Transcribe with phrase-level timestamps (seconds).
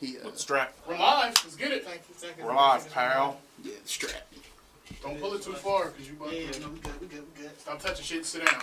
[0.00, 0.74] He uh, With strap.
[0.86, 1.34] We're live.
[1.42, 1.84] Let's get it.
[1.84, 2.44] Thank you, thank you.
[2.44, 3.38] We're live, pal.
[3.64, 4.26] yeah, the strap.
[5.02, 7.24] Don't pull it too far, cause you about Yeah, to no, we good, we good,
[7.36, 7.60] we good.
[7.60, 8.24] stop touching shit.
[8.24, 8.62] Sit down.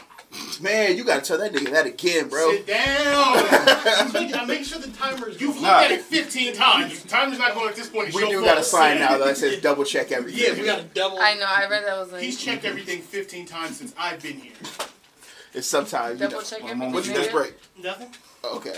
[0.61, 2.51] Man, you gotta tell that nigga that again, bro.
[2.51, 2.77] Sit down.
[2.85, 5.39] I make sure the timer's.
[5.39, 5.81] You've looked Nah.
[5.81, 7.03] at it 15 times.
[7.03, 8.13] The timer's not going at this point.
[8.13, 8.45] We do fault.
[8.45, 10.55] got a sign now that says double check everything.
[10.55, 11.19] Yeah, we got a double.
[11.19, 11.45] I know.
[11.47, 14.53] I read that was like He's checked everything 15 times since I've been here.
[15.53, 16.43] It's sometimes you double know.
[16.43, 16.93] check One everything.
[16.93, 17.15] What you nigga.
[17.15, 17.53] just break?
[17.81, 18.09] Nothing.
[18.43, 18.75] Okay.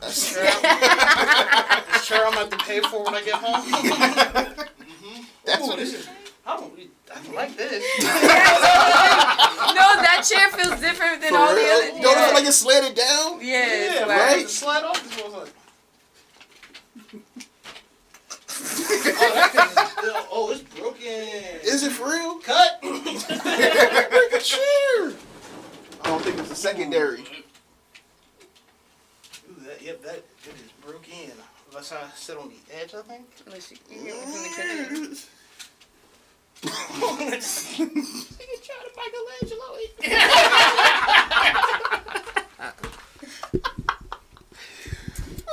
[0.00, 0.32] That's,
[2.04, 3.62] Sure, I'm gonna have to pay for when I get home.
[4.90, 5.22] Mm-hmm.
[5.44, 6.00] that's Ooh, what it this is.
[6.00, 6.08] is.
[6.46, 6.72] I don't,
[7.14, 7.82] I don't like this.
[8.02, 8.06] no,
[10.02, 11.64] that chair feels different than For all real?
[11.64, 12.02] the other.
[12.02, 13.38] Don't it feel like it's slanted down?
[13.40, 14.42] yeah, Yeah, like- right?
[14.42, 15.52] To slide off this was like.
[19.16, 21.00] oh, that thing is still, oh, it's broken.
[21.64, 22.38] Is it for real?
[22.40, 22.80] cut?
[22.82, 25.12] Break a chair.
[26.02, 27.24] I don't think it's a secondary.
[29.70, 30.24] Ooh, that, yep, that it
[30.54, 31.32] is broken.
[31.70, 33.26] Unless I sit on the edge, I think.
[33.46, 34.48] Unless you, you get one from the
[35.06, 35.16] kitchen.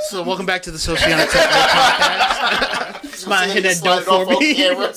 [0.10, 3.28] So welcome back to the Sociana Tech Podcast.
[3.28, 4.54] Mind hit that Slide dope for me.
[4.56, 4.94] camera.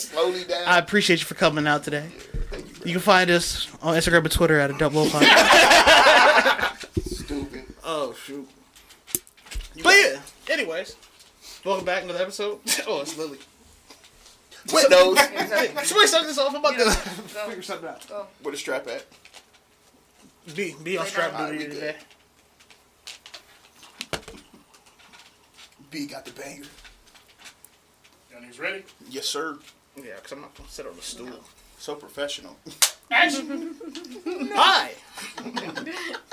[0.67, 2.09] I appreciate you for coming out today.
[2.85, 7.03] You can find us on Instagram and Twitter at a double podcast.
[7.25, 7.65] Stupid.
[7.83, 8.47] oh shoot.
[9.83, 10.97] But yeah, anyways,
[11.65, 12.59] welcome back to another episode.
[12.87, 13.39] Oh, it's Lily.
[14.73, 15.19] Windows.
[15.19, 16.51] Hey, somebody start this off.
[16.51, 16.91] I'm about to Go.
[17.49, 18.05] figure something out.
[18.43, 19.07] Where the strap at?
[20.55, 21.53] Be be on strap down.
[21.53, 21.97] duty Alright, we today.
[25.91, 26.65] B got the banger.
[28.31, 28.85] Y'all niggas ready?
[29.09, 29.59] Yes, sir.
[29.97, 31.41] Yeah, because I'm not gonna sit on the stool.
[31.79, 32.57] So professional.
[33.11, 33.75] Action.
[34.55, 34.93] Hi.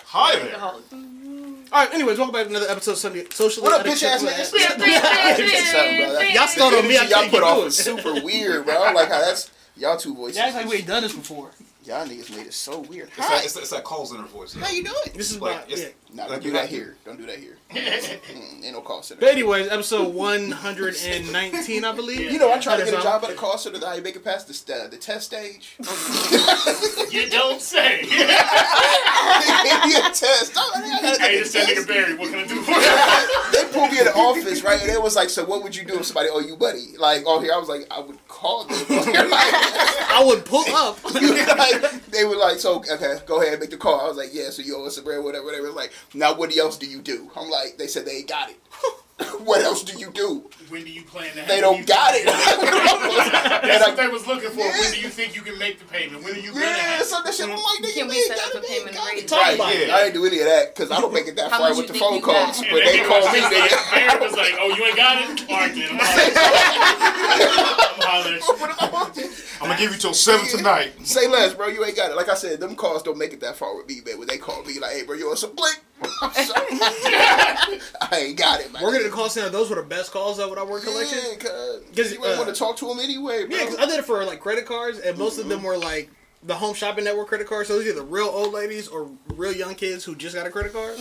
[0.06, 0.60] Hi there.
[0.62, 0.76] All
[1.72, 1.94] right.
[1.94, 3.64] Anyways, welcome back to another episode of Sunday Socially.
[3.64, 5.66] What up, bitch ass Unacceptable niggas?
[5.66, 6.14] Something, bro.
[6.14, 6.98] That- Y'all started on me.
[6.98, 7.84] I y'all can't put keep off doing is it.
[7.84, 8.76] super weird, bro.
[8.94, 10.38] Like how that's y'all two voices.
[10.38, 11.52] That's like we ain't done this before.
[11.84, 13.08] Y'all niggas made it so weird.
[13.08, 13.36] It's Hi.
[13.38, 14.54] that, it's, that, it's that call center voice.
[14.54, 14.96] How you doing?
[15.16, 15.64] This is Like, why.
[15.74, 15.88] it's- Yeah.
[16.14, 16.98] Nah, Like don't do you that have here.
[17.06, 17.58] Don't do that here.
[17.70, 19.20] Mm, ain't no call center.
[19.20, 22.32] But anyways, episode 119, I believe.
[22.32, 24.16] You know, I tried to get a job at a call center that I make
[24.16, 25.76] it past the, st- the test stage.
[27.10, 28.02] You don't say.
[28.10, 30.52] yeah, test.
[30.56, 32.16] Oh, I gotta hey, take a this nigga Barry.
[32.18, 32.78] What can I do for you?
[33.54, 34.80] They pulled me in the office, right?
[34.82, 36.96] And it was like, so what would you do if somebody owe you money?
[37.00, 38.78] Like, oh, here, I was like, I would call them.
[38.90, 41.02] like, I would pull up.
[41.06, 44.02] like, they were like, so, okay, go ahead and make the call.
[44.02, 45.66] I was like, yeah, so you owe us a bread, whatever, whatever.
[45.66, 47.32] It was like, now what else do you do?
[47.36, 48.58] I'm like, they said they ain't got it.
[49.44, 50.46] what else do you do?
[50.70, 52.26] When do you plan to have They don't got it.
[52.28, 54.62] That's and what I, they was looking for.
[54.62, 56.24] When do you think you can make the payment?
[56.24, 58.38] When are you gonna yeah, have so that shit, I'm like, nigga, Can we set
[58.38, 59.28] up a payment got it.
[59.28, 59.88] Talk Right, about it.
[59.88, 59.96] yeah.
[59.96, 61.94] I ain't do any of that because I don't make it that far with the
[61.96, 62.62] phone calls.
[62.62, 63.72] But they call me, was nigga.
[63.72, 65.50] like, Barry was like, "Oh, you ain't got it?
[65.50, 65.90] All right, then.
[65.92, 66.34] I'm hollering.
[67.90, 69.30] I'm hollering at you.
[69.62, 70.94] I'm gonna give you till seven tonight.
[71.08, 71.68] Say less, bro.
[71.68, 72.16] You ain't got it.
[72.16, 74.20] Like I said, them calls don't make it that far with me, man.
[74.20, 75.80] When they call me, like, hey, bro, you want some blink?
[76.22, 76.66] I'm sorry.
[76.72, 77.80] I
[78.14, 78.84] ain't got it, man.
[78.84, 81.18] Working at the call center, those were the best calls of when I worked collection.
[81.18, 83.58] Yeah, cause 'Cause, you ain't uh, want to talk to them anyway, bro.
[83.58, 86.10] Yeah, 'cause I did it for like credit cards, and most of them were like
[86.44, 87.68] the Home Shopping Network credit cards.
[87.68, 90.52] So those are either real old ladies or real young kids who just got a
[90.52, 90.96] credit card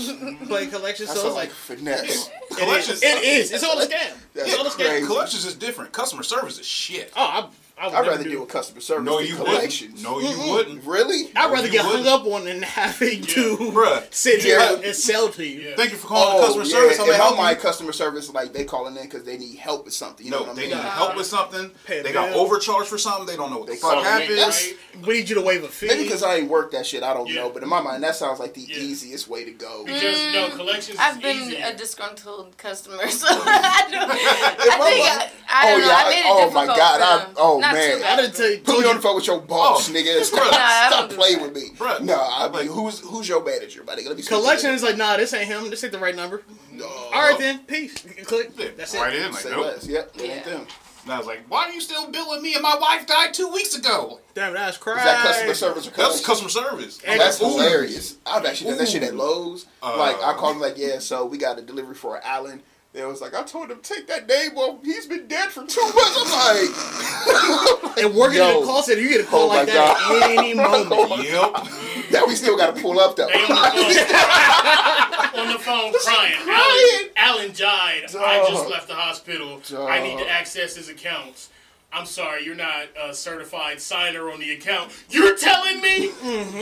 [0.47, 1.09] playing collections.
[1.11, 2.03] That's So it's like like finesse.
[2.03, 2.57] it is.
[2.59, 3.03] Collections.
[3.03, 3.53] It is.
[3.53, 4.15] It's all a scam.
[4.35, 4.87] That's It's all a scam.
[4.87, 5.07] crazy.
[5.07, 5.93] Collections is different.
[5.93, 7.13] Customer service is shit.
[7.15, 7.49] Oh, I,
[7.79, 10.03] I would I'd rather do deal with customer service No, than you collections.
[10.03, 10.23] wouldn't.
[10.39, 10.85] No, you wouldn't.
[10.85, 11.31] Really?
[11.37, 12.09] I'd rather get hung wouldn't.
[12.09, 14.03] up on than having to Bruh.
[14.15, 14.77] sit here Yeah.
[14.83, 15.61] and sell to you.
[15.69, 15.77] Yeah.
[15.77, 16.71] Thank you for calling Oh, customer yeah.
[16.71, 16.97] service.
[16.97, 17.57] How may I If help I'm my you?
[17.57, 20.25] customer service, like they calling in because they need help with something.
[20.25, 20.71] You know what I they mean?
[20.71, 21.71] need help with something.
[21.85, 23.27] Pay a They got overcharged for something.
[23.27, 24.29] They don't know what the They fuck call it happened.
[24.37, 24.69] maintenance.
[25.07, 25.89] We need you to waive a fee.
[25.89, 27.43] Maybe because I ain't worked that shit, I don't Yeah.
[27.43, 27.51] know.
[27.51, 28.79] But in my mind, that sounds like the Yeah.
[28.79, 29.85] easiest way to go.
[29.85, 34.11] Because no mm, collections I've been a disgruntled customer, so I don't.
[34.11, 35.87] I think I, I Oh, don't know.
[35.87, 37.99] yeah, I made it oh, my God, I- oh, Not man.
[37.99, 38.59] Too I didn't tell you.
[38.59, 40.23] Put me on the phone with your boss, Oh, nigga.
[40.25, 40.51] Stop.
[40.53, 41.71] Nah, stop playing with me.
[41.77, 42.01] Bruh.
[42.01, 44.05] No, I mean, who's who's your manager, buddy?
[44.07, 45.71] Let me speak to Collection is like, nah, this ain't him.
[45.71, 46.43] This ain't the right number.
[46.73, 46.87] No.
[46.87, 47.95] All right then, peace.
[48.25, 48.51] Click.
[48.57, 49.23] Yeah, That's right it.
[49.23, 49.33] in.
[49.33, 49.65] Like, Say nope.
[49.67, 49.87] less.
[49.87, 50.11] Yep.
[50.17, 50.25] Yeah.
[50.25, 50.67] ain't them.
[51.05, 52.55] And I was like, why are you still billing me?
[52.55, 54.19] And my wife died two weeks ago.
[54.35, 54.99] Damn, that's crazy.
[54.99, 57.01] Is that customer service or That's customer service.
[57.07, 57.45] And- That's Ooh.
[57.47, 58.17] hilarious.
[58.27, 59.67] I've actually done that shit at Lowe's.
[59.81, 62.61] Uh, like I called him like, yeah, so we got a delivery for Alan.
[62.97, 64.83] They was like, I told him take that name off.
[64.83, 66.17] He's been dead for two months.
[66.17, 68.57] I'm like, And working Yo.
[68.57, 70.23] in a call center, you get a call Oh like that God.
[70.23, 70.87] at any moment.
[70.91, 72.11] Oh yep.
[72.11, 73.25] that we still got to pull up though.
[73.27, 73.55] On the phone,
[75.47, 76.33] on the phone crying.
[76.43, 77.11] crying.
[77.17, 78.05] Alan, Alan died.
[78.19, 79.61] I just left the hospital.
[79.87, 81.51] I need to access his accounts.
[81.97, 84.93] I'm sorry, you're not a certified signer on the account.
[85.09, 86.11] You're telling me?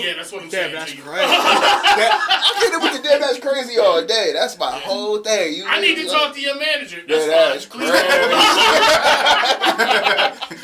[0.00, 1.02] Yeah, that's what I'm Damn, saying that's to you.
[1.02, 1.24] crazy.
[1.26, 4.30] I get it with the damn that's crazy all day.
[4.32, 5.54] That's my whole thing.
[5.54, 6.98] You I need to like- talk to your manager.
[7.08, 7.80] Yeah, That's that's fine.
[7.80, 7.98] Please call.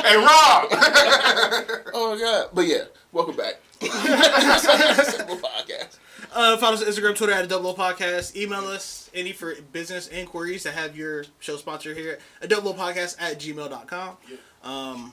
[0.07, 0.69] Hey, Rob.
[1.93, 2.51] Oh my god.
[2.55, 3.55] But yeah, welcome back.
[3.81, 5.99] Simple podcast.
[6.33, 8.37] Uh, follow us on Instagram, Twitter at Double O Podcast.
[8.37, 12.75] Email us any for business inquiries to have your show sponsor here at Double O
[12.75, 14.17] Podcast at gmail.com.
[14.63, 15.13] Um,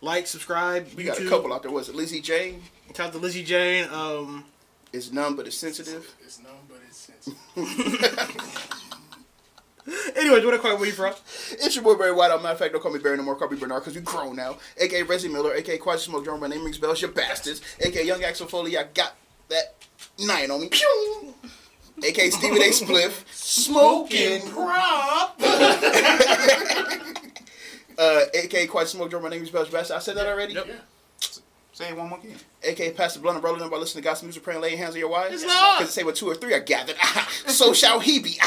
[0.00, 0.88] like, subscribe.
[0.96, 1.70] We got a couple out there.
[1.70, 2.62] Was it Lizzie Jane?
[2.96, 3.88] Shout out to Lizzie Jane.
[3.92, 4.44] Um,
[4.92, 6.12] It's numb, but it's sensitive.
[6.24, 7.38] It's numb, but it's sensitive.
[10.16, 11.14] anyways, what a quiet where you from?
[11.52, 12.28] It's your boy Barry White.
[12.30, 13.36] Matter of fact, don't call me Barry no more.
[13.36, 14.56] Call me Bernard because we grown now.
[14.78, 15.52] AKA Reggie Miller.
[15.54, 16.40] AKA Quasi Smoke Drum.
[16.40, 17.02] My name rings bells.
[17.02, 17.60] You bastards.
[17.80, 18.76] AKA Young Axel Foley.
[18.78, 19.14] I got
[19.48, 19.74] that
[20.18, 20.68] nine on me.
[20.68, 21.34] Pew!
[22.02, 22.70] AKA Stephen A.
[22.70, 23.24] Spliff.
[23.34, 24.42] Smoking.
[24.48, 25.40] Prop.
[28.00, 29.22] Uh, AKA Quasi Smoke Drum.
[29.22, 29.66] My name is bells.
[29.68, 29.90] You bastards.
[29.90, 30.54] I said that already.
[30.54, 30.68] Yep.
[31.72, 32.36] Say it one more again.
[32.62, 34.98] AKA Pastor Blunt and rolling up by listening to gospel music, praying, laying hands on
[35.00, 35.34] your wives.
[35.34, 35.78] It's not.
[35.78, 36.96] Because say with two or three are gathered.
[37.46, 38.38] so shall he be.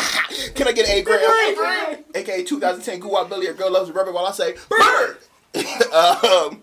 [0.56, 2.04] Can I get an A grade?
[2.16, 5.18] AKA 2010 Guwap Billy, a girl loves a rubber while I say bird.
[5.94, 6.62] um,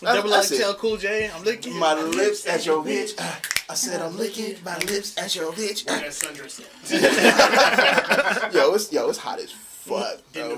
[0.00, 0.78] Double that's XL it.
[0.78, 1.30] Cool J.
[1.34, 3.14] I'm licking My lips at your bitch.
[3.18, 3.34] Uh,
[3.70, 5.86] I said I'm licking my lips at your bitch.
[5.88, 6.14] Uh, That
[8.54, 10.56] yo, it's yo, it's hot as fuck, bro.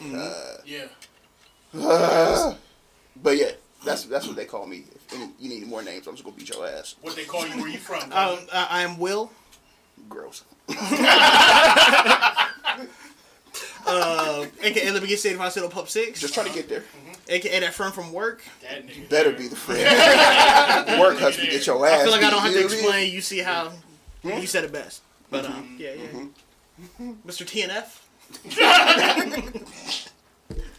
[0.00, 0.32] Didn't Like,
[0.64, 0.86] Yeah.
[1.78, 2.54] uh,
[3.22, 3.52] but yeah,
[3.84, 4.84] that's that's what they call me.
[4.94, 6.96] If any, you need more names, I'm just gonna beat your ass.
[7.00, 7.60] What they call you?
[7.60, 8.02] Where you from?
[8.04, 9.30] Um, I, I am Will.
[10.08, 10.44] Gross.
[13.86, 16.20] Uh, AKA Let Me Get Saved if I Sit on Pub 6.
[16.20, 16.84] Just trying to get there.
[17.28, 18.42] AKA That Friend from Work.
[18.62, 19.08] that nigga.
[19.08, 19.80] Better be the friend.
[21.00, 22.00] Work husband, get your ass.
[22.00, 22.84] I feel like I don't have to you know what I mean?
[22.84, 23.12] explain.
[23.14, 23.72] You see how
[24.22, 25.02] you said it best.
[25.30, 27.06] But um, yeah, yeah.
[27.26, 27.44] Mr.
[27.46, 27.98] TNF.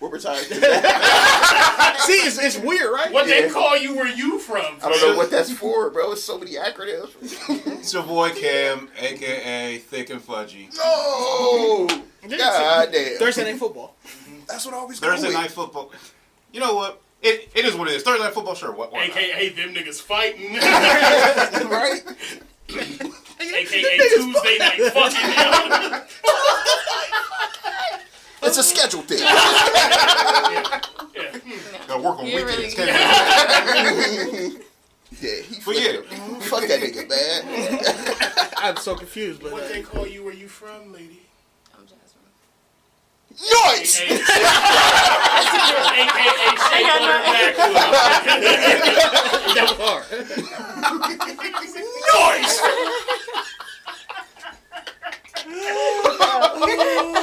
[0.02, 0.46] We're retired.
[0.48, 3.12] See, it's, it's weird, right?
[3.12, 3.96] What they call you?
[3.96, 4.78] Where you from?
[4.84, 6.14] I don't know what that's for, bro.
[6.14, 7.12] It's so many acronyms.
[7.82, 10.76] It's your boy Cam, aka Thick and Fudgy.
[10.76, 11.88] No!
[12.28, 13.18] God damn.
[13.18, 13.96] Thursday night football.
[14.06, 14.40] Mm-hmm.
[14.48, 15.36] That's what I always Thursday with.
[15.38, 15.92] night football.
[16.52, 17.02] You know what?
[17.22, 18.04] It, it is what it is.
[18.04, 18.72] Thursday night football, sure.
[18.72, 18.92] What?
[18.92, 19.18] why not?
[19.18, 20.54] AKA them niggas fighting.
[21.70, 22.02] right?
[23.40, 26.08] AKA Tuesday night fucking.
[28.52, 29.20] It's a schedule thing.
[29.20, 30.82] yeah.
[31.88, 32.78] Gotta work on You're weekends.
[32.78, 34.58] really-
[35.22, 36.02] Yeah, he But yeah.
[36.42, 37.80] Fuck that nigga, man.
[38.58, 40.26] I'm so confused, but What uh, they call you?
[40.26, 41.22] Where you from, lady?
[41.74, 42.28] I'm Jasmine.
[43.40, 44.02] Nice!
[44.02, 44.20] AKA
[46.68, 47.76] Shea Butter Backwood.
[49.56, 50.04] that was hard.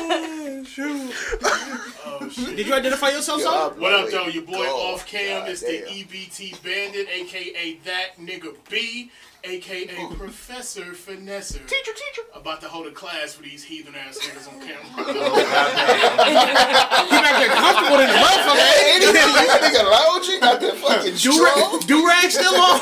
[0.09, 0.38] Nice!
[0.67, 2.57] Oh shit.
[2.57, 3.81] Did you identify yourself, Yo, son?
[3.81, 4.27] What up, really though?
[4.27, 4.95] Your boy gone.
[4.95, 5.85] Off Cam God is the.
[5.89, 9.11] EBT Bandit, aka that nigga B,
[9.45, 11.65] aka Professor Finesser.
[11.67, 12.23] Teacher, teacher.
[12.35, 14.85] About to hold a class for these heathen ass niggas on camera.
[16.27, 16.35] He
[17.23, 18.59] back there comfortable in the motherfucker.
[18.59, 21.79] Hey, nigga, that nigga lounging, got that fucking straw.
[21.87, 22.81] Do rag still on?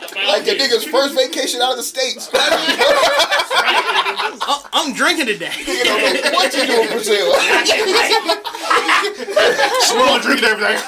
[0.30, 2.28] Like the nigga's first vacation out of the States.
[2.32, 5.50] I- I'm drinking today.
[6.10, 7.32] What you don't know what to do in Brazil.
[9.82, 10.78] Swirling, drinking everything.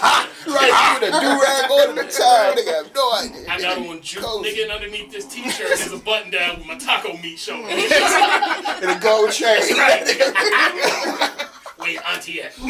[0.48, 2.54] right, with a do-rag on the time.
[2.56, 3.50] Nigga have no idea.
[3.50, 4.50] I got on juke, Cozy.
[4.50, 7.66] nigga, and underneath this t-shirt is a button down with my taco meat showing.
[8.82, 9.60] And a gold chain.
[11.78, 12.56] Wait, auntie at.
[12.58, 12.66] You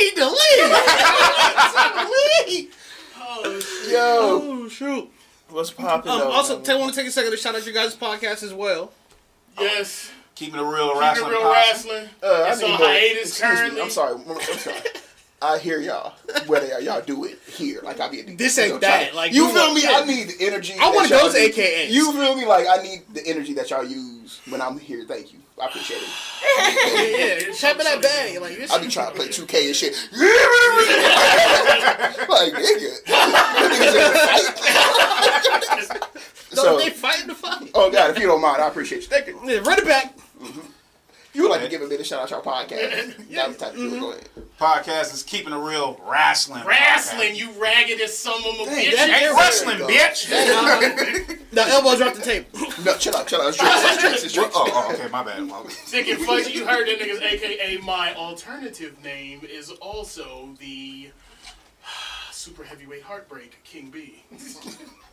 [0.00, 0.72] need to leave.
[2.48, 2.68] leave.
[3.18, 3.92] Oh, shit.
[3.92, 5.08] Yo, Oh shoot.
[5.48, 6.10] what's popping?
[6.12, 6.62] Um, though, also.
[6.62, 8.90] I want to take a second to shout out your guys' podcast as well.
[9.60, 10.10] Yes.
[10.34, 11.26] Keeping it real Keep wrestling.
[11.30, 11.52] it real podcast.
[11.52, 12.08] wrestling.
[12.22, 13.76] Uh, it's I need on more- hiatus excuse currently.
[13.76, 14.14] Me, I'm sorry.
[14.28, 14.76] I'm sorry.
[15.42, 16.14] I hear y'all.
[16.46, 18.22] Whether y'all, y'all do it here, like I be.
[18.22, 19.82] This ain't that, trying- like, you feel want- me?
[19.82, 20.00] yeah.
[20.00, 20.74] I need the energy.
[20.80, 21.44] I wanna y'all go to do.
[21.62, 21.90] AKAs.
[21.90, 22.46] You feel me?
[22.46, 25.04] Like I need the energy that y'all use when I'm here.
[25.06, 25.40] Thank you.
[25.60, 26.08] I appreciate it.
[26.42, 27.74] Yeah, yeah.
[27.74, 28.40] That bag.
[28.40, 28.70] Like.
[28.70, 29.94] I be trying to play 2K and shit.
[32.28, 32.92] like nigga,
[36.52, 36.56] a.
[36.56, 37.70] So they fighting the fight.
[37.74, 39.08] oh god, if you don't mind, I appreciate you.
[39.08, 39.38] Thank you.
[39.44, 40.16] Yeah, run it back.
[40.40, 40.60] Mm-hmm.
[41.34, 43.28] You would like to give a bit of shout out to our podcast.
[43.30, 44.00] That was the type Mm-hmm.
[44.00, 44.28] Go ahead.
[44.58, 46.62] Podcast is keeping it real wrestling.
[46.64, 48.96] Wrestling, you ragged as some of them Dang, bitch.
[48.96, 51.38] that- Ain't wrestling, There bitch.
[51.52, 52.46] The elbow drop the table.
[52.84, 53.48] No, chill out, chill out.
[53.48, 54.54] It's drinks, it's drinks, it's drinks.
[54.56, 55.42] Oh, oh, okay, my bad.
[55.42, 55.72] My bad.
[55.72, 61.10] Thick and Fudgy, you heard that niggas, aka my alternative name is also the
[62.30, 64.22] super heavyweight heartbreak King B.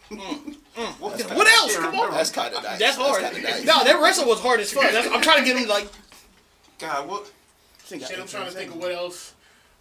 [0.09, 0.99] Mm, mm, mm.
[0.99, 1.75] What else?
[1.77, 2.11] Come on.
[2.11, 2.79] That's kind of nice.
[2.79, 3.21] That's hard.
[3.21, 3.63] kinda nice.
[3.65, 4.91] No, that wrestle was hard as fuck.
[4.91, 5.88] That's, I'm trying to get him like.
[6.79, 7.31] God, what?
[7.86, 9.33] Shit, I'm trying to think of what else.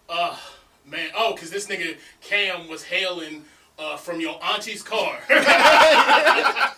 [0.09, 0.37] Uh,
[0.85, 1.11] man.
[1.17, 3.45] Oh, because this nigga Cam was hailing
[3.79, 5.19] uh, from your auntie's car.
[5.29, 6.73] God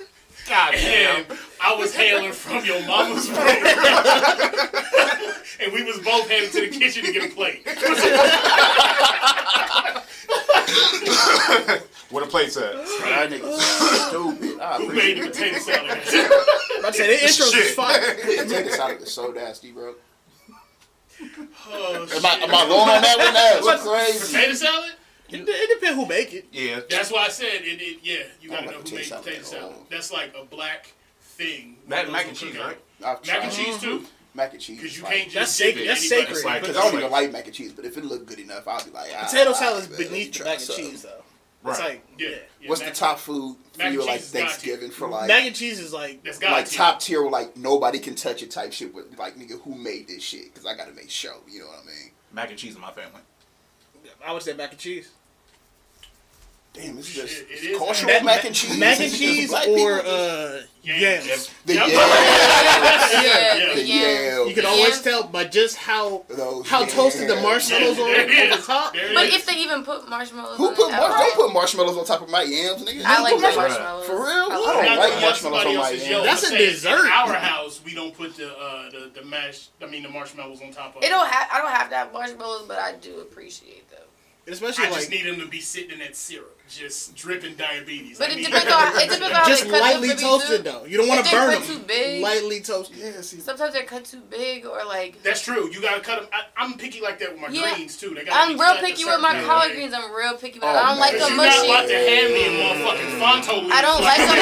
[0.74, 1.26] and
[1.62, 3.38] I was hailing from your mama's room.
[5.60, 7.66] and we was both headed to the kitchen to get a plate.
[12.10, 12.72] What a plates at?
[12.72, 13.62] That nigga's
[14.08, 14.58] stupid.
[14.60, 15.90] I Who made the potato salad?
[15.90, 17.74] I said the intro is Shit.
[17.76, 18.00] fire.
[18.02, 18.48] it.
[18.48, 19.94] Potato salad is so nasty, bro.
[21.72, 22.24] Oh, Am I, shit.
[22.24, 23.64] am I wrong on that one?
[23.66, 24.34] That's crazy.
[24.34, 24.92] Potato salad?
[25.28, 26.46] It, it depends who make it.
[26.52, 26.80] Yeah.
[26.88, 27.80] That's why I said it.
[27.80, 29.76] it yeah, you gotta don't know who made potato salad potato salad.
[29.90, 31.76] That's like a black thing.
[31.86, 32.76] Mac, mac and cheese, right?
[33.04, 34.78] I've Mac tried and cheese too, mac and cheese.
[34.80, 35.82] because you like- can't just That's sacred.
[35.82, 36.44] it That's anybody- sacred.
[36.50, 38.66] like- Because I don't even like mac and cheese, but if it look good enough,
[38.66, 40.68] I'll be like, ah, Potato ah, salad is man, let me beneath the mac and
[40.68, 41.22] cheese, though.
[41.62, 41.72] Right.
[41.72, 42.28] It's like Yeah.
[42.28, 42.36] yeah.
[42.62, 45.44] yeah, What's the top food for you, like cheese is God Thanksgiving for like, mac
[45.44, 46.76] and cheese is like That's God like tier.
[46.78, 48.94] top tier, like nobody can touch it type shit.
[48.94, 50.52] With like, nigga, who made this shit?
[50.52, 51.34] Because I gotta make sure.
[51.50, 52.10] You know what I mean?
[52.32, 53.20] Mac and cheese in my family.
[54.24, 55.10] I would say mac and cheese.
[56.72, 57.78] Damn, it's Shit, just it it's is.
[57.78, 58.78] cultural That- mac and cheese.
[58.78, 61.26] Mac and cheese black or uh Yams.
[61.26, 61.50] yams.
[61.66, 61.92] the yams.
[61.92, 63.68] Yeah, Yeah.
[63.74, 63.88] The the yams.
[63.88, 64.48] yams.
[64.48, 65.02] You can always Yams.
[65.02, 68.66] tell by just how Those how toasted the marshmallows are there it over is.
[68.66, 68.92] top.
[68.94, 72.04] But if they even put marshmallows Who on put it, mar- don't put marshmallows on
[72.04, 73.02] top of my yams, nigga?
[73.04, 74.06] I like Who marshmallows.
[74.06, 74.24] For real?
[74.24, 76.08] I I like don't like marshmallows marshmallows on my yams.
[76.08, 76.22] yo.
[76.24, 77.04] That's a dessert.
[77.04, 79.68] In our house, we don't put the uh, the the mash.
[79.82, 81.02] I mean the marshmallows on top of.
[81.02, 81.48] It don't have.
[81.52, 83.98] I don't have to have marshmallows, but I do appreciate them.
[84.48, 88.18] Especially I just need them to be sitting in that syrup, just dripping diabetes.
[88.18, 88.88] But I it depends on.
[88.96, 90.70] It depends on how just they cut lightly them for me, toasted too.
[90.70, 90.84] though.
[90.84, 91.62] You don't want to burn them.
[91.62, 92.96] too big- Lightly toasted.
[92.96, 95.22] Yeah, see, Sometimes they're cut too big, or like.
[95.22, 95.68] That's true.
[95.72, 96.28] You gotta cut them.
[96.32, 97.74] I, I'm picky like that with my Yeah.
[97.74, 98.14] greens too.
[98.14, 99.76] They gotta I'm real picky with my collard way.
[99.76, 99.92] greens.
[99.94, 100.68] I'm real picky with.
[100.68, 101.36] Oh, I don't like man.
[101.36, 101.66] mushy.
[101.66, 103.72] you're not about to hand me a motherfucking Fonto leaf.
[103.72, 104.38] I don't like them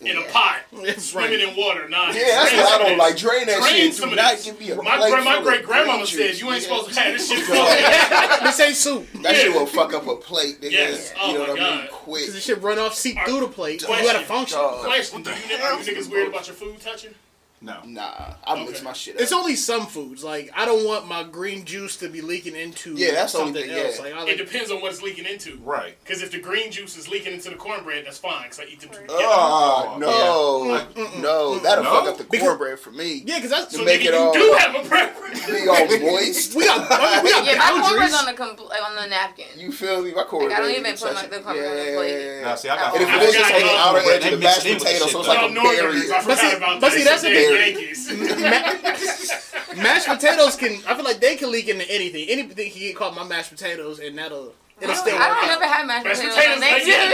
[0.00, 1.48] in a pot, It's swimming right.
[1.48, 1.88] in water.
[1.88, 3.16] Nah, Yeah, that's what I don't like.
[3.16, 3.94] Drain that Drain shit.
[3.94, 4.44] some Do not this.
[4.46, 6.66] give me a My, plate gra- my great grandmama green said juice, you ain't nigga.
[6.66, 7.46] supposed to have this shit.
[8.42, 9.06] This ain't soup.
[9.22, 9.38] That Yeah.
[9.42, 10.70] shit will fuck up a plate, nigga.
[10.72, 11.12] Yes.
[11.20, 11.88] Oh you know my what I mean?
[11.90, 12.24] Quick.
[12.26, 13.82] Cause the shit run off, seep through the plate.
[13.82, 14.58] You gotta function.
[14.58, 14.84] Dog.
[14.84, 17.14] Question: Do you, are you niggas weird about your food touching?
[17.62, 17.76] No.
[17.84, 19.20] Nah, I mix my shit up.
[19.20, 20.24] It's only some foods.
[20.24, 23.52] Like I don't want my green juice to be leaking into Yeah, that's the only
[23.52, 23.96] something thing, else.
[23.98, 24.02] yeah.
[24.02, 25.58] Like I It depends on what it's leaking into.
[25.62, 25.94] Right.
[26.02, 28.44] Because if the green juice is leaking into the cornbread, that's fine.
[28.44, 29.18] Because I eat them two together.
[29.20, 31.20] Oh, ah, no.
[31.20, 31.58] No.
[31.58, 31.90] That'll No?
[31.90, 33.22] fuck up the Because- cornbread for me.
[33.26, 35.44] yeah, cause that's so make it you all- do have a preference.
[35.46, 36.54] Be all moist.
[36.54, 38.14] we got I mean, we got Yeah, my cornbread's boundaries.
[38.14, 38.24] on
[38.56, 39.46] the compl- like, on the napkin.
[39.58, 40.12] You feel me?
[40.12, 40.50] My cornbread.
[40.52, 42.42] Like, I don't even put touch my- the cornbread on the plate.
[42.42, 42.94] Nah, see, I got.
[42.94, 45.06] And if I it is just on the outer edge of the mashed it potato,
[45.06, 46.08] so it's like a Northerners.
[46.08, 46.14] barrier.
[46.14, 47.49] I forgot see- about but see, that's the the thing.
[47.54, 48.10] Yankees.
[49.76, 50.82] mashed potatoes can.
[50.86, 52.28] I feel like they can leak into anything.
[52.28, 55.50] Anything can get caught my mashed potatoes, and that'll it'll don't, still I work don't
[55.50, 56.36] ever have mashed Mashed potatoes.
[56.36, 57.10] potatoes, like, Thanksgiving.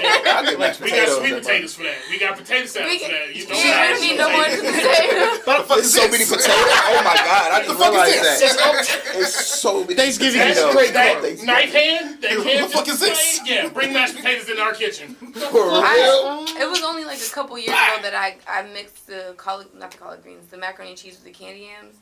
[0.00, 0.34] yeah.
[0.34, 1.96] I get mashed We got sweet potatoes for that.
[2.10, 3.34] We got potato salad We for that.
[3.36, 5.38] You don't Yeah, need no more potatoes.
[5.40, 5.68] potatoes.
[5.80, 6.72] There's so many potatoes.
[6.90, 9.14] Oh my god, I didn't the fuck is realize that.
[9.20, 10.64] It's so many Thanksgiving potatoes.
[10.64, 11.46] is straight That Thanksgiving.
[11.46, 13.40] knife hand, that Who can the fuck is this?
[13.44, 15.14] Yeah, bring mashed potatoes in our kitchen.
[15.14, 16.44] For real?
[16.56, 19.90] It was only like a couple years ago that I, I mixed the collard not
[19.90, 21.96] the collard greens the macaroni and cheese with the candy yams.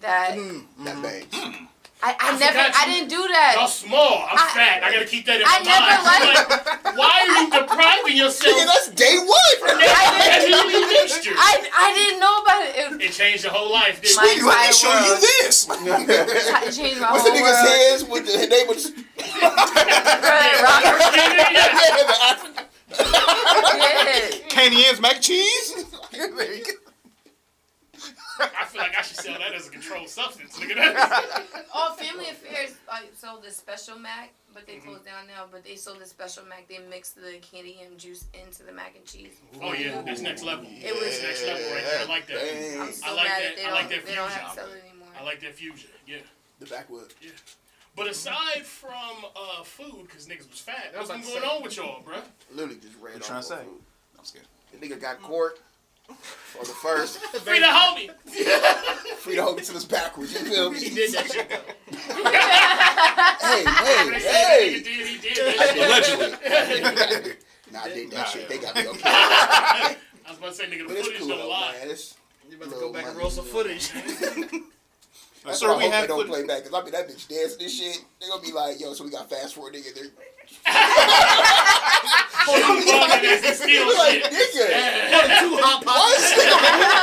[0.00, 1.24] That mm, That bang.
[1.26, 1.66] Mm.
[2.00, 3.66] I, I, I never I didn't do Y'all that.
[3.70, 4.22] small.
[4.30, 4.84] I'm I- fat.
[4.84, 6.30] I gotta keep that in I my never mind.
[6.30, 9.26] Like, why are you depriving yourself Nigga, that's day one.
[9.26, 11.34] of that heavy mixture?
[11.34, 13.02] I I didn't know about it.
[13.02, 14.38] It It changed your whole life, didn't My it?
[14.38, 15.66] Let me entire show you this.
[15.66, 17.66] cha- changed my What's whole the nigga's world.
[17.66, 18.92] hands with the they was
[19.42, 21.02] Right, Robert.
[21.18, 21.50] Yeah,
[22.94, 24.46] Yeah.
[24.48, 25.84] Candy yams, mac cheese.
[28.40, 30.58] I feel like I should sell that as a controlled substance.
[30.60, 35.26] Look at that Oh, Family Affairs like sold the special mac, but they closed down
[35.26, 35.44] now.
[35.50, 36.68] But they sold the special mac.
[36.68, 39.34] They mixed the candy yam juice into the mac and cheese.
[39.62, 40.66] Oh yeah, that's next level.
[40.68, 42.00] It was- That's next level right there.
[42.00, 42.80] I like that.
[42.82, 44.42] I'm so I like mad that- that they I like that they don't fusion.
[44.46, 45.08] have to sell it anymore.
[45.18, 45.90] I like that fusion.
[46.06, 46.18] Yeah.
[46.60, 47.14] The backwood.
[47.22, 47.30] Yeah.
[47.96, 51.56] But aside from uh, food, because niggas was fat, I was what's been going say.
[51.56, 52.22] on with y'all, bruh?
[52.52, 53.56] Literally just ran What off you trying to say?
[53.64, 53.80] food.
[54.18, 54.46] I'm scared.
[54.72, 55.58] The nigga got court
[56.16, 57.18] for the first.
[57.44, 58.10] Free the homie.
[59.18, 60.32] Free to hold it to this backwards.
[60.32, 60.78] You feel me?
[60.80, 61.48] He did that shit.
[61.48, 61.56] though.
[63.48, 64.80] Hey, They hey, said hey.
[64.82, 65.76] did, he did.
[65.78, 67.32] Allegedly.
[67.70, 68.42] Nah, I did that Nah, shit.
[68.42, 68.48] yeah.
[68.48, 69.00] They got me okay.
[69.04, 69.96] I
[70.30, 71.72] was about to say, nigga, the footage cool don't lie.
[71.78, 71.90] man.
[71.90, 72.14] It's,
[72.48, 73.90] You about to go back and roll some footage.
[75.44, 76.32] that's Sir, why I we hope they don't footage.
[76.32, 76.64] play back.
[76.64, 78.04] Because I mean, that bitch dancing and shit.
[78.22, 80.10] They gonna be like, yo, so we got fast forward nigga.
[82.52, 84.32] They're Shit, bugging as he steal like, shit.
[84.32, 85.38] nigga.
[85.40, 86.56] Two hot Why is this nigga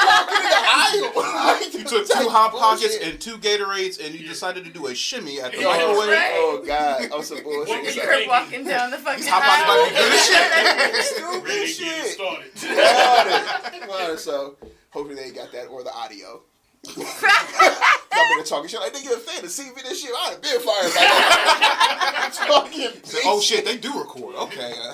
[0.05, 1.85] walking in the aisle?
[1.85, 3.11] took That's two hot pockets bullshit.
[3.13, 6.09] and two Gatorades, and you decided to do a shimmy at the Oh, microwave.
[6.09, 6.31] Right.
[6.35, 7.83] oh god, I'm some What bullshit.
[7.83, 8.27] you You think?
[8.27, 11.03] were walking down the fucking Hot pockets might be good as aisle.
[11.43, 12.13] Stupid Ready to get shit.
[12.13, 12.51] started.
[12.75, 13.27] Got
[13.75, 13.87] it.
[13.87, 14.19] Got it.
[14.19, 14.55] So
[14.89, 16.41] hopefully they got that or the audio.
[16.87, 20.11] I've been talking shit like nigga a fan of CV this shit.
[20.23, 22.47] I'd have been fired by now.
[22.47, 22.89] Talking
[23.25, 24.35] Oh shit, they do record.
[24.35, 24.73] Okay.
[24.73, 24.93] Uh,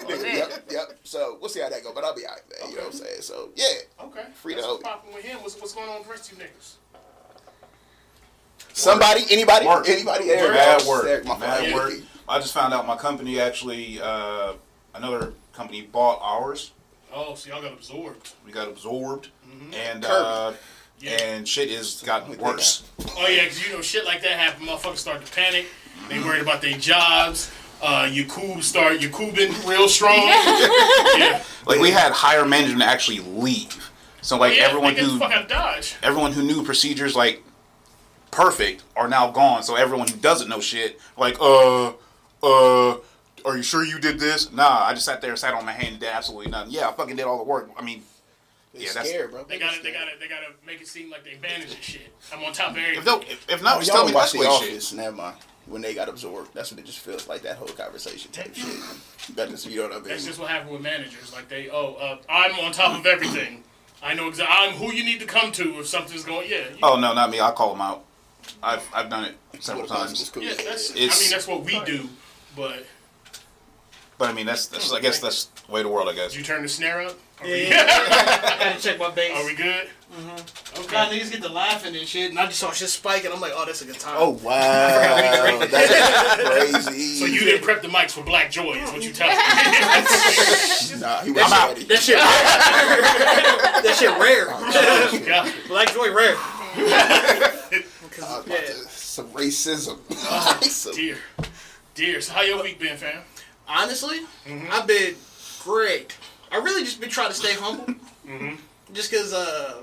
[0.00, 0.98] Nigga, yep, yep.
[1.04, 2.70] So we'll see how that go, but I'll be alright, man.
[2.70, 3.22] You know what I'm saying?
[3.22, 3.64] So yeah,
[4.04, 4.24] Okay.
[4.34, 5.38] Free That's to what's popping with him.
[5.42, 6.74] What's, what's going on with the rest of you niggas?
[8.72, 9.88] somebody, anybody, Work.
[9.88, 10.52] anybody, there.
[10.52, 11.24] Mad There, work.
[11.24, 11.74] my Mad fault.
[11.74, 11.92] work.
[12.28, 14.52] I just found out my company actually, uh,
[14.94, 16.72] another company bought ours.
[17.12, 18.34] Oh, so y'all got absorbed.
[18.44, 19.28] We got absorbed,
[19.72, 20.06] and Kirby.
[20.14, 20.52] uh,
[21.00, 21.10] Yeah.
[21.22, 22.82] and shit is gotten worse.
[23.18, 24.66] Oh yeah, because you know shit like that happen.
[24.66, 25.66] Motherfuckers start to panic.
[26.08, 27.50] They worried about their jobs.
[27.82, 30.16] Uh, your cube start your cubing real strong.
[31.18, 31.42] yeah.
[31.66, 33.90] Like we had higher management actually leave.
[34.22, 35.94] So like Oh, yeah, everyone they get the who fuck Dodge.
[36.02, 37.42] everyone who knew procedures like
[38.30, 39.62] perfect are now gone.
[39.62, 41.92] So everyone who doesn't know shit, like, uh,
[42.42, 42.96] uh,
[43.44, 44.52] are you sure you did this?
[44.52, 46.72] Nah, I just sat there, sat on my hand, and did absolutely nothing.
[46.72, 47.70] Yeah, I fucking did all the work.
[47.78, 48.02] I mean, They
[48.78, 49.44] Yeah, that's- scared, bro.
[49.44, 52.12] They gotta, they gotta, they gotta make it seem like they managing shit.
[52.32, 52.98] I'm on top of everything.
[52.98, 54.70] if no, if, if Oh, not, just y'all tell me watch that's The way shit.
[54.72, 54.92] Office.
[54.92, 55.36] Never mind.
[55.66, 57.42] When they got absorbed, that's what it just feels like.
[57.42, 58.68] That whole conversation type shit.
[59.34, 60.08] That just, you know what I mean?
[60.08, 61.32] That's just what happened with managers.
[61.32, 63.64] Like they, oh, uh, I'm on top of everything.
[64.02, 64.54] I know exactly.
[64.56, 66.48] I'm who you need to come to if something's going.
[66.48, 66.58] Yeah.
[66.70, 67.40] you- Oh no, not me.
[67.40, 68.04] I call them out.
[68.62, 70.24] I've I've done it several times.
[70.24, 70.44] school.
[70.44, 70.92] Yeah, that's.
[70.92, 72.08] I mean, that's what we do.
[72.54, 72.86] But
[74.18, 76.08] But I mean, that's, that's I guess that's the way of the world.
[76.08, 76.30] I guess.
[76.30, 77.16] did you turn the snare up?
[77.40, 77.84] Are we, Yeah.
[77.86, 79.36] I had to check my bass.
[79.36, 79.88] are we good?
[80.16, 80.42] God,
[80.78, 80.96] Okay.
[81.20, 83.52] niggas get to laughing and shit, and I just saw shit spike, and I'm like,
[83.54, 84.14] oh, that's a good time.
[84.18, 87.18] Oh wow, that's crazy.
[87.18, 89.42] So you didn't prep the mics for Black Joy, is what you telling me?
[91.00, 91.68] Nah, he was I'm out.
[91.68, 91.84] ready.
[91.84, 92.16] that shit,
[93.82, 94.46] that shit rare.
[95.26, 95.52] God.
[95.68, 96.36] Black joy rare.
[96.36, 98.66] I was 'Cause, about yeah.
[98.66, 99.98] to- some racism.
[100.30, 101.18] Ah, some- Dear,
[101.94, 102.20] dear.
[102.22, 103.22] So how your week been, fam?
[103.68, 104.68] Honestly, mm-hmm.
[104.72, 105.16] I've been
[105.62, 106.16] great.
[106.50, 107.94] I really just been trying to stay humble.
[108.92, 109.82] Just because uh,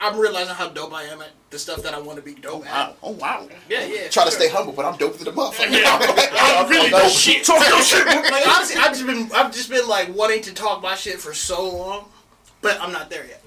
[0.00, 2.66] I'm realizing how dope I am at the stuff that I want to be dope
[2.66, 2.90] at.
[2.90, 2.96] wow.
[3.02, 3.48] Oh wow.
[3.68, 4.08] Yeah, yeah.
[4.08, 5.72] Try to stay humble, but I'm dope to the motherfucker.
[5.72, 5.98] Yeah.
[6.60, 7.44] I'm really the shit.
[7.44, 8.06] Talk your shit.
[8.06, 11.34] like honestly, I've just been I've just been like wanting to talk my shit for
[11.34, 12.04] so long,
[12.60, 13.42] but I'm not there yet.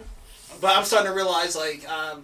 [0.59, 2.23] But I'm starting to realize like I'm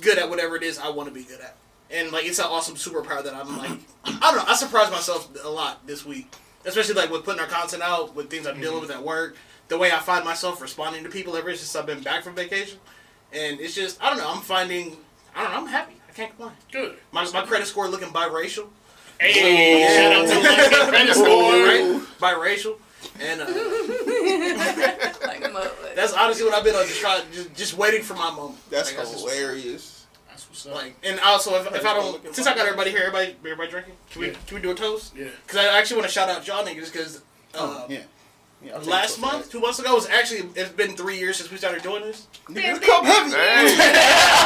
[0.00, 1.56] good at whatever it is I want to be good at,
[1.90, 4.44] and like it's an awesome superpower that I'm like I don't know.
[4.46, 6.30] I surprised myself a lot this week,
[6.64, 9.36] especially like with putting our content out, with things I'm dealing with at work,
[9.68, 12.78] the way I find myself responding to people ever since I've been back from vacation,
[13.32, 14.30] and it's just I don't know.
[14.30, 14.96] I'm finding
[15.34, 15.58] I don't know.
[15.58, 15.94] I'm happy.
[16.08, 16.52] I can't complain.
[16.72, 16.96] Good.
[17.12, 18.68] My, my credit score looking biracial.
[19.20, 21.26] Hey, shout out to the credit score.
[21.52, 22.00] right?
[22.18, 22.78] Biracial.
[23.20, 23.44] And uh,
[25.26, 28.58] like, that's honestly what I've been on, just trying, just, just waiting for my moment.
[28.70, 29.62] That's Like, just- hilarious.
[29.72, 29.97] That's what's
[30.66, 30.74] up.
[30.74, 33.94] Like, and also if, if I don't, since I got everybody here, everybody, everybody drinking,
[34.10, 34.34] can we Yeah.
[34.46, 35.14] can we do a toast?
[35.16, 35.28] yeah.
[35.46, 37.18] Because I actually want to shout out y'all niggas because
[37.54, 38.00] uh, Oh, yeah.
[38.60, 41.80] Yeah, last month, two months ago, was actually it's been three years since we started
[41.82, 42.26] doing this.
[42.48, 44.38] Nigga, this cup heavy.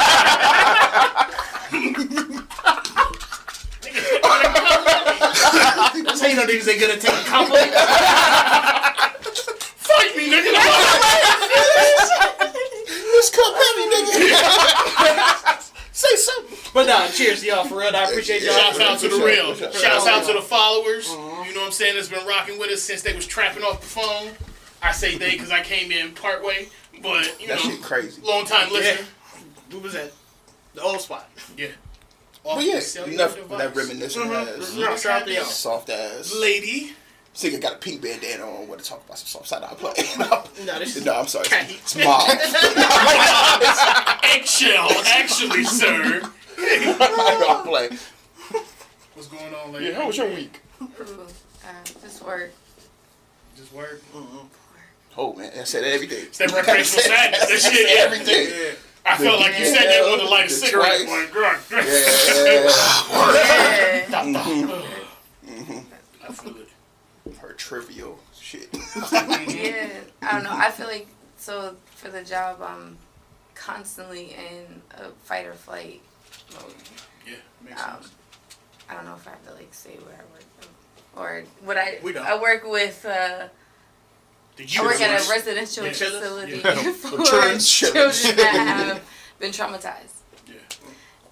[4.93, 7.77] That's how you know niggas ain't good at taking compliments.
[9.87, 10.53] Fight me, nigga.
[12.87, 15.69] This cup heavy, nigga.
[15.95, 16.57] Say something.
[16.73, 17.95] but nah, cheers to y'all for real.
[17.95, 18.55] I appreciate y'all.
[18.55, 19.55] Shouts out to the real.
[19.55, 19.71] for.
[19.73, 21.09] Shouts out to the followers.
[21.11, 21.45] Uh-huh.
[21.47, 21.97] You know what I'm saying?
[21.97, 24.31] That's been rocking with us since they was trapping off the phone.
[24.83, 26.69] I say they because I came in part way,
[27.03, 28.21] but you That know, shit crazy.
[28.23, 29.07] long time listener.
[29.71, 30.13] Who was that?
[30.75, 31.29] The old spot.
[31.57, 31.69] Yeah.
[32.45, 33.59] Off But yeah, the cellular enough device.
[33.59, 34.57] that reminiscent uh-huh.
[34.61, 35.45] ass, Yeah, shout out to y'all.
[35.45, 36.35] soft ass.
[36.41, 36.93] Lady.
[37.35, 38.69] Nigga got a pink bandana on.
[38.69, 39.63] Want to talk about some soft side?
[39.65, 39.93] I play.
[40.67, 41.47] Nah, this is no, I'm sorry.
[41.47, 41.81] cat heat.
[41.83, 42.23] It's mom.
[44.23, 46.21] Eggshell, actually, sir.
[46.59, 47.89] I play.
[49.15, 49.87] What's going on, lady?
[49.87, 50.61] Yeah, how was your week?
[50.81, 52.53] Ooh, uh, just work.
[53.57, 54.01] Just work.
[54.15, 54.47] Mm-hmm.
[55.17, 56.25] Oh man, I said everything.
[56.27, 57.41] It's that recreational sadness.
[57.49, 58.05] That shit, yeah.
[58.05, 58.47] Everything.
[58.49, 58.75] Yeah.
[59.05, 61.03] I felt like you said that with a light of The cigarette.
[61.05, 61.33] twice.
[61.35, 62.75] Like, Yeah.
[64.09, 64.23] Yeah.
[64.23, 65.51] Mm-hmm.
[65.51, 65.79] Mm-hmm.
[66.23, 66.57] I feel it.
[66.57, 66.62] Her
[67.67, 68.69] trivial shit.
[69.13, 69.89] yeah,
[70.23, 70.51] I don't know.
[70.53, 72.99] I feel like so for the job, I'm
[73.55, 76.01] constantly in a fight or flight
[76.55, 76.75] mode.
[77.27, 78.13] Yeah, makes Um, sense.
[78.91, 80.45] I don't know if I have to like say where I work
[81.17, 81.99] or what I.
[82.03, 82.27] We don't.
[82.27, 83.05] I work with.
[83.05, 83.49] Uh,
[84.57, 85.93] The I work at a residential Yeah.
[85.93, 86.93] facility Yeah.
[86.93, 87.11] for
[87.59, 88.37] children.
[88.37, 88.55] that
[88.91, 89.03] have
[89.39, 90.55] been traumatized, Yeah.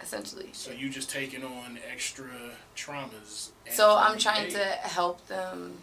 [0.00, 0.50] essentially.
[0.52, 2.30] So you just taking on extra
[2.76, 3.50] traumas.
[3.68, 4.54] So I'm trying day.
[4.54, 5.74] to help them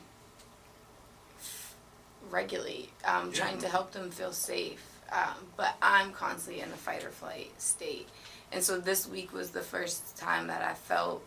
[2.29, 2.89] regulate.
[3.05, 4.83] Um, I'm trying to help them feel safe.
[5.11, 8.07] um, but I'm constantly in a fight or flight state.
[8.51, 11.23] And so this week was the first time that I felt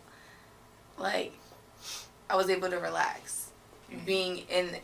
[0.99, 1.33] like
[2.29, 3.51] I was able to relax,
[3.91, 4.05] mm-hmm.
[4.05, 4.77] being in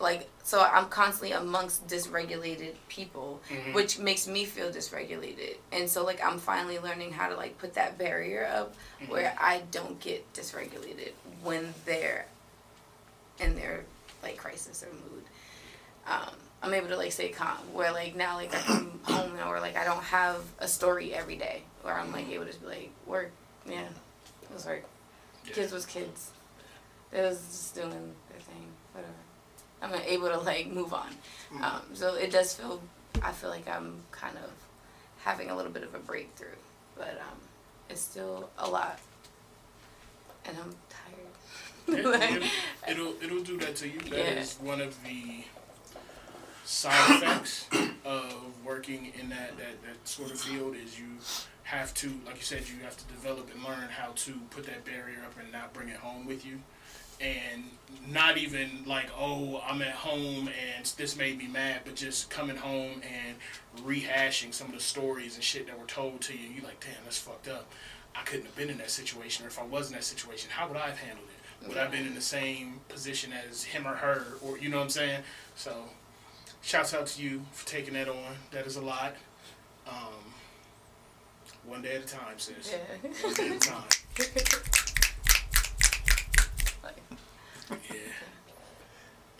[0.00, 3.72] like so I'm constantly amongst dysregulated people, mm-hmm.
[3.72, 5.56] which makes me feel dysregulated.
[5.72, 9.12] And so like I'm finally learning how to like put that barrier up mm-hmm.
[9.12, 11.12] where I don't get dysregulated
[11.42, 12.26] when they're
[13.38, 13.84] in their
[14.22, 15.13] like crisis or mood.
[16.06, 16.30] Um,
[16.62, 17.58] I'm able to like stay calm.
[17.72, 21.14] Where like now like I come home now where like I don't have a story
[21.14, 21.62] every day.
[21.82, 23.30] Where I'm like able to just be like work,
[23.68, 23.82] yeah,
[24.42, 24.84] it was work.
[25.52, 26.30] Kids was kids.
[27.10, 29.12] They was just doing their thing, whatever.
[29.82, 31.10] I'm able to like move on.
[31.62, 32.80] Um, so it does feel.
[33.22, 34.50] I feel like I'm kind of
[35.22, 36.48] having a little bit of a breakthrough,
[36.96, 37.38] but um,
[37.88, 38.98] it's still a lot,
[40.46, 41.28] and I'm tired.
[41.98, 42.48] It, Like, will
[42.88, 44.00] it'll it'll do that to you.
[44.00, 44.66] That is Yeah.
[44.70, 45.44] one of the
[46.64, 47.66] side effects
[48.04, 51.06] of working in that, that, that sort of field is you
[51.64, 54.84] have to like you said, you have to develop and learn how to put that
[54.84, 56.60] barrier up and not bring it home with you.
[57.20, 57.64] And
[58.10, 62.56] not even like, oh, I'm at home and this made me mad, but just coming
[62.56, 63.36] home and
[63.86, 66.48] rehashing some of the stories and shit that were told to you.
[66.56, 67.70] You're like, damn, that's fucked up.
[68.16, 70.68] I couldn't have been in that situation, or if I was in that situation, how
[70.68, 71.68] would I have handled it?
[71.68, 74.76] Would I have been in the same position as him or her, or you know
[74.76, 75.22] what I'm saying?
[75.56, 75.84] So,
[76.64, 78.16] shouts out to you for taking that on.
[78.50, 79.14] That is a lot.
[79.86, 79.94] Um,
[81.66, 82.72] one day at a time, sis.
[82.72, 83.10] yeah.
[83.22, 83.84] One day at a time.
[87.70, 87.96] Yeah.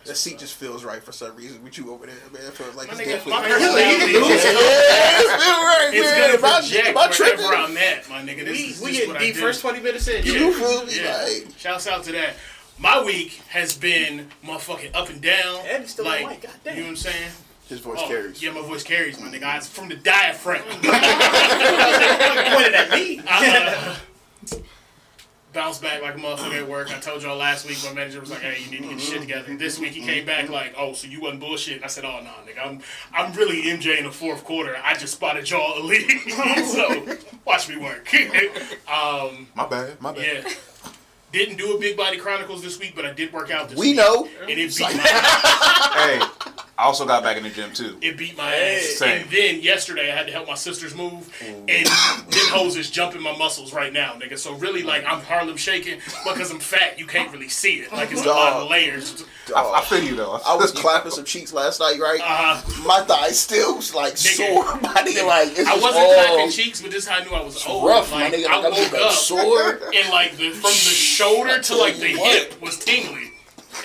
[0.07, 2.43] That seat just feels right for some reason with you over there, man.
[2.43, 3.33] It feels like My it's nigga, definitely.
[3.33, 6.21] my Yeah, personality it is- feels right, It's man.
[6.21, 7.37] gonna Am I- project am I tripping?
[7.47, 8.45] wherever I'm at, my nigga.
[8.45, 9.41] This We is we just get what I deep do.
[9.41, 10.27] first twenty minutes in.
[10.27, 11.01] You feel me?
[11.03, 11.23] Yeah.
[11.23, 12.35] Like, Shouts out to that.
[12.79, 15.65] My week has been motherfucking up and down.
[15.67, 16.75] Eddie's still like, on mic, goddamn.
[16.77, 17.31] You know what I'm saying?
[17.69, 18.43] his voice Oh, carries.
[18.43, 19.57] Yeah, my voice carries, my nigga.
[19.57, 20.63] It's from the diaphragm.
[20.69, 20.85] pointed
[22.75, 23.21] at me.
[23.27, 23.97] Uh,
[25.55, 26.91] bounce back like a motherfucker at work.
[26.95, 29.21] I told y'all last week my manager was like, "Hey, you need to get shit
[29.21, 32.21] together." This week he came back like, "Oh, so you wasn't bullshit?" I said, "Oh
[32.23, 32.81] no, nigga, I'm
[33.13, 34.77] I'm really MJ in the fourth quarter.
[34.85, 36.11] I just spotted y'all elite,
[36.67, 38.13] so watch me work."
[38.93, 40.01] um, My bad.
[40.03, 40.45] My bad.
[40.45, 40.53] yeah.
[41.35, 43.89] Didn't do a Big Body Chronicles this week, but I did work out this We
[43.89, 43.97] week.
[43.97, 44.29] know.
[44.43, 44.89] And it beat, my,
[45.97, 46.21] Hey,
[46.85, 47.97] I also got back in the gym too.
[48.03, 48.83] it beat my ass.
[48.99, 49.23] Same.
[49.23, 53.23] And then yesterday I had to help my sisters move, and them hoes is jumping
[53.23, 54.39] my muscles right now, nigga.
[54.39, 56.99] So really, like, I'm Harlem shaking because I'm fat.
[56.99, 57.91] You can't really see it.
[57.91, 59.25] Like, it's a lot of layers.
[59.57, 60.41] I, I feel you though.
[60.47, 62.21] I was clapping some cheeks last night, right?
[62.21, 62.83] Uh-huh.
[62.87, 64.37] My thighs still was like Nigga.
[64.37, 64.65] sore.
[64.83, 67.31] My nigga, like it's I wasn't all clapping cheeks, but this is how I knew
[67.31, 67.87] I was old.
[67.89, 68.47] rough, like, my nigga.
[68.47, 69.81] I Like, I'm woke like up sore.
[69.95, 72.37] and like the from the shoulder to like the What?
[72.51, 73.31] hip was tingling,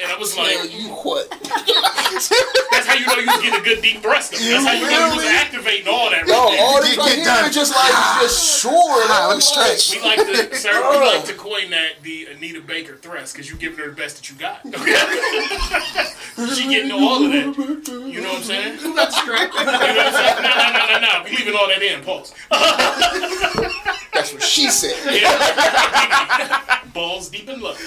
[0.01, 1.29] and I was Tell like, you what?
[1.41, 4.31] "That's how you know you was getting a good deep thrust.
[4.33, 6.61] That's how you know you was activating all that." Yo, right there.
[6.65, 7.51] all this Get- right get here done.
[7.51, 8.73] just like just sore.
[8.75, 9.95] Ah, let me Like, stretch.
[9.95, 10.73] We like to, sir.
[10.91, 14.17] We like to coin that the Anita Baker thrust because you're giving her the best
[14.17, 14.61] that you got.
[16.55, 17.45] she getting all of that.
[18.07, 18.79] You know what I'm saying?
[18.79, 19.55] You know what I'm saying?
[19.55, 21.23] No, no, no, no, no.
[21.25, 22.03] We leaving all that in.
[22.03, 22.33] Pulse.
[24.13, 24.95] That's what she said.
[25.21, 26.79] Yeah.
[26.93, 27.77] Balls deep in love.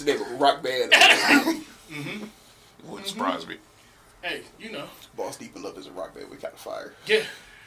[0.00, 0.18] Oh, shoot.
[0.18, 0.92] This nigga rock band.
[1.90, 2.88] Mm-hmm.
[2.88, 3.56] Wouldn't surprise me.
[4.22, 4.84] hey, you know.
[5.16, 6.30] Boss Deep in Love is a rock band.
[6.30, 6.94] We kind of fire.
[7.04, 7.24] Yeah.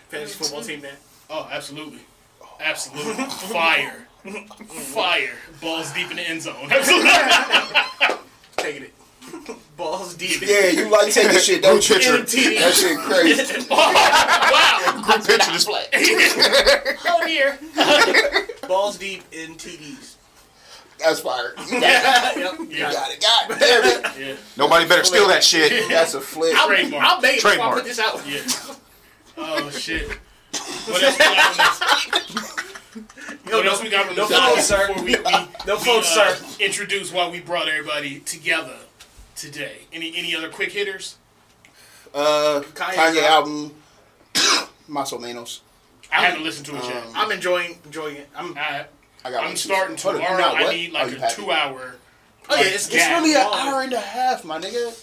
[0.07, 0.95] Fantasy football team, man.
[1.29, 1.99] Oh, absolutely.
[2.41, 2.55] Oh.
[2.61, 3.13] Absolutely.
[3.51, 4.07] Fire.
[4.67, 5.33] Fire.
[5.61, 6.71] Balls deep in the end zone.
[6.71, 7.09] Absolutely.
[8.55, 8.93] Taking it.
[9.75, 10.41] Balls deep.
[10.41, 11.95] Yeah, you like taking shit, don't you?
[11.95, 12.17] Picture.
[12.19, 13.67] That shit crazy.
[13.69, 15.01] wow.
[15.03, 15.83] Group picture display.
[17.05, 17.59] Oh dear.
[18.69, 20.12] Balls deep in TDs.
[21.03, 21.53] That's fire.
[21.69, 22.39] You got it.
[22.39, 22.59] yep.
[22.59, 22.91] You Yeah.
[22.93, 23.21] got it.
[23.21, 24.19] God damn it.
[24.27, 24.35] Yeah.
[24.57, 25.89] Nobody better steal that shit.
[25.89, 26.55] That's a flip.
[26.57, 27.03] I'll, Trademark.
[27.03, 27.75] I'll make it before I Trademark.
[27.75, 28.21] put this out.
[28.27, 28.75] Yeah.
[29.37, 30.09] Oh shit.
[30.87, 32.55] What else we got on this?
[33.49, 34.87] Yo, What no, else we got on no this phones, sir.
[34.87, 35.23] before we, we,
[35.67, 36.63] No we, phones, uh, sir.
[36.63, 38.75] introduce why we brought everybody together
[39.35, 39.79] today?
[39.91, 41.17] Any any other quick hitters?
[42.13, 43.31] Uh, Kanye Kanye, drop.
[43.31, 43.73] album,
[44.89, 45.61] Más o menos.
[46.11, 47.03] I haven't listened to it yet.
[47.07, 48.29] Um, I'm enjoying enjoying it.
[48.35, 48.55] I'm.
[48.57, 48.85] I,
[49.25, 50.37] I got I'm starting Hold tomorrow.
[50.37, 51.95] not I need Oh, like a have two hour.
[52.49, 54.93] Oh yeah, it's, it's It's only an hour and a half, my nigga.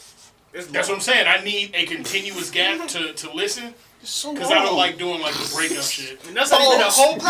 [0.53, 0.97] It's That's what.
[0.97, 1.27] I'm saying.
[1.29, 5.21] I need a continuous gap to, to listen It's so because I don't like doing
[5.23, 6.21] like the breakup shit.
[6.27, 6.97] And that's not even the Balls.
[6.97, 7.17] whole.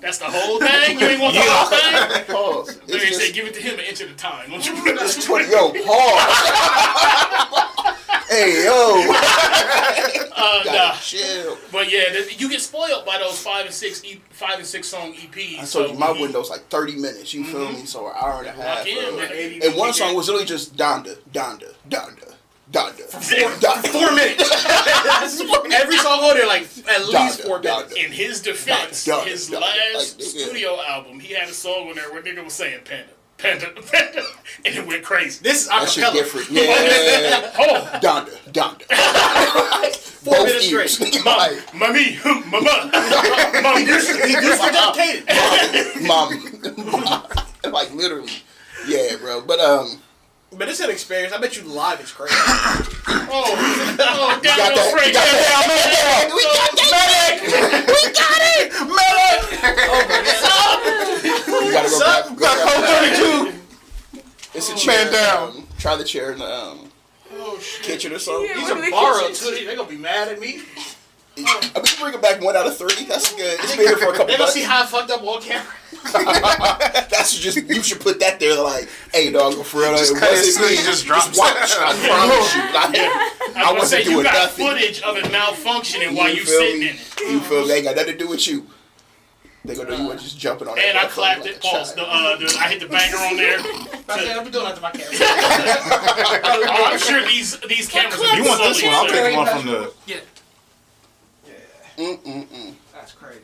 [0.00, 0.98] That's the whole thing.
[0.98, 2.24] You ain't want the whole thing.
[2.34, 2.80] Pause.
[2.88, 4.50] Let It's me say, give it to him an inch at a time.
[4.50, 4.72] Don't you?
[4.86, 6.24] it's 20, yo, pause.
[8.30, 9.12] Hey yo,
[10.42, 10.94] Uh, nah.
[10.94, 11.58] chill.
[11.72, 15.12] But yeah, you get spoiled by those five and six, e- five and six song
[15.14, 15.54] EPs.
[15.54, 17.34] I told so you my you- window's like 30 minutes.
[17.34, 17.84] You feel me?
[17.86, 18.86] So an hour and a half.
[18.86, 19.60] In, man.
[19.64, 22.34] And one song was literally just Donda, Donda, Donda,
[22.70, 23.10] Donda.
[23.60, 23.88] Donda.
[23.88, 24.64] Four minutes.
[25.74, 27.88] Every song on there, like at least Donda, four Donda.
[27.90, 27.94] minutes.
[27.96, 32.10] In his defense, done, his last Like, studio album, he had a song on there
[32.12, 34.22] where nigga was saying panda, panda, panda,
[34.64, 35.40] and it went crazy.
[35.42, 36.12] This is That shit acapella.
[36.12, 36.50] different.
[36.50, 37.52] Yeah.
[37.58, 38.84] Oh, Donda, Donda.
[40.20, 40.92] Four Both minutes ears.
[40.94, 41.24] straight.
[41.24, 42.90] mom, like, mommy, mama,
[43.62, 44.16] mom, This is
[44.60, 46.02] for dedicated.
[46.06, 46.28] mom,
[47.00, 47.22] mom.
[47.72, 48.30] like literally.
[48.86, 49.40] Yeah, bro.
[49.40, 50.00] But um,
[50.52, 51.32] But it's an experience.
[51.32, 52.34] I bet you live is crazy.
[52.36, 52.76] Oh,
[53.32, 54.92] oh, down got no that.
[54.92, 55.06] Frank.
[55.08, 56.28] You got that.
[56.34, 57.40] We got that.
[57.86, 58.72] We got it.
[58.90, 60.49] Medic.
[61.70, 62.24] You gotta go back.
[62.36, 63.54] Go back.
[64.54, 65.04] It's a chair.
[65.04, 65.48] Man down.
[65.50, 66.90] Um, try the chair in the um,
[67.32, 67.82] Oh shit.
[67.84, 68.48] kitchen or something.
[68.50, 68.56] Yeah.
[68.56, 69.64] These are are borrowed too.
[69.64, 70.60] They're gonna be mad at me.
[71.38, 71.42] I
[71.76, 73.04] mean, bring it back one out of three.
[73.06, 73.58] That's good.
[73.60, 75.72] It's been here for a couple They're gonna see how I fucked up on camera.
[76.12, 78.60] That's just you should put that there.
[78.60, 79.96] Like, hey, dog, for real.
[79.96, 80.70] Just it cut wasn't so me.
[80.70, 81.70] you just watch.
[81.78, 82.62] I promise you.
[82.74, 84.66] Like, I was gonna say wasn't you got nothing.
[84.66, 86.88] footage of it malfunctioning while you feel sitting me?
[86.90, 87.20] in it.
[87.20, 87.72] You feel me?
[87.74, 88.66] Ain't got nothing to do with you.
[89.64, 91.56] They gonna know you were just jumping on it And I clapped like it.
[91.58, 91.94] a Pause.
[91.94, 93.58] The, uh, the, I hit the banger on there.
[93.58, 95.10] That's what I've been doing that to my camera.
[96.44, 98.20] Oh, I'm sure these these cameras.
[98.20, 98.94] are You want this one?
[98.94, 99.92] I'll take one from the.
[101.98, 102.74] Mm-mm-mm.
[102.94, 103.40] That's crazy.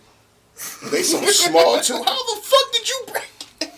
[0.91, 2.03] They so small too.
[2.03, 3.73] How the fuck did you break it?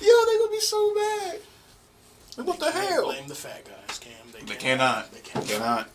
[0.00, 1.38] Yo, they gonna be so mad.
[2.44, 3.04] What the hell?
[3.04, 4.12] Blame the fat guys, Cam.
[4.32, 5.12] They, They cannot.
[5.12, 5.46] They cannot.
[5.48, 5.88] Cannot.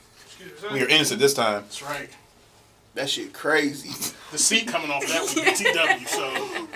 [0.71, 1.63] We are innocent this time.
[1.63, 2.09] That's right.
[2.95, 3.89] That shit crazy.
[4.31, 6.67] The seat coming off that was TW, so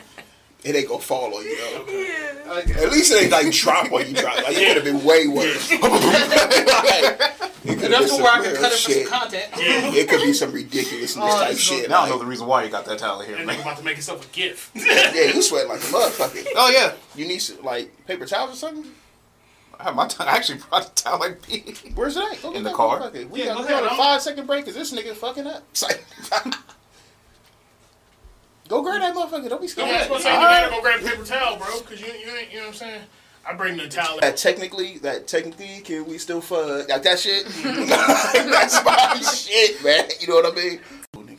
[0.64, 1.86] It ain't gonna fall on you though.
[1.92, 2.84] Yeah.
[2.84, 4.36] At least it ain't like drop on you drop.
[4.38, 5.72] Like it could have been way worse.
[7.66, 9.08] Like, could have Enough to where I could cut it for some shit.
[9.08, 9.46] content.
[9.56, 11.90] It could be some ridiculousness Oh, type this shit.
[11.90, 13.56] Now I Like, know the reason why you got that towel here, and man.
[13.58, 14.70] nigga about to make himself a gift.
[14.76, 16.46] yeah, you sweat like a motherfucker.
[16.58, 16.94] Oh yeah.
[17.16, 18.92] You need some like paper towels or something?
[19.84, 21.74] I have my t- I actually brought a towel like me.
[21.94, 22.42] Where's it at?
[22.42, 23.02] Go In the car.
[23.02, 23.30] motherfucker.
[23.30, 25.14] We Yeah, got go we got ahead, a I'm- five second break because this nigga
[25.14, 25.64] fucking up.
[28.70, 29.50] Go grab that motherfucker.
[29.50, 29.90] Don't be Don't scared.
[29.92, 30.40] ask what's saying.
[30.40, 32.68] You gotta go grab a paper towel, bro, because you, you ain't, you know what
[32.70, 33.02] I'm saying?
[33.46, 34.20] I bring the towel.
[34.22, 36.88] That technically, that technically, can we still fuck?
[36.88, 37.46] Like that shit.
[37.64, 40.06] That's my shit, man.
[40.22, 40.80] You know what I mean?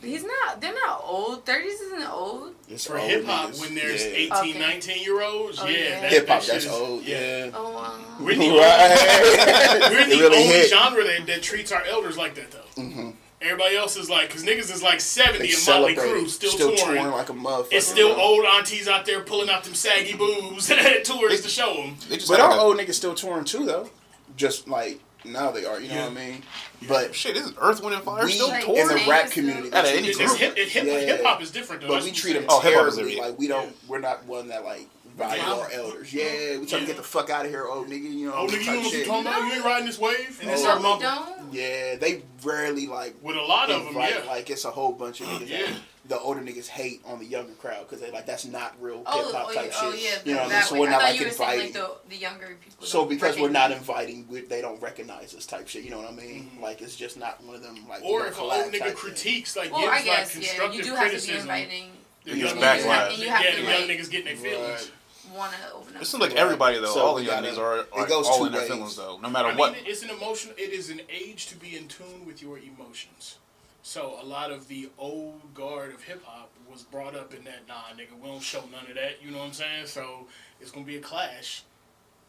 [0.05, 0.61] He's not.
[0.61, 1.45] They're not old.
[1.45, 2.53] Thirties isn't old.
[2.69, 4.11] It's For hip hop, when there's yeah.
[4.11, 4.59] 18, Okay.
[4.59, 5.77] 19 year olds, Oh, yeah.
[5.77, 6.01] yeah.
[6.01, 7.03] that- hip hop, that that's is- old.
[7.03, 7.49] Yeah.
[7.53, 7.93] Oh wow.
[8.19, 9.81] We're the, Right.
[9.81, 10.69] only, we're the really only hit.
[10.69, 12.81] genre that, that treats our elders like that, though.
[12.81, 13.13] Mhm.
[13.41, 16.23] Everybody else is like, because niggas is like 70 They and Motley celebrate.
[16.25, 17.07] Crue still, touring.
[17.11, 17.67] like a motherfucker.
[17.73, 18.23] It's still bro.
[18.23, 21.95] old aunties out there pulling out them saggy boobs at tours to show them.
[22.27, 23.89] But our old niggas still touring too, though.
[24.35, 25.79] Just like now they are.
[25.79, 26.03] You know Yeah.
[26.07, 26.43] what I mean?
[26.87, 29.71] But Shit, this is Earth, Wind, and Fire we still Like, in the rap community,
[29.71, 30.99] At we any treat It's them- hip, it, hip, Yeah.
[30.99, 31.87] hip hop is different, though.
[31.87, 33.13] But That's we treat I'm them Oh, hip-hop is terribly.
[33.19, 33.75] every- Like we don't.
[33.87, 36.13] We're not one that like value our elders.
[36.13, 38.03] Yeah, we trying to get the fuck out of here, old nigga.
[38.11, 38.99] You know, Oh, nigga, you know what shit.
[39.01, 39.45] you talking about?
[39.47, 40.37] You ain't riding this wave?
[40.41, 40.57] And they Oh.
[40.57, 41.37] start No, we mumbling.
[41.39, 41.53] don't.
[41.53, 44.21] Yeah, they rarely like With a lot of them, yeah.
[44.27, 45.47] like it's a whole bunch of niggas.
[45.49, 45.65] Yeah.
[45.65, 45.71] that
[46.07, 49.05] the older niggas hate on the younger crowd because they like that's not real hip
[49.07, 50.03] Oh, hop oh, type oh shit.
[50.03, 50.09] yeah.
[50.23, 50.49] you know what I mean?
[50.49, 50.79] that So way.
[50.81, 51.81] we're I not thought like you were saying inviting.
[51.81, 52.85] like the, the younger people.
[52.85, 55.83] so because we're not inviting, we, they don't recognize us type shit.
[55.83, 56.43] You know what I mean?
[56.53, 56.61] Mm-hmm.
[56.63, 58.03] Like it's just not one of them like.
[58.03, 60.71] Or if an old nigga type critiques, like, Well, gives I like guess yeah.
[60.71, 61.89] You do have to be criticism, inviting.
[62.23, 64.35] the You young just niggas- And you yeah, have the to young niggas getting their
[64.35, 64.81] feelings.
[64.81, 64.91] Right.
[65.35, 66.01] Want to open up.
[66.01, 68.27] It seems like everybody though, So all the we young gotta- niggas are, it goes
[68.27, 68.69] all two in their ways.
[68.69, 69.17] feelings though.
[69.21, 69.73] No matter I what.
[69.73, 70.51] mean, it's an emotion.
[70.57, 73.37] It is an age to be in tune with your emotions.
[73.83, 77.67] So a lot of the old guard of hip hop was brought up in that.
[77.67, 79.21] Nah, nigga, we don't show none of that.
[79.23, 79.85] You know what I'm saying?
[79.85, 80.27] So
[80.59, 81.63] it's gonna be a clash,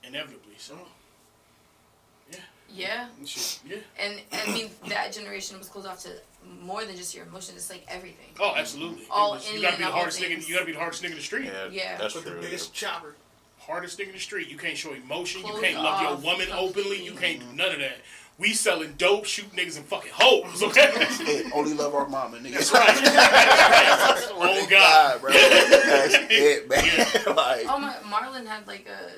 [0.05, 0.55] inevitably.
[0.59, 0.79] So
[2.69, 3.61] Yeah, Shit.
[3.67, 3.77] yeah.
[3.99, 6.11] and I mean that generation was closed off to
[6.63, 7.57] more than just your emotions.
[7.57, 8.27] It's like everything.
[8.41, 9.03] Oh, absolutely.
[9.03, 10.47] It All was- you gotta be the all hardest nigga.
[10.47, 11.47] You gotta be the hardest nigga in the street.
[11.47, 11.97] Yeah, Yeah.
[11.97, 12.41] that's But the true.
[12.41, 13.15] biggest chopper.
[13.59, 14.49] Hardest nigga in the street.
[14.49, 15.45] You can't show emotion.
[15.45, 17.03] You can't love your off woman openly.
[17.05, 17.57] You can't do mm-hmm.
[17.57, 17.99] none of that.
[18.39, 20.63] We selling dope, shoot niggas and fucking hoes.
[20.63, 20.93] Okay.
[21.29, 22.53] It, only love our mama, nigga.
[22.53, 22.87] That's right.
[24.31, 25.21] oh God.
[25.23, 25.33] bro.
[25.33, 27.37] That's it, man.
[27.37, 29.11] like, Oh my, Marlon had like a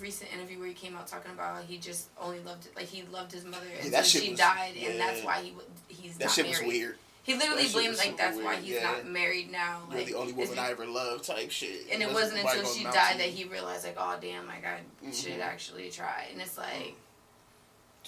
[0.00, 3.02] recent interview where he came out talking about how he just only loved like he
[3.12, 6.16] loved his mother and that so she was- died and that's why he w- he's
[6.18, 6.66] that not shit married.
[6.66, 6.96] was weird.
[7.22, 8.82] He literally That shit blamed like super that's why he's yeah.
[8.82, 9.82] not married now.
[9.90, 11.86] You're Like, the only it's woman I ever loved, type shit.
[11.92, 14.80] And it wasn't until she died to that he realized like, oh damn, like I
[15.12, 15.40] should Mhm.
[15.40, 16.28] actually try.
[16.32, 16.94] And it's like,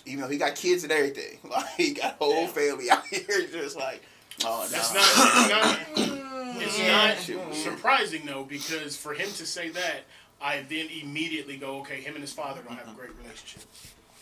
[0.06, 2.46] you know, he got kids and everything, like he got a whole Yeah.
[2.48, 4.02] family out here, just like,
[4.44, 5.78] oh no, It's not.
[5.96, 6.18] It's not.
[6.54, 7.14] It's Yeah.
[7.34, 10.00] not surprising though because for him to say that,
[10.42, 13.62] I then immediately go, okay, him and his father don't have a great relationship.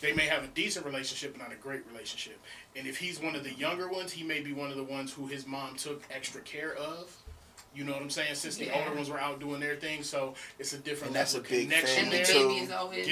[0.01, 2.39] They may have a decent relationship, but not a great relationship.
[2.75, 5.11] And if he's one of the younger ones, he may be one of the ones
[5.13, 7.15] who his mom took extra care of.
[7.75, 8.35] You know what I'm saying?
[8.35, 11.33] Since the older ones were out doing their thing, so it's a different And that's
[11.35, 12.25] level a of big connection And the there.
[12.25, 12.47] too.
[12.47, 13.07] baby is always.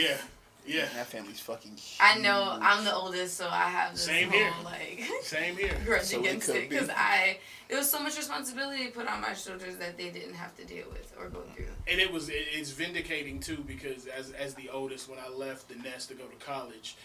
[0.69, 0.87] Yeah, yeah.
[0.95, 1.73] That family's fucking.
[1.99, 4.53] I know I'm the oldest, so I have this Same whole here.
[4.63, 5.75] like Same here.
[5.85, 9.77] grudge So against it because I it was so much responsibility put on my shoulders
[9.77, 11.65] that they didn't have to deal with or go through.
[11.87, 15.69] and it was it, it's vindicating too because as as the oldest when I left
[15.69, 16.95] the nest to go to college,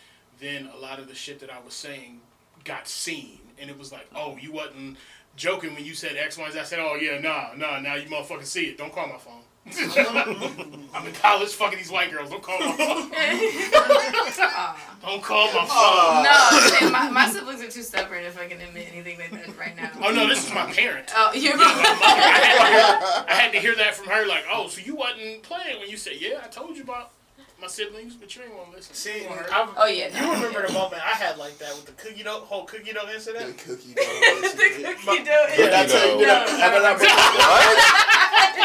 [0.41, 2.21] then a lot of the shit that I was saying
[2.65, 4.97] got seen, and it was like, oh, you wasn't
[5.37, 6.61] joking when you said X, Y, and Z.
[6.61, 8.79] I said, oh yeah, nah, nah, now you motherfucking see it.
[8.79, 9.43] Don't call my phone.
[9.67, 12.29] I'm in college fucking these white girls.
[12.31, 13.11] Don't call my phone.
[15.03, 16.23] Don't call my phone.
[16.23, 19.59] no, see, my, my siblings are too stubborn if I can admit anything like that
[19.59, 19.91] right now.
[20.03, 21.11] Oh no, this is my parent.
[21.17, 24.27] Oh, you're My mother, I, had to hear, I had to hear that from her,
[24.27, 27.13] like, oh, so you wasn't playing when you said, yeah, I told you about
[27.65, 28.95] my siblings, but you ain't want to listen.
[28.95, 29.47] See, You want her.
[29.51, 32.41] I, Oh, yeah, You remember the moment I had like that with the cookie dough,
[32.45, 33.57] whole cookie dough The incident?
[33.57, 35.47] cookie the cookie dough.
[35.57, 36.27] Did I tell you?
[36.27, 36.95] No, Did I,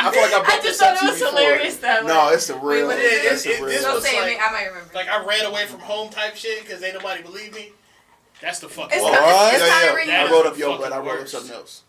[0.02, 1.40] I, feel like I I brought just this thought it was you before.
[1.40, 2.88] hilarious that No, it's the real.
[2.88, 3.60] what is it's it?
[3.60, 3.92] the It- this real.
[3.94, 4.40] Don't say like- it.
[4.42, 4.92] I might remember.
[4.94, 7.72] Like I ran away from home type shit because ain't nobody believe me.
[8.42, 8.92] That's the fucking.
[8.98, 9.14] It's What?
[9.14, 10.26] not- it's yeah, yeah.
[10.28, 11.84] I wrote up your, the but I wrote up something else.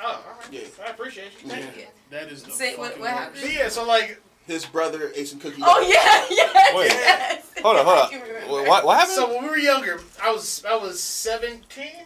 [0.00, 0.52] Oh, all right.
[0.52, 0.60] Yeah.
[0.86, 1.48] I appreciate you.
[1.50, 1.58] Yeah.
[1.78, 1.84] Yeah.
[2.10, 3.44] That is the Say, what- what happened?
[3.52, 5.66] Yeah, so like, His brother ate some cookie dough.
[5.68, 6.88] Oh yeah, yes, Wait.
[6.90, 7.50] yes.
[7.62, 8.50] Hold on, hold on.
[8.50, 9.14] What, what, what happened?
[9.16, 12.04] so when we were younger, I was I was seventeen,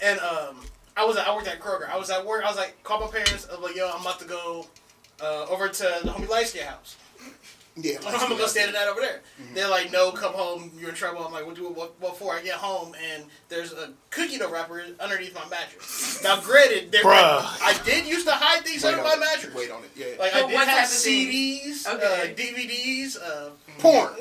[0.00, 0.60] and um,
[0.96, 1.90] I was I worked at Kroger.
[1.90, 2.44] I was at work.
[2.44, 3.48] I was like, call my parents.
[3.50, 4.66] I was like, yo, I'm about to go
[5.20, 6.96] uh, over to the homie light skin house.
[7.74, 7.96] Yeah.
[8.06, 9.22] I'm gonna go stand in that over there.
[9.54, 10.70] They're like, no, come home.
[10.78, 11.24] You're in trouble.
[11.24, 12.34] I'm like, what do what, what for?
[12.34, 16.22] I get home and there's a cookie dough wrapper underneath my mattress.
[16.22, 17.40] Now, granted, there, Bruh.
[17.42, 19.20] I did used to hide things Wait under my it.
[19.20, 19.54] mattress.
[19.54, 19.90] Wait on it.
[19.96, 20.06] Yeah.
[20.18, 20.86] Like But I did have type?
[20.88, 22.32] CDs, Okay.
[22.32, 24.12] uh, DVDs, uh, Porn.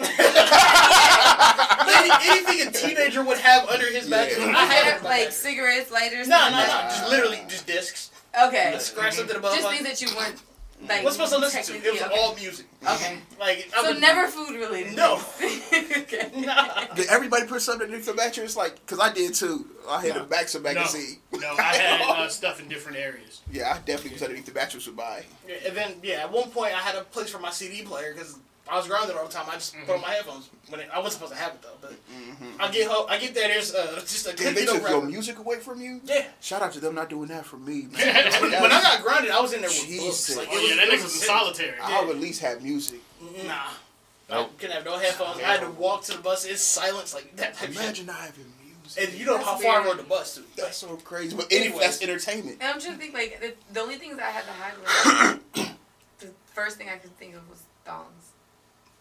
[2.23, 4.39] anything a teenager would have under his mattress.
[4.39, 5.37] I I had it had under my like mattress.
[5.37, 6.27] cigarettes, lighters.
[6.27, 6.65] No, no, no.
[6.65, 8.11] Just literally just discs.
[8.47, 8.75] Okay.
[8.79, 9.55] Scratch something above.
[9.55, 10.41] Just things that you weren't
[10.87, 11.03] like.
[11.03, 11.73] What's supposed to listen to?
[11.85, 12.65] It was technically- all music.
[12.87, 13.17] Okay.
[13.39, 14.95] Like So would- never food related.
[14.95, 15.15] No.
[15.41, 16.31] okay.
[16.35, 16.85] Nah.
[16.95, 18.55] Did everybody put something underneath the mattress?
[18.55, 19.65] Like, cause I did too.
[19.87, 20.19] I had No.
[20.21, 21.17] the backs of No, magazine.
[21.33, 23.41] no, I had uh, stuff in different areas.
[23.51, 25.23] Yeah, I definitely was underneath the mattress with my.
[25.47, 28.13] Yeah, And then yeah, at one point I had a place for my CD player
[28.13, 28.37] because
[28.71, 29.45] I was grounded all the time.
[29.49, 31.77] I just put on my headphones when it, I wasn't supposed to have it though.
[31.81, 31.93] But
[32.59, 33.49] I get home, I get there.
[33.49, 34.55] There's uh, just a Damn, Mm-hmm.
[34.55, 35.99] they took your music away from you.
[36.05, 36.25] Yeah.
[36.39, 37.81] Shout out to them not doing that for me.
[37.91, 38.61] When, Man.
[38.61, 40.35] when I got grounded, I was in there with Jesus.
[40.35, 40.37] books.
[40.37, 41.79] Like, Oh it was, yeah, that it was was a in solitary.
[41.83, 43.01] I would at least have music.
[43.45, 43.53] Nah.
[44.29, 44.57] I Nope.
[44.57, 45.37] couldn't have no headphones.
[45.39, 46.45] I had to walk to the bus.
[46.45, 47.69] It's silence like that type.
[47.71, 49.03] Imagine not having music.
[49.03, 50.43] And you know That's how far I rode the bus too.
[50.55, 51.35] That's so crazy.
[51.35, 52.57] But anyway, that's entertainment.
[52.61, 55.67] And I'm trying to think like the, the only things I had to hide was
[56.19, 58.30] the first thing I could think of was thongs.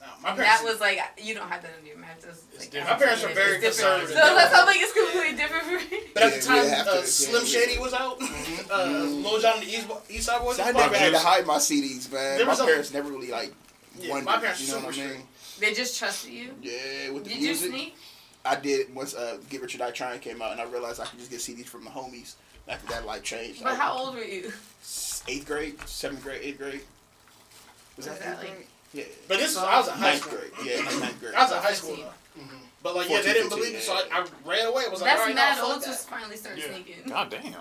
[0.00, 0.60] Nah, my parents.
[0.62, 2.42] that was like you don't have that under your mattress.
[2.54, 2.84] It's Like.
[2.84, 4.00] My parents are very different.
[4.00, 4.08] conservative.
[4.10, 6.00] So that's how like it's completely different for me.
[6.14, 8.18] but at Yeah, the time, yeah, after uh, the- Slim yeah, Shady was out.
[8.70, 10.54] Uh, Lil Jon and the East, East Side Boyz.
[10.54, 12.40] So I never had to hide my CDs, man.
[12.40, 13.52] My was a- parents never really like.
[13.98, 15.22] Yeah, wondered, my parents you know were what I super mean?
[15.60, 16.54] They just trusted you.
[16.62, 17.70] Yeah, with the Did you music.
[17.70, 17.96] sneak?
[18.44, 21.04] I did once uh, Get Rich or Die Trying came out, and I realized I
[21.04, 22.34] could just get CDs from the homies.
[22.68, 23.62] After that, life changed.
[23.62, 24.50] But I- how old were you?
[25.28, 26.80] Eighth grade, seventh grade, eighth grade.
[27.96, 28.66] Was that Was that eighth like- grade?
[28.92, 29.04] Yeah.
[29.28, 30.38] But this was I was in high Ninth school.
[30.38, 30.50] grade.
[30.64, 31.34] Yeah, ninth grade.
[31.34, 31.90] I was in high school.
[31.96, 32.04] 15.
[32.06, 32.12] Though.
[32.82, 34.20] But like, yeah, they didn't believe 15, me, so I.
[34.20, 34.84] I ran away.
[34.86, 36.64] I was like, That's all right, mad nah, old fuck to finally start Yeah.
[36.72, 36.94] sneaking.
[37.08, 37.54] God damn.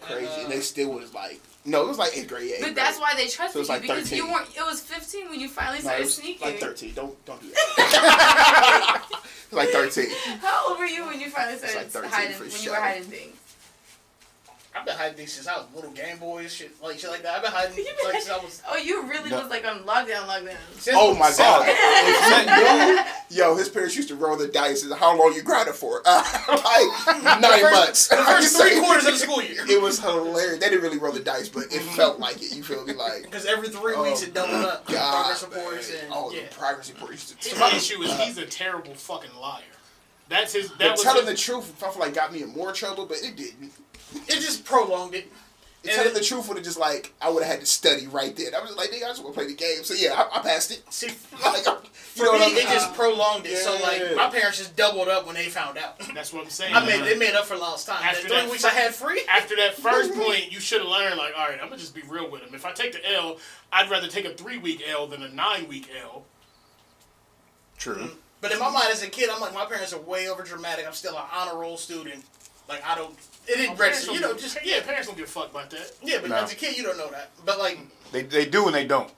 [0.00, 0.26] crazy.
[0.26, 2.48] Uh, and they still was like, no, it was like eighth grade.
[2.50, 3.08] Yeah, eighth But that's grade.
[3.14, 4.18] why they trusted So it's you like because 13.
[4.18, 4.48] you weren't.
[4.56, 6.46] It was 15 when you finally No, it started was sneaking.
[6.48, 6.92] like thirteen.
[6.92, 9.04] Don't don't do that.
[9.52, 10.08] like thirteen.
[10.40, 12.36] How old were you when you finally started like hiding?
[12.36, 13.36] for When you were hiding things?
[14.74, 17.36] I've been hiding things since I was little Game Boys, shit like shit like that.
[17.36, 18.62] I've been hiding You been like since I was.
[18.68, 19.40] Oh, you really No.
[19.40, 20.56] was like on lockdown, lockdown.
[20.78, 21.64] Since Oh my god.
[21.68, 23.12] Oh.
[23.30, 26.02] Yo, his parents used to roll the dice and how long you grinding for?
[26.06, 28.08] like nine first- months.
[28.08, 29.64] The first three Say- quarters of the school year.
[29.68, 30.58] It was hilarious.
[30.58, 31.96] They didn't really roll the dice, but it mm-hmm.
[31.96, 32.54] felt like it.
[32.54, 32.94] You feel me?
[32.94, 34.86] Like Because every three weeks it doubled oh up.
[34.86, 36.42] God, progress reports and oh, yeah.
[36.48, 37.48] the progress report used to.
[37.48, 39.62] His tell- issue is he's a terrible fucking liar.
[40.28, 40.68] That's his.
[40.70, 43.06] That But was telling his, the truth, I feel like got me in more trouble,
[43.06, 43.72] but it didn't.
[44.14, 45.30] It just prolonged it.
[45.82, 48.06] And telling it- the truth would have just like I would have had to study
[48.06, 48.54] right then.
[48.54, 49.84] I was like, nigga, I just want to play the game.
[49.84, 50.82] So yeah, I, I passed it.
[50.92, 51.08] See,
[51.44, 51.76] Like, I-
[52.14, 52.58] for you know me, what I mean?
[52.58, 53.58] it just prolonged it.
[53.58, 53.80] So Yeah.
[53.82, 55.98] like, my parents just doubled up when they found out.
[56.14, 56.72] That's what I'm saying.
[56.74, 58.02] I made they made up for lost time.
[58.04, 59.22] After the three that weeks I had free.
[59.28, 62.02] After that first point, you should have learned, like, all right, I'm gonna just be
[62.08, 62.54] real with them.
[62.54, 63.38] If I take the L,
[63.72, 66.24] I'd rather take a three week L than a nine week L.
[67.78, 67.96] True.
[67.96, 68.10] Mm.
[68.40, 70.86] But in my mind as a kid, I'm like, my parents are way over dramatic.
[70.86, 72.24] I'm still an honor roll student.
[72.68, 73.14] Like I don't.
[73.46, 74.12] It didn't register.
[74.12, 75.92] You know, just yeah, parents don't give a fuck about that.
[76.02, 76.18] yeah.
[76.20, 76.36] But No.
[76.36, 77.30] as a kid, you don't know that.
[77.44, 77.78] But like,
[78.12, 79.10] They, they do and they don't.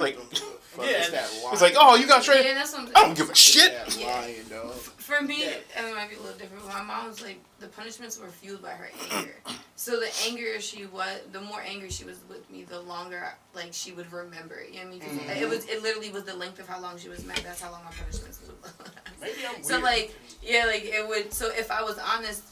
[0.00, 0.84] like- don't give a fuck.
[0.86, 1.52] Yeah, it's that lying.
[1.52, 2.44] It's like, oh, you got straight.
[2.46, 3.72] Yeah, that's what I'm I don't give a shit.
[3.72, 4.06] that Yeah.
[4.06, 4.72] lying, dog.
[4.74, 5.52] For me, Yeah.
[5.76, 6.66] and it might be a little different.
[6.66, 9.34] My mom was like, the punishments were fueled by her anger.
[9.76, 13.68] So the angrier she was, the more angry she was with me, the longer like
[13.72, 14.70] she would remember it.
[14.72, 15.00] You know what I mean?
[15.00, 15.42] 'Cause Mm-hmm.
[15.44, 17.38] It was, it literally was the length of how long she was mad.
[17.44, 18.92] That's how long my punishments would last.
[19.20, 19.66] Maybe I'm weird.
[19.66, 21.32] So like, yeah, like it would.
[21.32, 22.42] So if I was honest,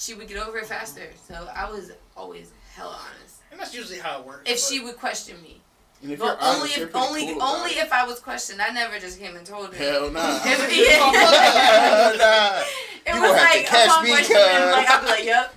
[0.00, 1.08] she would get over it faster.
[1.28, 3.36] So I was always hell honest.
[3.52, 4.42] And that's usually how it works.
[4.50, 5.60] If but- she would question me,
[6.02, 7.84] And if but you're only honest, you're if only cool only it.
[7.84, 8.62] if I was questioned.
[8.62, 9.76] I never just came and told her.
[9.76, 10.40] Hell nah.
[10.44, 12.16] If- yeah.
[12.16, 12.62] nah.
[13.06, 15.24] It You was gonna have to like catch upon me, questioning, like I'd be like,
[15.24, 15.54] "Yep,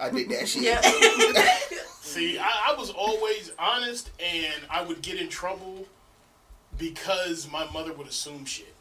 [0.00, 0.62] I did that shit.
[0.62, 0.84] yep."
[2.00, 5.86] See, I, I was always honest, and I would get in trouble
[6.78, 8.74] because my mother would assume shit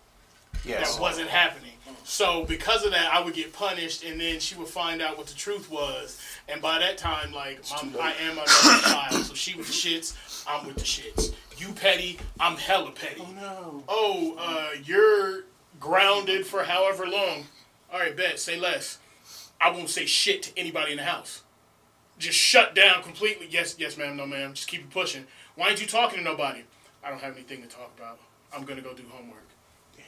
[0.66, 0.95] Yes.
[0.95, 1.72] that wasn't happening.
[2.03, 5.26] So because of that, I would get punished, and then she would find out what
[5.26, 6.22] the truth was.
[6.47, 8.01] And by that time, like too I'm, late.
[8.01, 10.16] I am a child, so she with the shits,
[10.47, 11.34] I'm with the shits.
[11.57, 13.22] You petty, I'm hella petty.
[13.22, 13.84] Oh no.
[13.88, 15.45] Oh, uh, you're
[15.80, 17.45] grounded for however long.
[17.91, 18.39] All right, bet.
[18.39, 18.99] Say less.
[19.59, 21.41] I won't say shit to anybody in the house.
[22.20, 23.47] Just shut down completely.
[23.49, 24.16] Yes, yes, ma'am.
[24.16, 24.53] No, ma'am.
[24.53, 25.26] Just keep it pushing.
[25.55, 26.61] Why ain't you talking to nobody?
[27.03, 28.20] I don't have anything to talk about.
[28.55, 29.45] I'm gonna go do homework.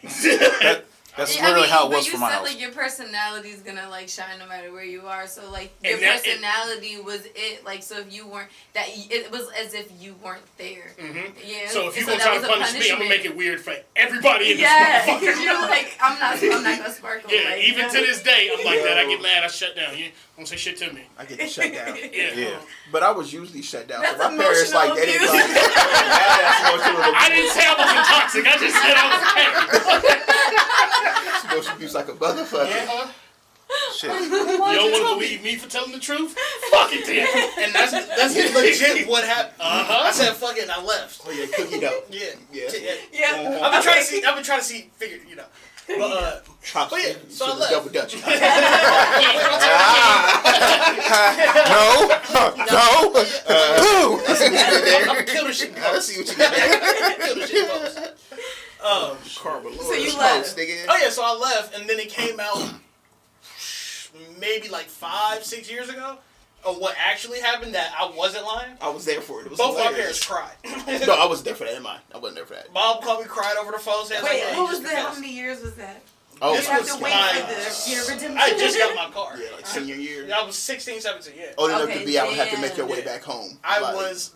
[0.03, 0.85] That,
[1.17, 2.47] that's Yeah, I literally mean, how it but was you for my said house.
[2.47, 5.27] like your personality is gonna like shine no matter where you are.
[5.27, 7.65] So like your that- personality was it.
[7.65, 10.91] Like so if you weren't that, it was as if you weren't there.
[10.99, 11.31] Mhm.
[11.45, 11.67] Yeah.
[11.69, 13.59] So if you so gonna try to a punish me, I'm gonna make it weird
[13.61, 15.43] for everybody in Yeah, this because motherfucker.
[15.43, 16.41] you're like I'm not.
[16.43, 17.31] I'm not gonna sparkle.
[17.33, 18.97] yeah, like, even you to this day, I'm like that.
[18.97, 19.43] I get mad.
[19.43, 19.97] I shut down.
[19.97, 21.01] You don't say shit to me.
[21.17, 21.97] I get to shut down.
[22.13, 22.33] Yeah.
[22.35, 22.59] Yeah.
[22.91, 24.01] But I was usually shut down.
[24.01, 25.33] That's so my parents like they didn't abuse.
[25.33, 27.15] like that's emotional abuse.
[27.25, 28.45] I didn't say I wasn't toxic.
[28.47, 29.21] I just said I was
[31.13, 31.47] petty.
[31.53, 32.65] Emotional abuse like a motherfucker.
[32.65, 33.11] Uh-huh.
[33.95, 34.11] Shit.
[34.21, 36.35] You don't want to believe me for telling the truth?
[36.71, 37.27] Fuck it then.
[37.65, 39.55] and that's that's legit what happened.
[39.59, 40.03] Uh-huh.
[40.07, 41.21] I said fuck it and I left.
[41.25, 42.01] Oh yeah, cookie dough.
[42.09, 42.27] Yeah.
[42.53, 42.69] Yeah.
[42.73, 42.95] Yeah.
[43.11, 43.59] Yeah.
[43.61, 44.23] I've been trying to see.
[44.23, 44.89] I've been trying to see.
[44.97, 45.19] Figure.
[45.27, 45.45] You know.
[45.87, 46.91] But uh, Chops.
[46.91, 47.71] But yeah, so I left.
[47.71, 48.15] double dutch.
[48.15, 48.21] no.
[52.67, 53.11] no.
[53.79, 54.19] Boo.
[54.27, 55.71] I'm, I'm killing shit.
[55.77, 56.07] I Post.
[56.09, 57.15] see what you did there.
[57.27, 57.69] Killing shit.
[57.69, 57.99] Post.
[58.83, 60.55] Oh, Carbo So you left.
[60.57, 60.85] nigga.
[60.87, 62.73] Oh yeah, so I left, and then it came out
[64.39, 66.17] maybe like five, six years ago
[66.65, 67.75] of what actually happened.
[67.75, 68.73] That I wasn't lying.
[68.81, 69.45] I was there for it.
[69.45, 70.51] It was Both my parents cried.
[71.07, 71.75] No, I wasn't there for that.
[71.75, 72.71] In mine, I wasn't there for that.
[72.73, 74.95] Mom called me, cried over the phone, said, Wait, like, who "Yeah, was that?
[75.07, 76.01] How many years was that?
[76.39, 77.47] Oh, This You have was to wait my- for
[77.85, 78.37] the your redemption.
[78.37, 79.35] I just got my car.
[79.37, 80.29] Yeah, like senior year.
[80.33, 81.45] I was 16, 17, yeah.
[81.57, 83.05] Oh, Old enough Okay, to be out and have to make your way damn.
[83.05, 83.57] back home.
[83.63, 84.35] I Like, was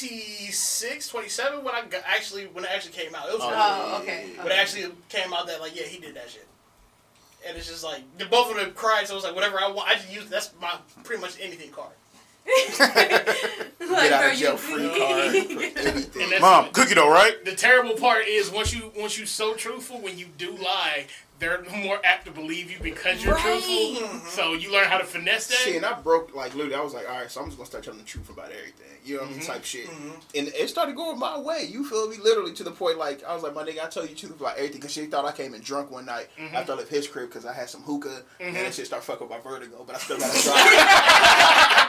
[0.00, 3.28] 26, 27 when I got, actually when it actually came out.
[3.28, 4.26] It was Oh, Oh, okay.
[4.38, 6.46] when it actually came out that like yeah he did that shit.
[7.46, 9.70] And it's just like the both of them cried, so I was like, whatever I
[9.70, 10.74] want, I just use that's my
[11.04, 11.92] pretty much anything card.
[12.78, 15.86] like, get out bro, of jail you- free card for And
[16.16, 16.40] anything.
[16.40, 17.44] Mom, cookie dough, right?
[17.44, 21.06] The terrible part is once you once you so truthful, when you do lie,
[21.38, 23.62] they're more apt to believe you because you're Right.
[23.62, 24.18] truthful.
[24.30, 25.58] So you learn how to finesse that.
[25.58, 26.74] See, and I broke like literally.
[26.76, 28.86] I was like, all right, so I'm just gonna start telling the truth about everything.
[29.04, 29.40] You know what I mean?
[29.40, 29.46] Mhm.
[29.46, 29.88] Type shit.
[30.34, 31.64] And it started going my way.
[31.70, 32.16] You feel me?
[32.22, 34.40] Literally to the point like I was like, my nigga, I tell you the truth
[34.40, 36.54] about everything because she thought I came in drunk one night Mhm.
[36.54, 38.60] after I left his crib because I had some hookah and Mhm.
[38.64, 39.84] that shit started fucking my vertigo.
[39.86, 40.56] But I still gotta drive.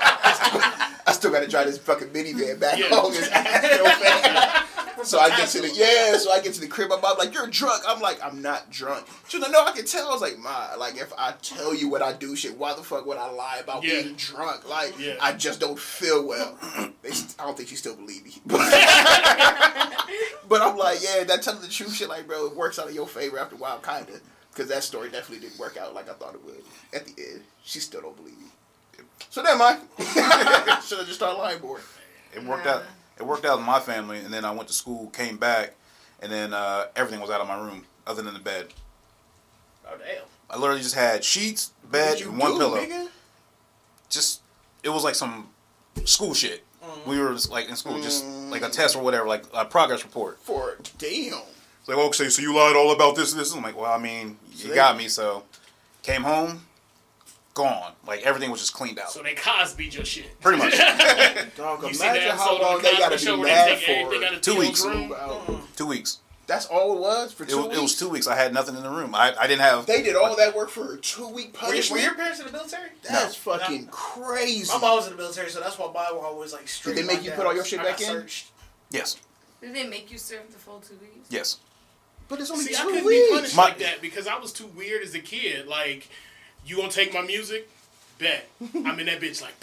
[1.07, 2.89] I still gotta drive this fucking minivan back Yeah.
[2.89, 3.13] home.
[4.99, 5.19] It's real fast.
[5.19, 6.89] So I get to the yeah, so I get to the crib.
[6.89, 9.85] My mom like, "You're drunk." I'm like, "I'm not drunk." She's like, "No, I can
[9.85, 12.73] tell." I was like, my, like if I tell you what I do, shit, why
[12.73, 14.01] the fuck would I lie about Yeah.
[14.01, 14.67] being drunk?
[14.69, 15.15] Like, Yeah.
[15.21, 16.57] I just don't feel well."
[17.03, 18.59] They, I don't think she still believe me, but
[20.61, 23.07] I'm like, yeah, that telling the truth shit, like, bro, it works out in your
[23.07, 24.13] favor after a while, kinda,
[24.51, 26.63] because that story definitely didn't work out like I thought it would.
[26.93, 28.47] At the end, she still don't believe me.
[29.29, 29.81] So then, mind.
[29.99, 31.79] Should have just started lying more.
[32.35, 32.77] It worked Nah.
[32.77, 32.83] out.
[33.20, 35.74] It worked out in my family, and then I went to school, came back,
[36.22, 38.68] and then uh, everything was out of my room other than the bed.
[39.88, 40.24] Oh damn.
[40.49, 42.78] I literally just had sheets, bed, and one do, pillow.
[42.78, 43.07] nigga?
[44.09, 44.41] Just
[44.84, 45.49] it was like some
[46.05, 46.63] school shit.
[46.84, 47.09] Mm-hmm.
[47.09, 48.49] We were just, like in school, just Mm.
[48.51, 50.39] like a test or whatever, like a progress report.
[50.41, 51.09] For damn.
[51.80, 53.53] It's like, okay, so you lied all about this, this.
[53.53, 55.07] I'm like, well, I mean, you they- got me.
[55.09, 55.43] So
[56.03, 56.65] came home,
[57.58, 57.93] gone.
[58.08, 59.12] Like everything was just cleaned out.
[59.12, 60.39] So they Cosby'd your shit.
[60.39, 60.78] Pretty much.
[61.58, 64.34] Dog, You imagine episode how long the they gotta be Show mad take everything out
[64.36, 64.41] for.
[64.41, 64.86] Two weeks.
[64.86, 65.10] room?
[65.10, 65.62] Wow.
[65.76, 66.20] two weeks.
[66.45, 67.78] That's all it was for It, two was- weeks.
[67.78, 68.28] it was two weeks.
[68.28, 69.14] I had nothing in the room.
[69.14, 69.86] I, I didn't have.
[69.86, 72.45] They did all that work for a two week Were, you, were your parents in
[72.45, 72.89] the military?
[73.03, 73.58] That's No.
[73.58, 73.91] fucking No.
[73.91, 74.72] crazy.
[74.72, 76.95] My mom was in the military, so that's why my were was like straight.
[76.95, 78.08] Did they make you put all your shit I back in?
[78.08, 78.47] Searched.
[78.91, 79.18] Yes.
[79.62, 81.28] Did they make you serve the full two weeks?
[81.30, 81.58] Yes.
[82.30, 84.53] But it's only See, I two couldn't be punished My- like that because I was
[84.53, 85.66] too weird as a kid.
[85.68, 86.08] Like,
[86.68, 87.68] you gonna take my music?
[88.20, 88.47] Bet.
[88.61, 89.53] I'm in that bitch like.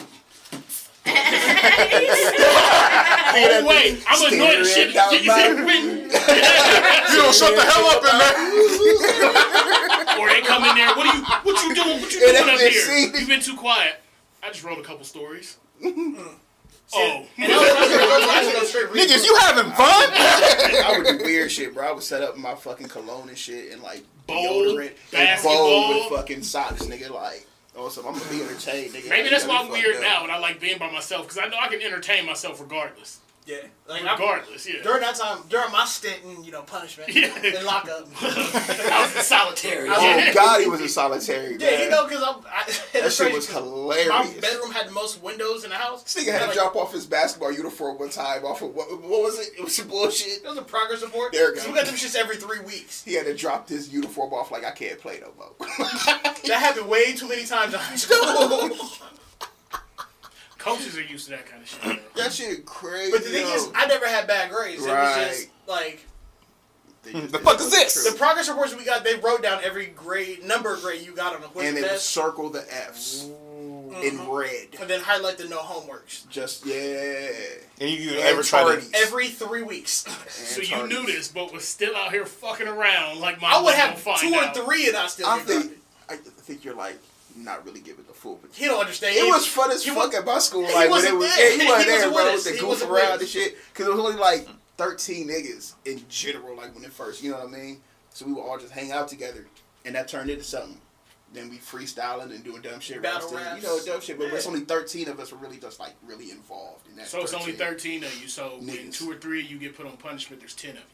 [2.35, 3.99] whole way.
[4.09, 4.91] I'm annoyed as shit.
[4.91, 9.41] Staring You down can You don't shut the hell up in there.
[10.21, 10.95] Or they come in there.
[10.95, 11.23] What are you?
[11.25, 12.01] What you doing?
[12.01, 12.71] What you Yeah, doing up here?
[12.71, 13.13] seen.
[13.15, 14.01] You've been too quiet.
[14.45, 15.57] I just wrote a couple stories.
[15.83, 19.37] oh, And that was, I was go- I was gonna go straight read Niggas, you
[19.41, 20.11] having fun?
[20.13, 21.89] I would do weird shit, bro.
[21.89, 25.57] I would set up my fucking cologne and shit and like Bowl, deodorant and basketball.
[25.57, 27.11] bowl with fucking socks, nigga.
[27.11, 27.47] Like,
[27.77, 28.07] awesome.
[28.07, 29.09] I'm gonna be entertained, nigga.
[29.09, 30.03] maybe that's why I'm weird up.
[30.03, 33.21] now, and I like being by myself because I know I can entertain myself regardless.
[33.47, 33.57] Yeah.
[33.87, 34.83] Like, I, Regardless, yeah.
[34.83, 37.31] during that time, during my stint in, you know, punishment Yeah.
[37.45, 38.09] and lockup.
[38.23, 39.89] I was in solitary.
[39.91, 41.57] Oh, Oh God, he was in solitary.
[41.59, 41.81] Yeah, man.
[41.83, 42.37] you know, because I'm.
[42.47, 42.65] I,
[43.01, 44.09] that shit was hilarious.
[44.09, 46.03] My bedroom had the most windows in the house.
[46.15, 48.89] This nigga had to Like, drop off his basketball uniform one time off of what,
[49.03, 49.51] what was it?
[49.59, 50.43] It was some bullshit.
[50.43, 51.33] It was a progress report.
[51.33, 51.73] There we 'Cause go.
[51.73, 53.05] we got them shits every three weeks.
[53.05, 55.53] He had to drop his uniform off like I can't play no more.
[56.47, 58.71] That happened way too many times in high school.
[60.65, 61.85] Coaches are used to that kind of shit.
[61.85, 61.99] man.
[62.17, 63.11] that shit crazy.
[63.13, 63.55] but the thing yo.
[63.55, 64.83] is, I never had bad grades.
[64.83, 65.27] It was Right.
[65.29, 66.01] just like
[67.05, 68.11] The fuck it is for this?
[68.11, 69.05] the progress reports we got.
[69.05, 71.83] They wrote down every grade, number of grade you got on the quiz and they
[71.83, 74.37] would circle the F's in Mhm.
[74.37, 74.69] red.
[74.81, 77.29] and then highlight the no homeworks Just yeah.
[77.81, 78.83] And you And ever try to?
[78.97, 80.05] every three weeks.
[80.31, 83.61] So And you knew this, but was still out here fucking around like my I
[83.61, 85.79] would have will find two or three, and I still I think grounded.
[86.09, 86.99] I think you're like
[87.37, 88.59] not really giving the full picture.
[88.63, 89.17] He don't understand.
[89.17, 90.63] It He- was fun as he fuck was- at my school.
[90.63, 91.57] Like when wasn't it was, there.
[91.57, 92.25] yeah, you weren't He there, wasn't bro.
[92.25, 93.21] with With the He goof wasn't around us.
[93.21, 93.57] and shit.
[93.73, 94.49] Because it was only like
[94.79, 97.81] 13 niggas in general, like when it first, you know what I mean?
[98.11, 99.47] So we would all just hang out together,
[99.85, 100.81] and that turned into something.
[101.33, 103.63] Then we freestyling and doing dumb shit, Battle roasting, raps.
[103.63, 104.19] you know, dumb shit.
[104.19, 107.09] But it's only 13 of us were really just like really involved in that.
[107.09, 108.03] So it's only 13.
[108.03, 108.29] 13 of you.
[108.29, 110.77] So when two or three of you get put on punishment, there's 10 of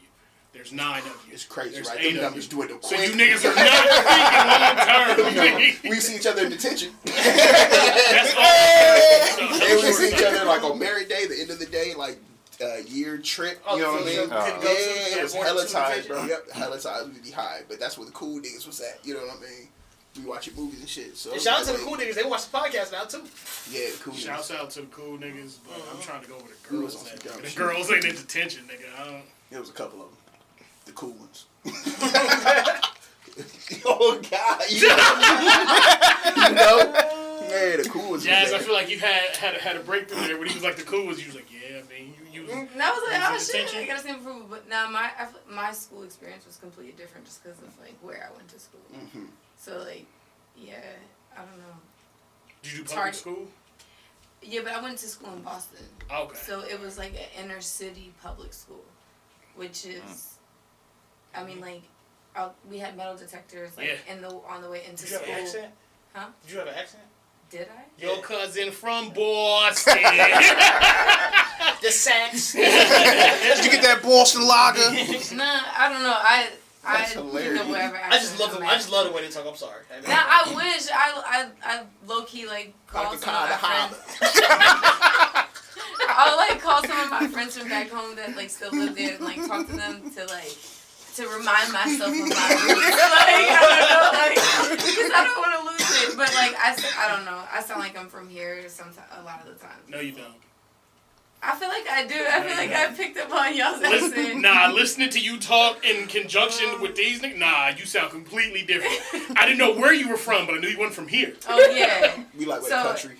[0.53, 1.33] There's nine of you.
[1.33, 1.97] It's crazy, There's right?
[2.01, 2.51] eight Them of numbers you.
[2.51, 3.55] dwindle So you niggas are
[5.15, 5.89] not thinking long term.
[5.89, 6.91] we see each other in detention.
[7.05, 9.61] That's all.
[9.69, 12.17] and we see each other like on married day, the end of the day, like
[12.63, 13.61] uh, year trip.
[13.67, 14.19] Oh, you know what I mean?
[14.31, 16.25] Uh, couldn't yeah, it was hella two times, bro.
[16.25, 18.99] Yep, hella times we'd be high, but that's where the cool niggas was at.
[19.03, 19.67] You know what I mean?
[20.17, 21.15] We watching movies and shit.
[21.15, 22.15] So And shout out to the cool niggas.
[22.15, 23.23] They watch the podcast now too.
[23.71, 24.55] Yeah, the cool Shouts niggas.
[24.59, 26.95] out to the cool niggas, but I'm trying to go with the girls.
[26.97, 29.01] on some The girls ain't in detention, nigga.
[29.01, 29.23] I don't.
[29.49, 30.17] There was a couple of them,
[30.85, 31.45] the cool ones.
[33.85, 34.97] oh God, you know,
[36.35, 36.93] you know?
[37.49, 38.11] yeah, the cool ones.
[38.11, 40.53] was Jazz, I feel like you had had a, had a breakthrough there when he
[40.55, 41.19] was like the cool ones.
[41.19, 43.47] You was like, yeah, I mean, you, you was, And I was like, oh shit,
[43.67, 43.79] detention?
[43.79, 44.49] I gotta see improvement.
[44.49, 48.29] But now my I my school experience was completely different just because of like where
[48.31, 48.81] I went to school.
[48.93, 49.27] Mhm.
[49.57, 50.05] So like,
[50.57, 50.81] yeah,
[51.35, 51.75] I don't know.
[52.63, 53.15] did you do public hard.
[53.15, 53.47] school?
[54.43, 56.35] Yeah, but I went to school in Boston, Okay.
[56.35, 58.83] so it was like an inner city public school,
[59.55, 60.30] which is,
[61.35, 61.83] I mean, like,
[62.35, 64.13] uh, we had metal detectors like Yeah.
[64.13, 65.35] in the on the way into Did you have school.
[65.35, 65.73] an accent?
[66.13, 66.25] Huh?
[66.43, 67.03] Did you have an accent?
[67.49, 67.83] Did I?
[68.01, 69.97] Your cousin from Boston.
[71.81, 72.53] The sax.
[72.53, 74.79] Did you get that Boston lager?
[75.35, 76.15] Nah, I don't know.
[76.15, 76.49] I
[76.83, 77.61] I That's think hilarious.
[77.61, 77.97] of whatever.
[78.03, 78.77] I just love the I'm I at.
[78.77, 79.45] just love the way they talk.
[79.47, 79.83] I'm sorry.
[79.91, 83.49] I mean, Now I wish I I I low key like call Like some of
[83.49, 83.95] my friends.
[86.13, 89.15] I'll like call some of my friends from back home that like still live there
[89.15, 90.57] and like talk to them to like
[91.15, 92.91] to remind myself of my roots.
[92.91, 96.17] like I don't know, like because I don't want to lose it.
[96.17, 97.41] But like I, I don't know.
[97.51, 99.77] I sound like I'm from here sometimes a lot of the time.
[99.89, 100.33] no, you don't.
[101.43, 102.13] I feel like I do.
[102.15, 104.41] I feel like I picked up on y'all's Listen, accent.
[104.41, 108.61] nah, listening to you talk in conjunction um, with these niggas, nah, you sound completely
[108.61, 108.93] different.
[109.39, 111.33] I didn't know where you were from, but I knew you weren't from here.
[111.49, 113.15] Oh yeah, We like what So- country.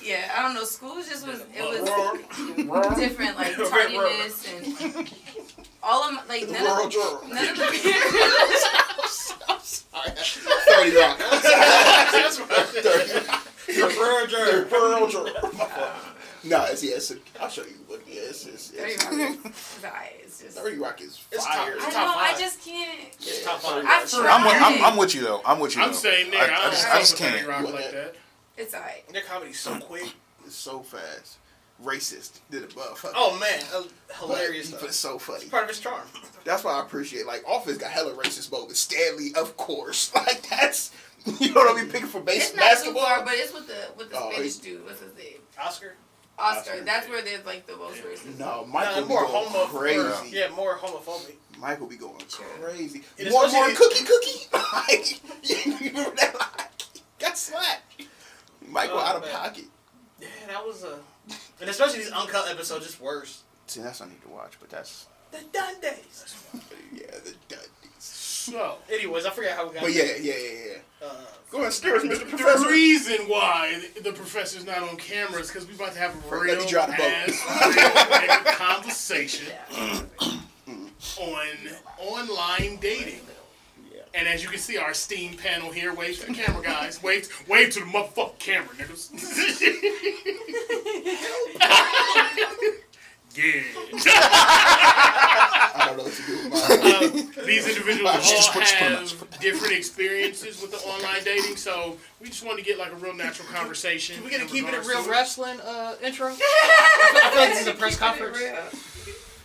[0.00, 0.30] yeah.
[0.38, 0.62] I don't know.
[0.62, 5.12] School just was it was different, like tardiness and
[5.82, 7.20] all of my, like none of, Joe.
[7.28, 7.64] none of the
[10.68, 11.18] Thirty rock.
[11.18, 12.48] That's right.
[12.66, 13.96] Thirty rock.
[13.96, 14.64] Rural Juror.
[14.70, 15.32] Rural Juror.
[16.44, 16.94] No, it's yeah.
[16.96, 17.74] It's a, I'll show you.
[17.88, 19.44] But yeah, it's, it's, Thirty it's, Rock is, is.
[20.24, 21.74] It's just Thirty Rock is It's fire.
[21.76, 22.14] top- I it's know.
[22.16, 23.00] I just can't.
[23.20, 23.84] It's top five.
[23.84, 24.28] I It's tried.
[24.28, 25.42] I'm with, I'm, I'm with you though.
[25.44, 25.82] I'm with you.
[25.82, 25.96] I'm though.
[25.96, 27.46] saying, nigga, I, I, I just, I just can't.
[27.46, 28.14] Rock like that- that.
[28.56, 29.06] It's alright.
[29.12, 30.12] Their comedy's so quick.
[30.46, 31.38] It's so fast.
[31.84, 32.40] Racist.
[32.50, 33.12] Did it motherfucker.
[33.14, 34.70] Oh man, uh, But hilarious.
[34.70, 34.86] But Though.
[34.88, 35.46] it's so funny.
[35.46, 36.02] Part of his charm.
[36.44, 37.26] That's why I appreciate.
[37.26, 38.80] Like Office got hella racist moments.
[38.80, 40.12] Stanley, of course.
[40.14, 40.90] Like that's
[41.40, 41.90] you know what I mean.
[41.90, 43.04] Picking for base It's not too basketball.
[43.04, 44.84] far, but it's with the with the Oh, Spanish dude.
[44.84, 45.38] What's his name?
[45.62, 45.94] Oscar.
[46.38, 46.70] Oscar.
[46.72, 46.84] Oscar.
[46.84, 48.38] That's where there's like the most racist.
[48.38, 49.66] no, No, Michael be more going homo.
[49.66, 49.98] crazy.
[50.00, 51.34] or- yeah, more homophobic.
[51.60, 53.02] Michael be going crazy.
[53.18, 54.46] And More more cookie cookie.
[54.52, 56.70] like you remember that?
[57.18, 58.02] Got slapped.
[58.68, 59.32] Michael Oh, out of man.
[59.32, 59.64] pocket.
[60.20, 60.98] Yeah, that was a.
[61.60, 63.42] And especially these uncut episodes, just worse.
[63.66, 66.34] See, that's I need to watch, but that's The Dundies.
[66.92, 67.68] Yeah, the Dundies.
[68.00, 69.82] So, Anyways, I forget how we got.
[69.82, 71.06] But yeah, yeah, yeah, yeah.
[71.06, 71.14] Uh,
[71.50, 72.18] Go ahead, steer us, Mr.
[72.20, 72.68] the Professor.
[72.68, 76.28] reason why the- the professor's not on camera is because we're about to have a
[76.30, 79.46] Let real drop ass real nigga conversation
[81.20, 81.48] on
[81.98, 83.20] online dating.
[84.12, 84.20] Yeah.
[84.20, 87.02] And as you can see, our steam panel here, wave to the camera, guys.
[87.02, 89.10] Wave, wave to the motherfucking camera, niggas.
[93.34, 93.62] yeah.
[95.80, 97.38] I don't know what to do with mine.
[97.38, 100.70] Uh, these individuals all Just put- just put 'em out, just have different experiences with
[100.72, 104.16] the online dating, so we just wanted to get like a real natural conversation.
[104.16, 106.28] Can we get a in keep it regards real wrestling uh, intro?
[106.32, 106.32] I
[107.30, 108.38] feel like this is a press conference.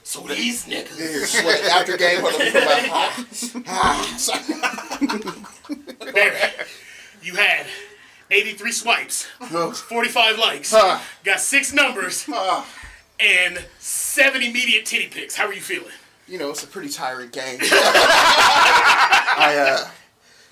[0.04, 0.99] So these niggas.
[0.99, 2.20] Yeah, sweat after game.
[2.22, 3.26] Hold on, let me put my- ah,
[3.68, 4.43] ah, sorry.
[7.22, 7.66] You had
[8.30, 11.01] 83 swipes, 45 likes, Ah.
[11.24, 12.66] got six numbers, Ah.
[13.20, 15.36] and seven immediate titty pics.
[15.36, 15.91] How are you feeling?
[16.28, 17.60] you know, it's a pretty tiring game.
[17.62, 19.88] I uh,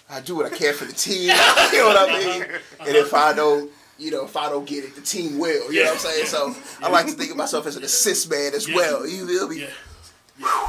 [0.09, 1.29] I do what I can for the team.
[1.71, 2.43] You know what I mean?
[2.81, 3.71] And if I don't,
[4.01, 5.71] you know, if I don't get it, the team will.
[5.71, 6.25] You know what I'm saying?
[6.25, 8.75] So I like to think of myself as an assist man as Yeah.
[8.75, 9.07] well.
[9.07, 9.67] You feel me?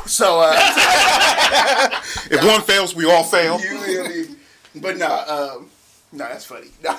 [0.06, 0.52] So uh,
[2.30, 3.58] If one fails, we all fail.
[3.60, 4.36] you feel me?
[4.76, 5.24] But nah,
[5.56, 5.70] um,
[6.12, 6.68] nah, that's funny.
[6.82, 6.98] Nah.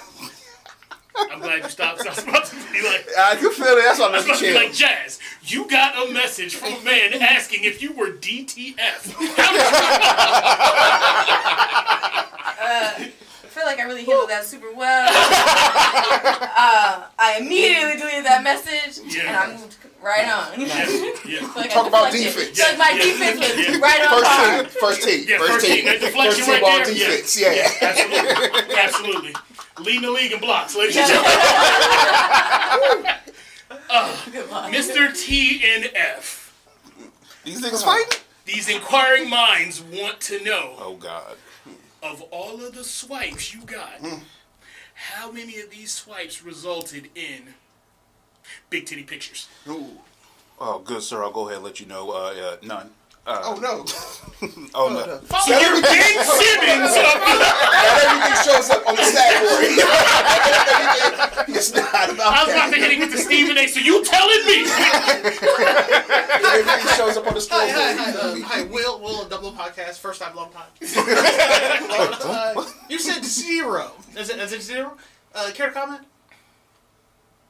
[1.31, 1.99] I'm glad you stopped.
[1.99, 3.83] 'cause I was about to be like, I can feel it.
[3.85, 6.81] That's why I'm I about to be like, Jazz, you got a message from a
[6.83, 9.13] man asking if you were DTF.
[12.65, 13.11] I
[13.63, 15.07] feel like I really handled that super well.
[15.13, 15.13] uh,
[17.17, 19.27] I immediately deleted that message Yeah.
[19.27, 20.59] and I moved right on.
[20.59, 20.67] Yeah.
[20.75, 22.55] I feel like Talk about deflected.
[22.55, 22.59] defense.
[22.59, 23.03] I feel like my Yeah.
[23.03, 23.77] defense was Yeah.
[23.79, 24.09] right on
[24.65, 25.85] First team, first team, Yeah, first, first team, team.
[25.85, 26.91] That deflection first team right all there.
[26.91, 27.07] Yeah.
[27.07, 27.37] defense.
[27.39, 27.71] Yeah.
[27.87, 28.75] Absolutely.
[28.75, 29.33] Absolutely.
[29.79, 31.31] Leading the league in blocks, ladies and gentlemen.
[34.31, 34.71] Good luck.
[34.73, 35.13] Mr.
[35.17, 36.51] T and F.
[37.45, 38.19] These niggas fighting?
[38.45, 41.37] These inquiring minds want to know Oh God.
[42.03, 44.01] Of all of the swipes you got,
[44.93, 47.55] how many of these swipes resulted in
[48.69, 49.47] big titty pictures?
[49.67, 50.01] Ooh.
[50.59, 51.23] Oh, good sir.
[51.23, 52.11] I'll go ahead and let you know.
[52.11, 52.91] Uh, uh none.
[53.25, 53.85] Uh, Oh no!
[54.75, 55.21] oh no.
[55.39, 57.23] So you're Ben Simmons Not
[58.03, 59.63] everything shows up on the stat board.
[61.55, 63.67] it's not about I was about to hit him with the Stephen A.
[63.67, 64.65] So you telling me?
[66.43, 67.97] Everything shows up on the Hi, hi, scoreboard.
[67.97, 70.67] hi, uh, hi, Will, Will, a double podcast, first time, long time.
[70.83, 73.91] uh, you said zero.
[74.17, 74.97] Is it, is it zero?
[75.33, 76.01] Uh, care to comment?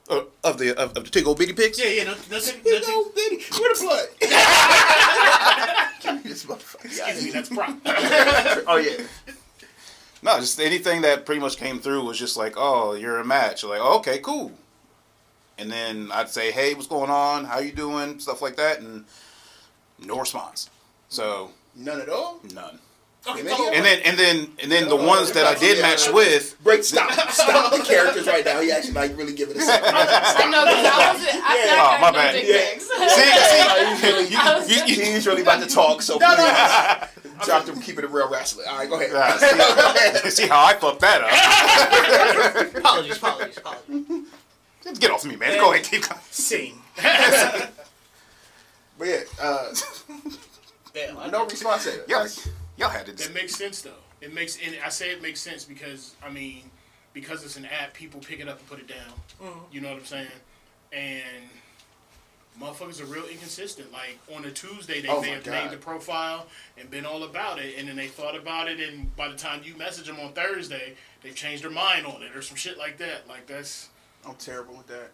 [0.09, 1.79] Uh, of the of, of the tickle bitty pics.
[1.79, 4.07] Yeah, yeah, no, no, no, You no, know, Diddy, where the blood?
[6.01, 6.85] Give this motherfucker.
[6.85, 7.77] Excuse me, that's prop.
[8.67, 9.05] Oh yeah.
[10.21, 13.63] No, just anything that pretty much came through was just like, oh, you're a match.
[13.63, 14.51] Like, oh, okay, cool.
[15.57, 17.45] And then I'd say, hey, what's going on?
[17.45, 18.19] How you doing?
[18.19, 19.05] Stuff like that, and
[19.99, 20.69] no response.
[21.09, 22.39] So None at all.
[22.53, 22.79] none.
[23.25, 26.09] Okay, And follow- And then and then and then the ones that I did match
[26.11, 26.83] with, Break.
[26.83, 27.09] Stop.
[27.31, 28.59] Stop the characters right now.
[28.59, 29.65] He actually like really giving us.
[29.65, 29.93] something.
[29.93, 31.41] I know, 'cause I wasn't.
[31.45, 31.79] I Yeah.
[31.79, 32.31] Oh, my no bad.
[32.33, 32.77] dick Yeah.
[32.79, 32.97] see, see,
[34.35, 36.27] I you, you, you, He's really about to talk, so please
[37.45, 37.79] drop them.
[37.81, 38.65] Keep it a real wrestler.
[38.67, 39.11] All right, go ahead.
[39.15, 39.37] Ah,
[40.23, 41.31] see, see how I fucked that up.
[42.75, 44.27] apologies, apologies, apologies.
[44.99, 45.57] Get off me, man.
[45.59, 46.19] Go ahead, keep going.
[46.29, 46.81] Scene.
[46.97, 47.71] But
[49.07, 49.73] yeah, uh,
[50.93, 52.03] Yeah, I no response there.
[52.07, 52.27] Y'all,
[52.77, 53.11] y'all had to.
[53.11, 53.91] It makes sense though.
[54.21, 56.63] It makes and I say it makes sense because I mean
[57.13, 59.13] because it's an app, people pick it up and put it down.
[59.41, 59.59] Mm-hmm.
[59.71, 60.27] You know what I'm saying?
[60.91, 61.43] And
[62.59, 63.91] motherfuckers are real inconsistent.
[63.91, 65.51] Like on a Tuesday, they Oh may have God.
[65.51, 66.47] made the profile
[66.77, 69.61] and been all about it, and then they thought about it, and by the time
[69.63, 72.97] you message them on Thursday, they've changed their mind on it or some shit like
[72.97, 73.27] that.
[73.27, 73.89] Like that's
[74.27, 75.11] I'm terrible with that.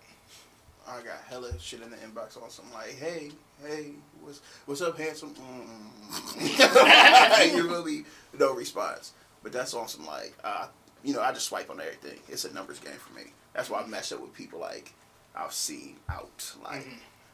[0.88, 3.32] I got hella shit in the inbox on some like, hey,
[3.66, 3.92] hey,
[4.30, 5.34] what's what's up, handsome?
[5.36, 7.54] Mm.
[7.56, 8.06] you really
[8.38, 9.14] no response.
[9.44, 10.68] But that's on some like, uh,
[11.04, 12.20] you know, I just swipe on everything.
[12.28, 13.24] It's a numbers game for me.
[13.54, 14.94] That's why I matched up with people like
[15.36, 16.54] I've seen out.
[16.64, 16.88] Like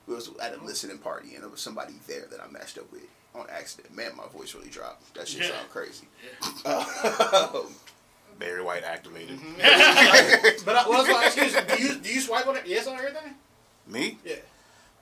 [0.08, 2.92] we was at a listening party and there was somebody there that I matched up
[2.92, 3.96] with on accident.
[3.96, 5.14] Man, my voice really dropped.
[5.16, 5.50] That shit Yeah.
[5.50, 6.08] sound crazy.
[6.66, 7.48] yeah.
[7.56, 7.74] Um,
[8.40, 9.40] Barry White activated.
[10.66, 12.48] But I, what I was going to ask you is, do you, do you swipe
[12.48, 12.64] on it?
[12.66, 13.34] Yes on everything?
[13.88, 14.18] Me?
[14.26, 14.36] Yeah.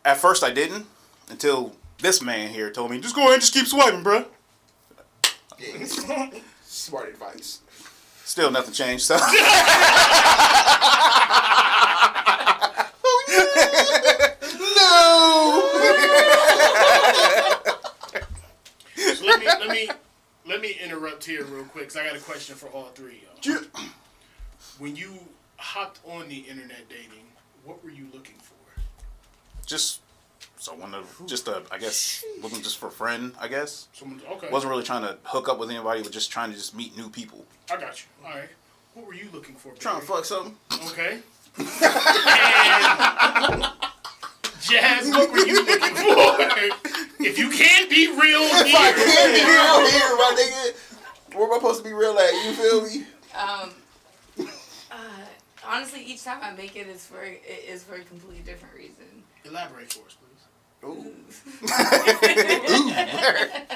[0.06, 0.86] At first, I didn't
[1.30, 1.74] until
[2.04, 4.26] this man here told me, just go ahead and just keep swiping, bro.
[5.58, 6.30] yeah.
[6.64, 7.62] Smart advice.
[8.26, 9.04] Still nothing changed.
[9.04, 9.18] So.
[19.16, 19.90] So let me let me
[20.46, 23.46] let me interrupt here real quick because I got a question for all three of
[23.46, 23.64] y'all.
[24.78, 25.20] When you
[25.58, 27.26] hopped on the internet dating,
[27.64, 28.54] what were you looking for?
[29.66, 30.02] just
[30.64, 33.34] So one of just a, I guess, wasn't just for a friend.
[33.38, 34.48] I guess Someone, okay.
[34.50, 37.10] wasn't really trying to hook up with anybody, but just trying to just meet new
[37.10, 37.44] people.
[37.70, 38.08] I got you.
[38.26, 38.48] All right.
[38.94, 39.74] What were you looking for?
[39.74, 40.56] Trying to fuck something.
[40.88, 41.20] Okay.
[41.58, 41.66] and
[44.62, 46.40] Jazz, what were you looking for?
[47.20, 51.52] if you can't be real If I can't be real here, my nigga, where am
[51.52, 52.32] I supposed to be real at?
[52.46, 53.06] You feel me?
[53.38, 54.48] Um,
[54.90, 55.26] uh,
[55.68, 59.24] honestly, each time I make it is for it is for a completely different reason.
[59.44, 60.33] elaborate for us, please.
[60.86, 61.14] Ooh.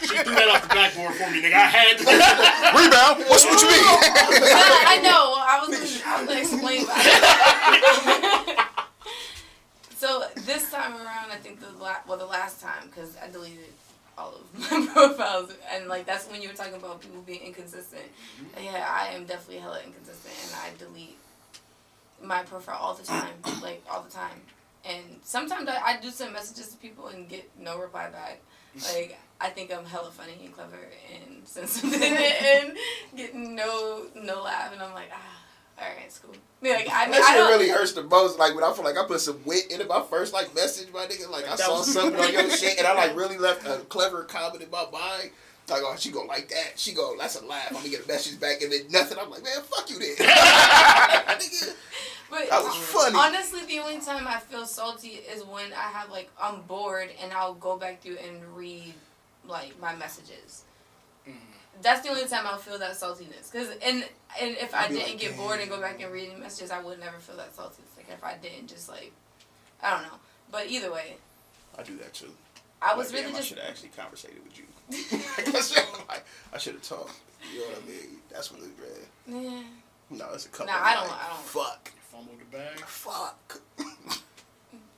[0.00, 1.54] She threw that off the backboard for me, nigga.
[1.54, 2.04] I had to.
[2.78, 3.24] Rebound.
[3.28, 3.82] What's what you mean?
[3.82, 4.06] But
[4.86, 5.34] I know.
[5.36, 8.64] I was gonna, I was gonna explain why.
[9.96, 13.72] so this time around, I think the la- well the last time because I deleted
[14.16, 18.02] all of my profiles and like that's when you were talking about people being inconsistent.
[18.40, 18.64] Mm-hmm.
[18.64, 21.16] Yeah, I am definitely hella inconsistent and I delete
[22.22, 24.40] my profile all the time, like all the time.
[24.84, 28.40] And sometimes I, I do send messages to people and get no reply back.
[28.94, 30.76] Like I think I'm hella funny and clever
[31.12, 32.76] and sensitive and
[33.16, 35.38] getting no no laugh and I'm like ah
[35.80, 36.34] all right it's cool.
[36.60, 38.38] Yeah, Like I mean That I shit really hurts the most.
[38.38, 41.06] Like when I feel like I put some wit into my first like message, my
[41.06, 41.30] nigga.
[41.30, 44.62] Like I saw something on your shit, and I like really left a clever comment
[44.62, 45.30] in my mind.
[45.70, 46.72] Like, oh, she go like that.
[46.76, 47.68] She go, that's a laugh.
[47.68, 49.18] I'm gonna get a message back, and then nothing.
[49.20, 50.16] I'm like, man, fuck you, then.
[50.18, 51.74] Nigga,
[52.30, 53.16] But That was funny.
[53.18, 57.32] honestly, the only time I feel salty is when I have like I'm bored and
[57.32, 58.92] I'll go back through and read
[59.46, 60.64] like my messages.
[61.26, 61.32] Mm.
[61.80, 63.50] That's the only time I'll feel that saltiness.
[63.52, 64.04] Cause and
[64.40, 66.70] and if I I'll didn't like, get bored and go back and read the messages,
[66.70, 67.96] I would never feel that saltiness.
[67.96, 69.12] Like if I didn't just like,
[69.82, 70.18] I don't know.
[70.50, 71.16] But either way,
[71.78, 72.30] I do that too.
[72.82, 73.48] I was Like, really damn, I just.
[73.48, 74.64] should have actually conversated with you.
[75.58, 77.12] I should- like, I should have talked.
[77.54, 78.18] You know what I mean?
[78.30, 79.42] That's what it's red.
[79.44, 79.62] Yeah.
[80.10, 80.72] No, it's a couple.
[80.72, 81.42] Of, I don't- I don't.
[81.44, 81.92] Fuck.
[82.10, 82.80] Fumbled the bag.
[82.80, 83.60] Fuck.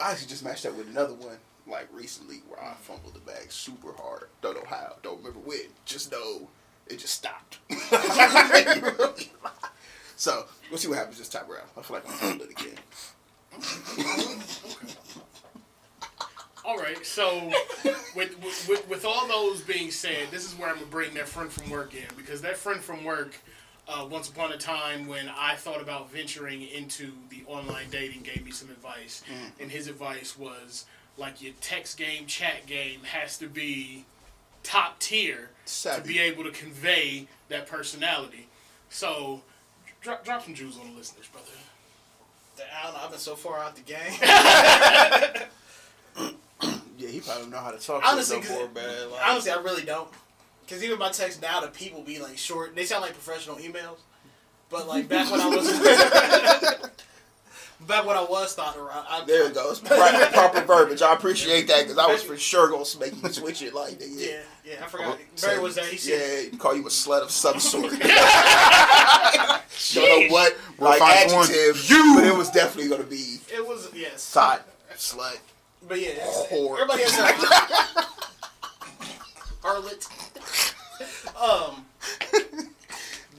[0.00, 1.36] I actually just matched up with another one
[1.66, 4.28] like recently where I fumbled the bag super hard.
[4.42, 4.96] Don't know how.
[5.02, 5.60] Don't remember when.
[5.84, 6.48] Just know
[6.86, 7.58] it just stopped.
[10.16, 11.68] so we'll see what happens this time around.
[11.76, 12.78] I feel like I'm gonna fumble it again.
[16.64, 17.50] All right, so
[18.14, 18.38] with,
[18.68, 21.70] with with all those being said, this is where I'm gonna bring that friend from
[21.70, 23.34] work in because that friend from work,
[23.90, 28.44] uh, once upon a time when I thought about venturing into the online dating, gave
[28.44, 29.22] me some advice,
[29.60, 30.84] and his advice was
[31.18, 34.04] like your text game, chat game has to be
[34.62, 35.50] top tier
[36.02, 38.46] to be able to convey that personality.
[38.90, 39.42] So,
[40.00, 41.48] drop drop some jewels on the listeners, brother.
[42.58, 43.00] I don't know.
[43.02, 44.12] I've been so far out the game.
[46.98, 49.10] Yeah, he probably don't know how to talk honestly, to 'cause- no more, man.
[49.10, 50.06] Like, honestly, I really don't.
[50.70, 52.76] Because even my texts now to people be like short.
[52.76, 53.96] They sound like professional emails.
[54.70, 55.68] But like back when I was,
[57.88, 59.80] back when I was thought around, I, there it goes.
[59.80, 61.02] Proper, proper verbiage.
[61.02, 64.08] I appreciate that because I was for sure gonna make you switch it like that.
[64.10, 64.84] Yeah, yeah.
[64.84, 65.18] I forgot.
[65.42, 65.86] Barry was there.
[65.86, 67.90] He said, Yeah, call you a slut of some sort.
[67.90, 68.06] Don't know
[70.32, 71.46] what like find one.
[71.46, 72.14] adjective, You.
[72.14, 74.30] but it was definitely gonna be it was yes.
[74.30, 74.64] thought
[74.94, 75.38] slut.
[75.88, 76.74] But yeah, Whore.
[76.74, 77.32] everybody has their
[79.62, 80.29] harlot.
[81.40, 81.86] Um,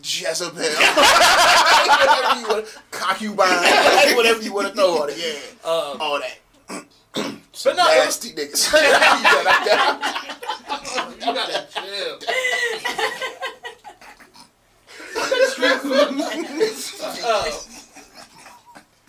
[0.01, 0.55] Jezebel.
[0.57, 3.35] whatever you want, concubine,
[4.15, 5.17] whatever you want to throw on it.
[5.17, 6.37] Yeah, um, all that.
[7.13, 8.71] but no, it Nasty niggas.
[11.21, 12.17] You gotta- chill.
[17.23, 17.43] Uh,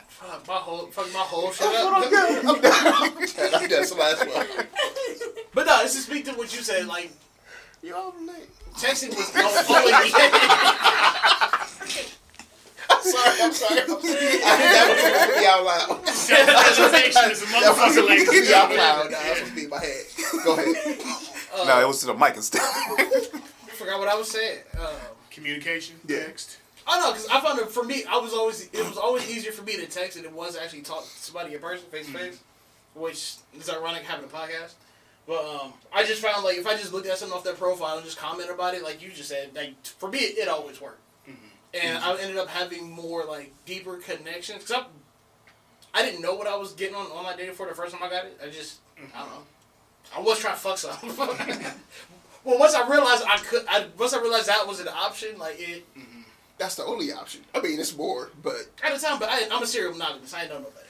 [0.08, 1.92] fuck my whole, fuck my whole shit up.
[1.94, 2.46] I'm done.
[2.46, 3.68] I'm done.
[3.68, 4.66] That's the last one.
[5.54, 6.86] But no, this is speak to what you said.
[6.86, 7.10] Like
[7.82, 8.48] You all late.
[8.74, 9.92] texting was always.
[12.88, 13.40] I'm sorry.
[13.40, 13.80] I'm sorry.
[13.80, 14.20] I'm sorry.
[14.44, 16.08] I did that was supposed to be out loud.
[16.14, 19.10] Self-preservation is a That was motherfucker, supposed to be out loud.
[19.10, 20.04] Nah, That's supposed to be in my head.
[20.44, 20.98] Go ahead.
[21.54, 22.60] Uh, no, it was to the mic instead.
[22.62, 24.60] I forgot what I was saying.
[24.78, 24.86] Um,
[25.30, 26.24] Communication, Yeah.
[26.26, 26.58] text.
[26.86, 28.04] I don't know, cause I found it for me.
[28.08, 30.62] I was always it was always easier for me to text than it was to
[30.62, 32.40] actually talk to somebody in person, face to face,
[32.94, 34.72] which is ironic having a podcast.
[35.26, 37.96] But um, I just found like if I just looked at something off their profile
[37.96, 40.80] and just comment about it, like you just said, like for me it, it always
[40.80, 41.36] worked, mm-hmm.
[41.74, 42.10] and mm-hmm.
[42.10, 44.66] I ended up having more like deeper connections.
[44.66, 44.84] Cause
[45.94, 48.02] I, I didn't know what I was getting on online dating for the first time
[48.02, 48.40] I got it.
[48.42, 49.34] I just I don't mm-hmm.
[49.34, 49.42] know.
[50.16, 51.10] I was trying to fuck something.
[52.44, 55.56] well, once I realized I could, I once I realized that was an option, like
[55.58, 55.86] it.
[56.58, 57.40] That's the only option.
[57.54, 60.32] I mean, it's more, but At the time, but I, I'm a serial monogamist.
[60.32, 60.86] I ain't know no better.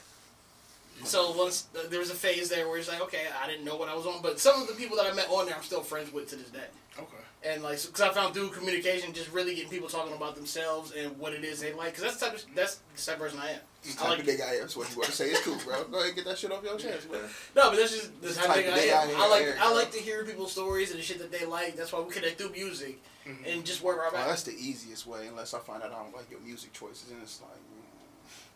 [1.03, 3.75] So once uh, there was a phase there where it's like, okay, I didn't know
[3.75, 5.63] what I was on, but some of the people that I met on there, I'm
[5.63, 6.65] still friends with to this day.
[6.97, 7.09] Okay.
[7.45, 11.17] And like, because I found through communication, just really getting people talking about themselves and
[11.17, 11.89] what it is they like.
[11.95, 13.59] Because that's the type of, that's the type of person I am.
[13.83, 14.69] This I type like of nigga I am.
[14.69, 15.83] So what you want to say is cool, bro.
[15.85, 17.19] Go ahead and get that shit off your chest, man.
[17.55, 19.21] no, but that's just the type, type of nigga I am.
[19.21, 21.45] I I like Eric, I like to hear people's stories and the shit that they
[21.45, 21.75] like.
[21.75, 23.45] That's why we connect through music Mm-hmm.
[23.47, 24.27] and just work our back.
[24.27, 27.21] that's the easiest way, unless I find out I don't like your music choices, and
[27.21, 27.51] it's like.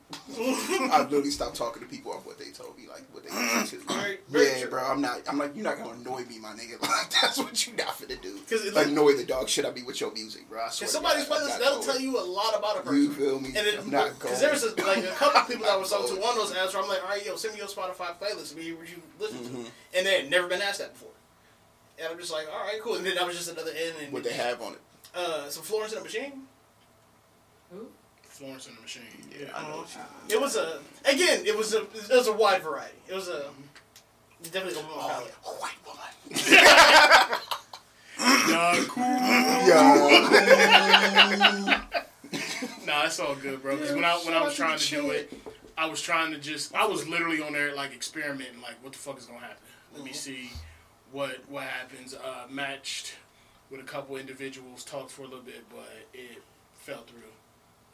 [0.39, 3.79] I literally stopped talking to people off what they told me, like what they listen
[3.81, 3.93] to.
[3.93, 4.81] Very- very yeah, bro.
[4.85, 5.21] I'm not.
[5.27, 6.79] I'm like, you're not gonna annoy me, my nigga.
[6.81, 8.37] Like that's what you not finna do.
[8.49, 9.65] 'Cause it- like annoy the dog shit.
[9.65, 10.61] I be with your music, bro.
[10.65, 12.97] I swear If somebody's God, playlist, that'll tell you a lot about a person.
[13.03, 13.49] You feel me?
[13.49, 14.13] And it, I'm not going.
[14.19, 16.73] because there's a, like a couple people that was on to one of those apps
[16.73, 19.39] where I'm like, all right, yo, send me your Spotify playlist, me what you listen
[19.39, 19.65] Mhm.
[19.65, 21.09] to, and they had never been asked that before.
[21.99, 22.95] And I'm just like, all right, cool.
[22.95, 23.95] And then that was just another end.
[24.01, 24.79] And What they have on it.
[25.13, 26.43] Uh, some Florence and the Machine.
[28.37, 29.03] Florence and the Machine.
[29.31, 29.51] Yeah, Yeah.
[29.55, 29.77] I know.
[29.77, 29.97] What
[30.31, 31.43] It was a again.
[31.45, 32.97] It was a it was a wide variety.
[33.07, 33.49] It was a
[34.43, 35.33] it definitely opened my Oh, palate.
[35.45, 36.01] a white woman.
[38.19, 39.03] Nah, cool.
[39.67, 40.27] Yeah.
[42.85, 43.75] Nah, it's all good, bro.
[43.77, 45.31] Because when I when I was trying to do it,
[45.77, 48.99] I was trying to just I was literally on there like experimenting, like what the
[48.99, 49.57] fuck is gonna happen?
[49.95, 50.49] Let me see
[51.11, 52.13] what what happens.
[52.15, 53.13] Uh, matched
[53.69, 56.41] with a couple individuals, talked for a little bit, but it
[56.75, 57.21] fell through.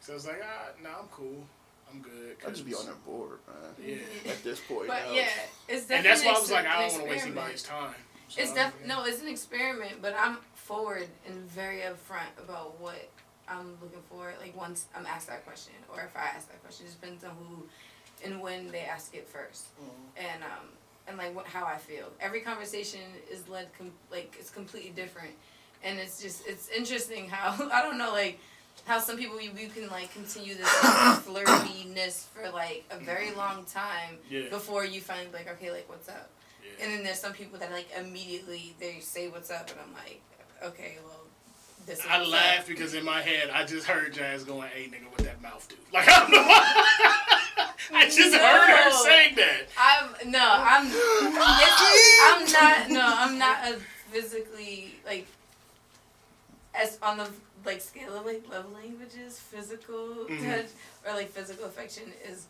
[0.03, 1.45] So I was like, ah, nah, I'm cool,
[1.89, 2.35] I'm good.
[2.45, 3.73] I just be on that board, man.
[3.87, 4.31] Yeah.
[4.33, 5.13] At this point, But now.
[5.13, 5.29] yeah,
[5.69, 7.95] it's definitely And that's why I was like, I don't want to waste anybody's time.
[8.27, 13.09] So, It's def no, it's an experiment, but I'm forward and very upfront about what
[13.47, 14.33] I'm looking for.
[14.41, 17.31] Like once I'm asked that question, or if I ask that question, it depends on
[17.31, 17.63] who
[18.25, 19.63] and when they ask it 1st
[20.17, 20.67] and um
[21.07, 22.11] and like what how I feel.
[22.19, 23.01] Every conversation
[23.31, 25.31] is led com- like it's completely different,
[25.81, 28.39] and it's just it's interesting how I don't know like
[28.85, 33.31] how some people you, you can like continue this like, flirtiness for like a very
[33.31, 34.49] long time Yeah.
[34.49, 36.29] before you find like okay like what's up.
[36.63, 36.85] Yeah.
[36.85, 40.21] And then there's some people that like immediately they say what's up, and I'm like,
[40.63, 41.19] okay, well,
[41.85, 41.99] this.
[41.99, 42.67] Is I laughed up.
[42.67, 45.75] because in my head I just heard Jazz going, "Hey nigga, what that mouth do?"
[45.93, 46.43] Like I don't know.
[47.95, 49.03] I just heard her No.
[49.03, 49.61] saying that.
[49.77, 50.85] I'm no, I'm.
[52.23, 52.89] I'm not.
[52.89, 53.77] No, I'm not a
[54.11, 55.27] physically like.
[56.75, 57.27] As on the
[57.65, 60.45] like scale of like love languages, physical Mhm.
[60.45, 60.71] touch
[61.05, 62.45] or like physical affection is.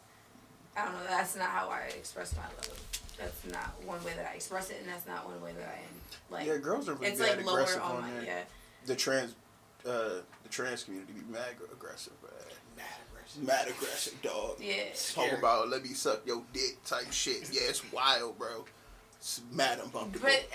[0.76, 1.04] I don't know.
[1.08, 2.80] That's not how I express my love.
[3.18, 5.78] That's not one way that I express it, and that's not one way that I
[5.80, 5.96] am
[6.32, 6.48] like.
[6.48, 8.24] yeah, girls are really it's like lower aggressive on on my there.
[8.24, 8.44] yeah.
[8.88, 9.36] The trans,
[9.86, 12.32] uh, the trans community be mad aggressive, man.
[12.76, 13.44] Mad aggressive.
[13.44, 14.60] Mad aggressive, dog.
[14.60, 14.86] Yeah.
[15.14, 17.50] Talk about let me suck your dick type shit.
[17.52, 18.66] Yeah, it's wild, bro.
[19.24, 19.80] It's mad.
[19.94, 20.04] But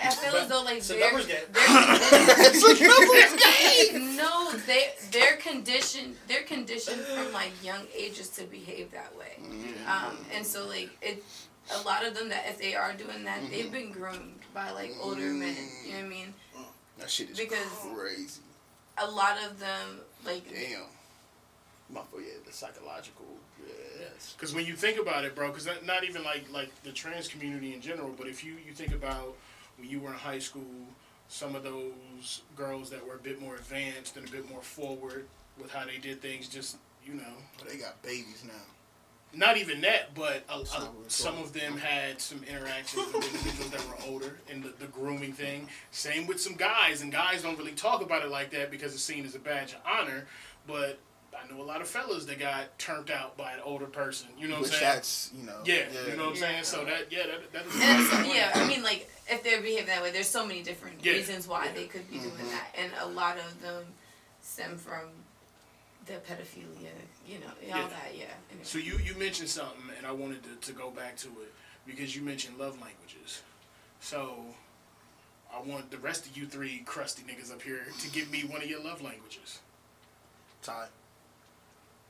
[0.04, 1.36] I feel as though like It's a they're, numbers game.
[1.54, 1.64] they're
[2.52, 4.14] it's a numbers game.
[4.16, 9.38] no, they they're conditioned they're conditioned from like young ages to behave that way.
[9.40, 9.88] Mm-hmm.
[9.90, 11.24] Um, and so like it
[11.74, 13.72] a lot of them that if they are doing that, they've mm-hmm.
[13.72, 15.56] been groomed by like older men.
[15.86, 16.34] You know what I mean?
[16.54, 17.00] Mm-hmm.
[17.00, 18.42] That shit is Because- crazy.
[18.98, 20.82] A lot of them like Damn.
[21.88, 23.24] My fault, yeah, the psychological.
[24.18, 24.34] Yes.
[24.36, 27.28] Because when you think about it, bro, because not, not even like like the trans
[27.28, 29.34] community in general, but if you you think about
[29.78, 30.62] when you were in high school,
[31.28, 35.26] some of those girls that were a bit more advanced and a bit more forward
[35.60, 38.52] with how they did things, just you know, But they got babies now.
[39.32, 43.06] not even that, but a, a- not what we're some of them had some interactions
[43.12, 45.68] with individuals that were older and the, the grooming thing.
[45.90, 49.02] Same with some guys, and guys don't really talk about it like that because it's
[49.02, 50.26] seen as a badge of honor.
[50.66, 50.98] But
[51.42, 54.28] I know a lot of fellas that got turned out by an older person.
[54.38, 54.82] You know what I'm saying?
[54.82, 55.58] that's, you know.
[55.64, 56.40] Yeah, you know what I'm Yeah.
[56.40, 56.64] saying.
[56.64, 57.74] So that yeah, that that is.
[57.80, 61.04] and so, yeah, I mean like if they're behaving that way, there's so many different
[61.04, 61.12] Yeah.
[61.12, 61.72] reasons why Yeah.
[61.72, 62.50] they could be doing Mhm.
[62.50, 63.84] that, and a lot of them
[64.42, 65.10] stem from
[66.06, 66.90] the pedophilia,
[67.26, 67.88] you know, all Yeah.
[67.88, 68.24] that, yeah.
[68.50, 68.64] Anyway.
[68.64, 71.52] So you you mentioned something, and I wanted to, to go back to it
[71.86, 73.42] because you mentioned love languages.
[74.00, 74.54] So
[75.52, 78.62] I want the rest of you three crusty niggas up here to give me one
[78.62, 79.58] of your love languages.
[80.62, 80.88] Time.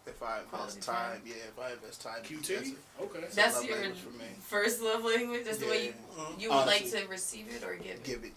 [0.09, 1.21] If I invest Quality time, time.
[1.27, 2.47] yeah, if I invest time, QT.
[2.49, 2.75] that's it.
[3.01, 3.21] Okay.
[3.21, 4.25] That's That's love your language for me.
[4.41, 5.45] first love language.
[5.45, 6.25] That's the way you Yeah.
[6.39, 8.05] you would like to receive it or give it.
[8.05, 8.33] Give it.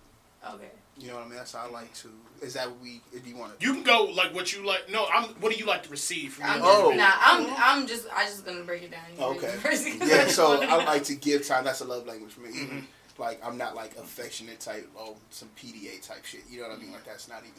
[0.53, 0.69] Okay.
[0.97, 1.35] You know what I mean?
[1.37, 2.09] That's how I like to.
[2.41, 3.01] Is that what we?
[3.13, 3.65] If you want to.
[3.65, 4.89] You can go like what you like.
[4.91, 5.25] No, I'm.
[5.39, 6.45] What do you like to receive from?
[6.45, 6.91] I'm Oh.
[6.95, 9.01] nah, I'm I'm just I just gonna break it down.
[9.17, 9.47] Okay.
[9.47, 11.63] read it first, 'cause Yeah, just so I like to give time.
[11.63, 12.49] That's a love language for me.
[12.51, 12.79] Mm-hmm.
[13.19, 14.89] Like I'm not like affectionate type.
[14.97, 16.41] Oh, some PDA type shit.
[16.49, 16.91] You know what I mean?
[16.91, 17.53] Like that's not even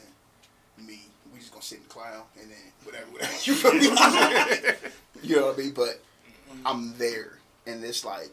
[0.86, 1.00] me.
[1.32, 3.06] We just gonna sit and clown and then whatever.
[3.10, 3.32] whatever.
[3.44, 3.82] You feel me?
[5.22, 5.72] you know what I mean?
[5.72, 6.00] But
[6.66, 8.30] I'm there, and it's like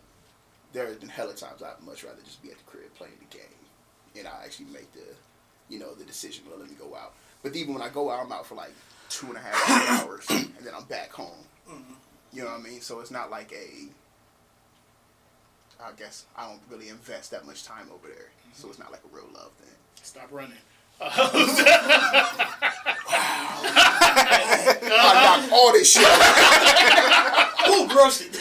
[0.74, 3.38] there have been hella times I'd much rather just be at the crib playing the
[3.38, 3.46] game,
[4.18, 5.06] and I actually make the,
[5.70, 6.44] you know, the decision.
[6.50, 7.14] Well, let me go out.
[7.42, 8.74] But even when I go out, I'm out for like
[9.10, 11.46] two and a half hours, and then I'm back home.
[11.70, 11.94] Mm-hmm.
[12.34, 12.82] You know what I mean?
[12.82, 13.88] So it's not like a
[15.82, 18.70] I guess I don't really invest that much time over there, so mm-hmm.
[18.72, 19.74] it's not like a real love thing.
[20.02, 20.58] Stop running.
[21.02, 21.06] I
[25.40, 26.04] knocked all this shit.
[26.06, 27.70] out.
[27.70, 28.36] Ooh, roasted.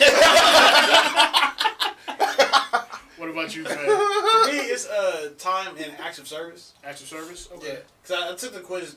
[3.17, 3.75] What about you, Trey?
[3.75, 6.73] For me, it's uh, time and active service.
[6.85, 7.49] Active service?
[7.51, 7.79] Yeah, Okay.
[8.03, 8.97] because I, I took the quiz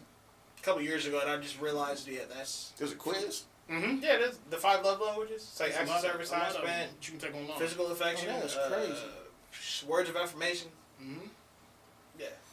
[0.59, 3.43] a couple years ago, and I just realized, yeah, that's There's a quiz.
[3.69, 4.03] Mm-hmm.
[4.03, 5.43] yeah, that's the five love languages.
[5.49, 8.69] It's like active service, time spent, You can take on physical affection, Oh, that's uh,
[8.69, 9.87] crazy.
[9.87, 10.67] words of affirmation.
[11.01, 11.27] Mm-hmm.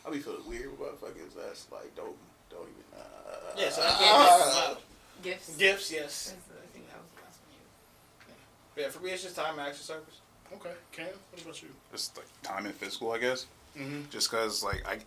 [0.09, 2.17] Yeah, I be feeling weird with motherfuckers that's like don't
[2.51, 3.01] don't even.
[3.01, 3.71] Uh, yeah.
[3.71, 4.79] So I uh, can't
[5.23, 5.57] Gifts.
[5.57, 5.93] gifts.
[5.93, 6.35] Yes.
[6.35, 8.35] I think that was the last one
[8.77, 8.83] you.
[8.83, 10.21] Yeah, for me, it's just time and active service.
[10.55, 10.71] Okay.
[10.93, 11.69] Cam, what about you?
[11.93, 13.47] Just like time and physical, I guess.
[13.77, 14.03] Mm-hmm.
[14.11, 14.99] Just cause like I,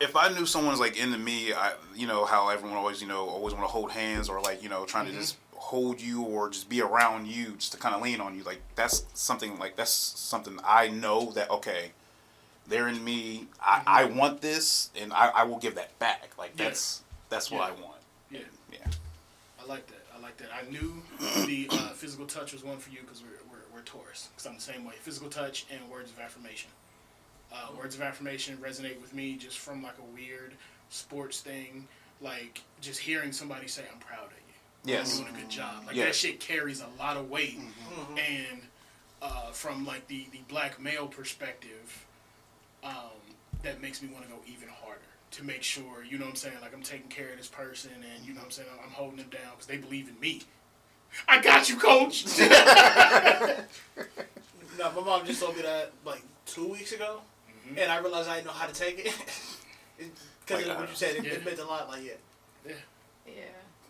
[0.00, 3.28] if I knew someone's like into me, I you know how everyone always you know
[3.28, 6.50] always want to hold hands or like you know trying to just hold you or
[6.50, 9.74] just be around you just to kind of lean on you like that's something like
[9.74, 11.92] that's something I know that okay,
[12.68, 13.46] they're in me.
[13.60, 16.30] I, I want this and I, I will give that back.
[16.38, 16.64] Like Yeah.
[16.66, 17.66] that's that's what Yeah.
[17.76, 18.00] I want.
[18.30, 18.40] Yeah.
[18.72, 18.78] Yeah.
[19.62, 20.04] I like that.
[20.16, 20.48] I like that.
[20.54, 21.02] I knew
[21.46, 24.28] the uh, physical touch was one for you because we're, we're, we're Taurus.
[24.32, 24.94] Because I'm the same way.
[25.00, 26.70] Physical touch and words of affirmation.
[27.52, 30.54] Uh, words of affirmation resonate with me just from like a weird
[30.90, 31.86] sports thing.
[32.20, 34.92] Like just hearing somebody say, I'm proud of you.
[34.92, 35.16] Yes.
[35.18, 35.84] You're doing a good job.
[35.86, 36.06] Like Yeah.
[36.06, 37.58] that shit carries a lot of weight.
[37.58, 38.18] Mm-hmm.
[38.18, 38.62] And
[39.22, 42.05] uh, from like the, the black male perspective,
[42.84, 42.92] um,
[43.62, 45.00] that makes me want to go even harder
[45.32, 47.90] to make sure, you know what I'm saying, like I'm taking care of this person
[47.94, 50.42] and, you know what I'm saying, I'm holding them down because they believe in me.
[51.28, 52.24] I got you, coach.
[54.78, 57.20] No, my mom just told me that like two weeks ago,
[57.66, 57.78] Mhm.
[57.78, 59.14] and I realized I didn't know how to take it.
[60.46, 61.32] Because Like, of what uh, you said, it, yeah.
[61.32, 61.88] it meant a lot.
[61.88, 62.72] Like, yeah.
[63.26, 63.32] Yeah.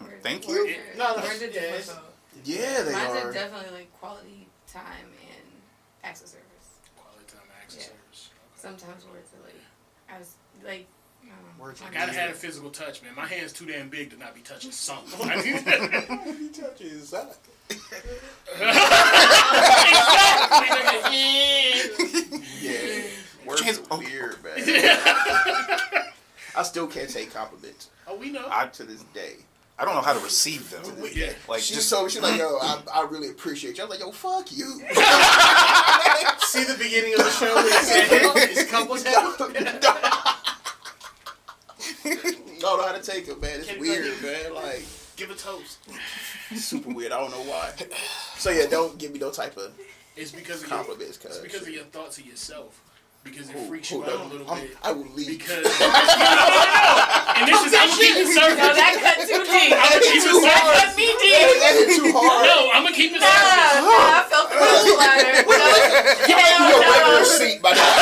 [0.01, 0.77] Word- Thank words you.
[0.77, 2.01] are- No, no, words are yeah, different, it's- though.
[2.45, 3.29] Yeah, they Mine's are.
[3.29, 5.47] are definitely like quality time and
[6.05, 6.47] acts of service.
[6.97, 7.87] Quality time access Yeah.
[7.89, 8.31] service.
[8.55, 8.56] Okay.
[8.67, 9.55] Sometimes words are like,
[10.13, 10.87] I was like,
[11.23, 13.15] um, Words my are Gotta mom- have a physical touch, man.
[13.15, 15.21] My hand's too damn big to not be touching something.
[15.41, 17.37] He touches that.
[22.61, 23.03] Yeah.
[23.47, 23.99] Words Chance- are oh.
[23.99, 24.55] weird, man.
[26.57, 28.47] I still can't take compliments oh, we know.
[28.51, 29.37] I to this day.
[29.79, 30.83] I don't know how to receive them.
[31.13, 31.33] yeah.
[31.49, 33.85] Like she just just told me, she's like, yo, I, I really appreciate you.
[33.85, 34.65] I was like, yo, fuck you.
[36.47, 39.35] See the beginning of the show when he said it's couples heaven?
[42.61, 43.59] don't know how to take it, man.
[43.61, 44.55] It's Can't weird, like man.
[44.55, 44.85] Like,
[45.17, 45.79] Give a toast.
[46.55, 47.13] super weird.
[47.13, 47.73] I don't know why.
[48.37, 49.73] So, yeah, don't give me no type of
[50.17, 51.37] It's because of your, compliments, cuz.
[51.37, 52.81] it's because of your thoughts of yourself.
[53.25, 54.77] Because it Who- freaks who you out a little I'm- bit.
[54.83, 55.27] I will leave.
[55.39, 55.65] Because
[57.27, 59.75] and this is I'm gonna keep it No, that cut too deep.
[59.75, 61.59] I'm gonna keep it Too That cut me deep.
[61.59, 62.47] that hit too hard.
[62.47, 63.83] No, I'm gonna keep it Nah, surface.
[63.83, 65.35] nah, I felt the road ladder.
[65.43, 65.67] No,
[66.31, 67.97] hell Your regular seat, by the way.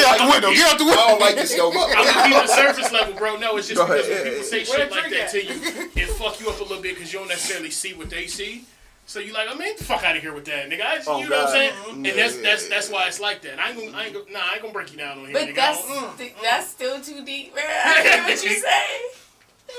[0.00, 0.50] get out the window.
[0.54, 1.02] Get out the window.
[1.04, 1.88] I don't like this no more.
[1.92, 3.36] I'm gonna keep it surface level, bro.
[3.36, 5.56] No, it's just because when people say shit like that to you,
[5.96, 8.64] it fuck you up a little bit because you don't necessarily see what they see.
[9.06, 10.80] So you like, I mean, get the fuck out of here with that, nigga.
[10.80, 11.52] I, Oh, you know what I'm God.
[11.52, 11.72] saying?
[11.74, 11.94] Mhm.
[12.10, 13.58] And that's that's that's why it's like that.
[13.60, 15.32] I ain't gonna, I ain't gonna, nah, I ain't gonna break you down on here,
[15.34, 15.54] But nigga.
[15.56, 16.42] that's I don't- th- mm, mm.
[16.42, 17.64] that's still too deep, man.
[17.66, 18.84] I hear what you say.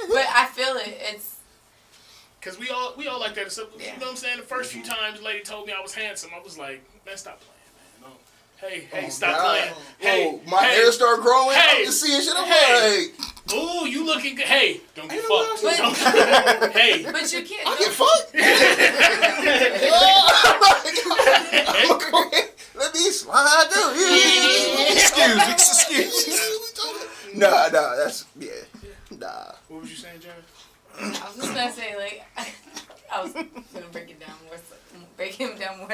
[0.09, 0.97] But I feel it.
[1.01, 1.32] It's
[2.41, 3.51] Cause we all we all like that.
[3.51, 3.93] So, Yeah.
[3.95, 4.38] You know what I'm saying?
[4.38, 4.91] The 1st few mm-hmm.
[4.91, 6.30] times, lady told me I was handsome.
[6.36, 8.11] I was like, man, stop playing, man.
[8.11, 8.67] No.
[8.69, 9.41] Hey, hey, Oh, stop God.
[9.41, 9.73] playing.
[9.97, 11.55] Hey, oh, my hey, hair started growing.
[11.57, 11.80] Hey.
[11.80, 12.34] I'm just seeing shit.
[12.36, 13.07] I'm Hey.
[13.17, 14.45] like, Ooh, you looking good.
[14.45, 15.63] Hey, don't get Ain't no fucked.
[15.79, 17.67] wrong Don't- hey, but you can't.
[17.67, 18.33] I do- get fucked.
[19.85, 22.49] I'm gonna go ahead.
[22.75, 24.91] Let me slide through here.
[25.51, 25.53] Excuse.
[26.17, 26.73] Excuse.
[27.35, 28.49] Nah, nah, that's yeah.
[29.17, 29.51] Nah.
[29.67, 30.41] what was you saying, Jeremy?
[30.99, 32.23] I was just gonna say like
[33.13, 33.47] I was gonna
[33.91, 34.57] break it down more,
[35.17, 35.89] break him down more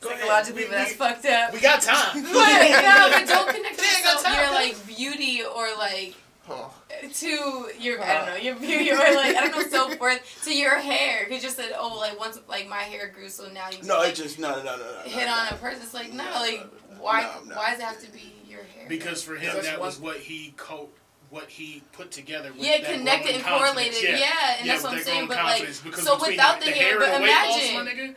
[0.00, 1.52] psychologically, We- but that's we- fucked up.
[1.52, 2.22] We got time.
[2.22, 4.44] But yeah, but don't connect Yeah, got yourself, time.
[4.44, 6.14] your like beauty or like
[6.48, 6.74] Oh.
[7.14, 10.54] to your I don't know your beauty or like I don't know so forth, to
[10.54, 11.26] your hair.
[11.28, 14.10] He just said oh like once like my hair grew so now you No, like,
[14.10, 15.00] it just no, no, no, no, no.
[15.04, 15.56] hit no, on no.
[15.56, 15.80] a person.
[15.82, 17.02] It's like no, No, like no, no.
[17.02, 17.56] why No, no.
[17.56, 18.86] why does it have to be your hair?
[18.88, 20.90] Because for him, that was what he co-
[21.30, 22.52] what he put together.
[22.52, 23.72] With yeah, that connected and confidence.
[23.74, 24.02] correlated.
[24.02, 25.26] Yeah, and Yeah, that's what I'm saying.
[25.28, 28.14] But like, so without the, the hair, hair but and loss, imagine, nigga,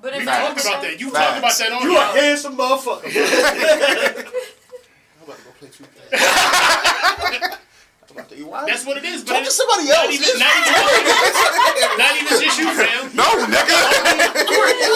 [0.00, 0.46] but we imagine.
[0.54, 1.00] talked about that.
[1.00, 1.26] You Facts.
[1.26, 3.10] talked about that on You a handsome motherfucker.
[5.18, 6.67] I'm about to go play 2K.
[7.18, 8.66] I'm about to eat wine.
[8.66, 9.22] That's what it is.
[9.22, 10.14] But Talk to it's somebody not else.
[10.14, 13.10] even, not, even, not even just you, fam.
[13.14, 14.88] No, nigga.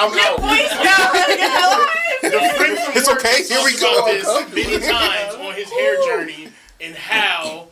[0.00, 0.40] I'm out.
[0.40, 2.32] Voice got really good.
[2.32, 4.44] The friend from It's work okay, here we talks about go.
[4.50, 6.48] this many times on his hair journey
[6.80, 7.68] and how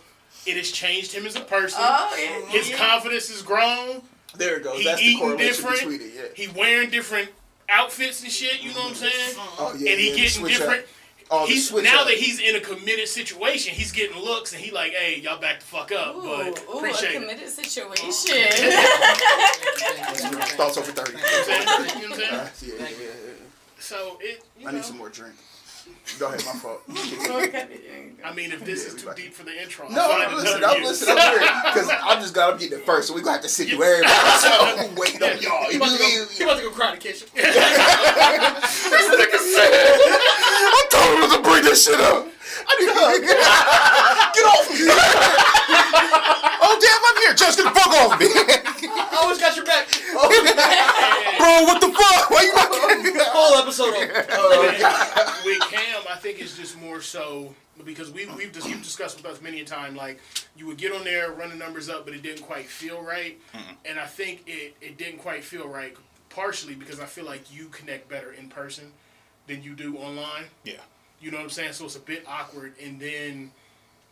[0.47, 1.81] it has changed him as a person.
[1.83, 2.47] Oh yeah.
[2.51, 2.77] His yeah.
[2.77, 4.03] confidence has grown.
[4.37, 4.79] There it goes.
[4.79, 6.03] He That's the eating correlation different.
[6.03, 6.13] it.
[6.15, 6.23] Yeah.
[6.47, 7.31] He wearing different
[7.69, 8.63] outfits and shit.
[8.63, 9.35] You know what I'm saying?
[9.59, 9.91] Oh yeah.
[9.93, 10.81] and he yeah, getting different.
[10.83, 10.87] up.
[11.31, 11.43] Different.
[11.43, 12.07] Oh, he's switch now up.
[12.09, 15.61] that he's in a committed situation, he's getting looks, and he like, hey, y'all back
[15.61, 16.17] the fuck up.
[16.17, 17.21] Ooh, but ooh, a appreciate it.
[17.21, 18.11] committed situation.
[20.57, 21.13] Thoughts over thirty.
[21.13, 22.03] You know what I'm saying?
[22.03, 22.35] You know what I'm saying?
[22.35, 23.33] Uh, yeah, yeah, yeah, yeah.
[23.79, 24.43] So it.
[24.59, 25.35] You I know, need some more drink.
[26.19, 26.83] Go ahead, my fault.
[26.89, 30.65] I mean, if this is too deep for the intro, I'll No, find no, listen,
[30.65, 30.89] I'm use.
[31.01, 31.17] listening.
[31.19, 33.49] I'm here because I'm just glad I'm getting it first, so we're gonna have to
[33.49, 34.13] sit through everybody.
[34.41, 35.65] So I'm waiting on y'all.
[35.67, 37.29] He You about, to go, leave- he about to go cry in the kitchen.
[37.35, 42.27] This nigga said, I told him to bring this shit up.
[42.69, 43.23] I need a hug.
[44.35, 45.80] Get off me.
[45.93, 47.35] Oh damn, I'm here.
[47.35, 49.89] Just get the fuck off me, I always got your back.
[50.15, 50.29] Oh,
[51.39, 51.65] bro.
[51.65, 52.31] What the fuck?
[52.31, 53.27] Why you not?
[53.29, 54.19] Whole episode over.
[54.19, 58.83] Uh, oh, with Cam, I think it's just more so because we we've just you've
[58.83, 59.97] discussed with us many a time.
[59.97, 60.21] Like
[60.57, 63.39] you would get on there, run the numbers up, but it didn't quite feel right.
[63.85, 65.97] And I think it it didn't quite feel right,
[66.29, 68.93] partially because I feel like you connect better in person
[69.47, 70.45] than you do online.
[70.65, 70.75] Yeah.
[71.21, 71.73] You know what I'm saying?
[71.73, 73.51] So it's a bit awkward, and then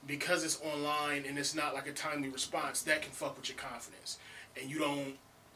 [0.08, 3.58] because it's online and it's not like a timely response, that can fuck with your
[3.58, 4.18] confidence,
[4.60, 5.14] and you don't.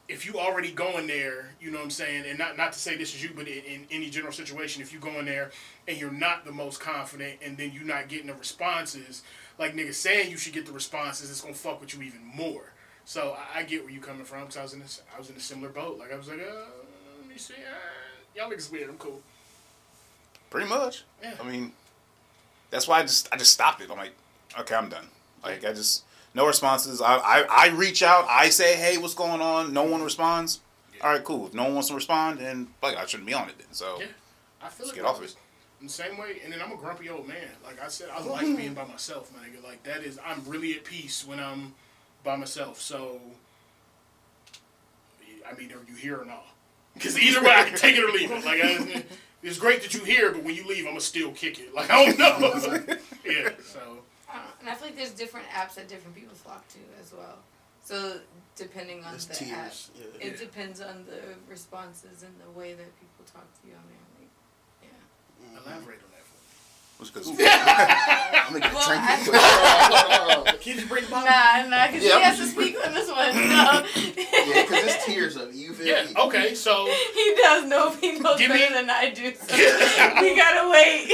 [0.09, 2.97] If you already going there, you know what I'm saying, and not not to say
[2.97, 5.51] this is you, but in, in any general situation, if you go in there
[5.89, 9.23] and you're not the most confident, and then you're not getting the responses,
[9.59, 12.73] like niggas saying you should get the responses, it's gonna fuck with you even more.
[13.05, 14.83] So I, I get where you coming from, cause I was in
[15.15, 15.99] I was in a similar boat.
[15.99, 16.67] Like I was like, uh,
[17.21, 19.23] let me see, uh, y'all niggas weird, I'm cool.
[20.51, 21.05] Pretty much.
[21.23, 21.35] Yeah.
[21.41, 21.73] I mean,
[22.71, 23.91] that's why I just I just stopped it.
[23.91, 24.13] I'm like,
[24.61, 25.07] okay, I'm done.
[25.45, 27.01] Like I just no responses.
[27.01, 28.27] I I, I reach out.
[28.29, 29.73] I say, hey, what's going on?
[29.73, 30.61] No one responds.
[31.03, 31.47] All right, cool.
[31.49, 33.67] If no one wants to respond, then like I shouldn't be on it then.
[33.73, 34.07] So Yeah,
[34.63, 34.95] I feel it.
[34.95, 35.35] get off it.
[35.81, 37.49] The same way, and then I'm a grumpy old man.
[37.65, 39.65] Like I said, I like being by myself, my nigga.
[39.65, 41.75] Like that is, I'm really at peace when I'm
[42.23, 42.81] by myself.
[42.81, 43.21] So,
[45.49, 46.47] I mean, are you here or not?
[46.95, 48.45] Because either way, I can take it or leave it.
[48.45, 49.03] Like I,
[49.43, 51.75] it's great that you're here, but when you leave, I'ma still kick it.
[51.75, 52.39] Like I don't know.
[53.25, 53.49] yeah.
[53.65, 54.01] So I don't know.
[54.61, 57.39] And I feel like there's different apps that different people flock to as well.
[57.85, 58.21] So
[58.57, 59.91] depending on It's the tiers.
[59.95, 60.27] app, Yeah.
[60.29, 63.99] it depends on the responses and the way that people talk to you on there.
[64.21, 64.31] Like,
[64.85, 65.59] yeah.
[65.59, 66.12] elaborate on that.
[66.12, 66.12] it's
[67.11, 69.03] because I'm gonna get a Well, drink.
[69.03, 70.61] I- real quick.
[70.61, 71.29] Can you just bring the bottle?
[71.29, 73.33] Nah, nah, because Yeah, he has to speak on this one.
[73.35, 73.85] No.
[73.97, 75.53] yeah, because it's tiers of.
[75.55, 76.05] You Yeah.
[76.05, 76.13] me?
[76.17, 76.55] Okay.
[76.55, 79.35] So he does know he knows Give better me- than I do.
[79.35, 79.57] So
[80.21, 81.09] we gotta wait.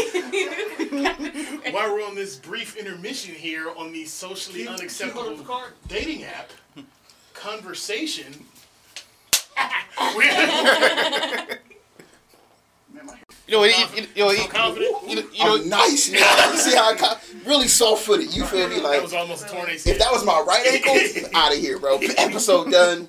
[0.93, 1.22] We gotta
[1.64, 1.72] wait.
[1.74, 5.45] while we're on this brief intermission here on the socially Can you- can unacceptable the
[5.45, 5.72] card?
[5.86, 6.51] dating app
[7.34, 8.45] conversation.
[10.16, 10.28] we-
[13.49, 15.09] you know, you, you, you know, so you, confident.
[15.09, 16.20] you, know, you know, I'm nice, man.
[16.53, 18.34] You see how I co- really soft footed.
[18.34, 18.76] You feel me?
[18.80, 21.78] Like that was almost a torn if that was my right ankle, out of here,
[21.78, 21.99] bro.
[22.18, 23.09] Episode done.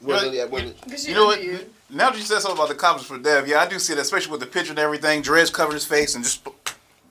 [0.00, 0.22] We're Right.
[0.24, 0.74] really at Willard.
[1.06, 1.40] you know what?
[1.88, 4.00] Now that you said something about the comments for Dev, yeah, I do see that,
[4.00, 5.22] especially with the picture and everything.
[5.22, 6.46] Dreads covered his face and just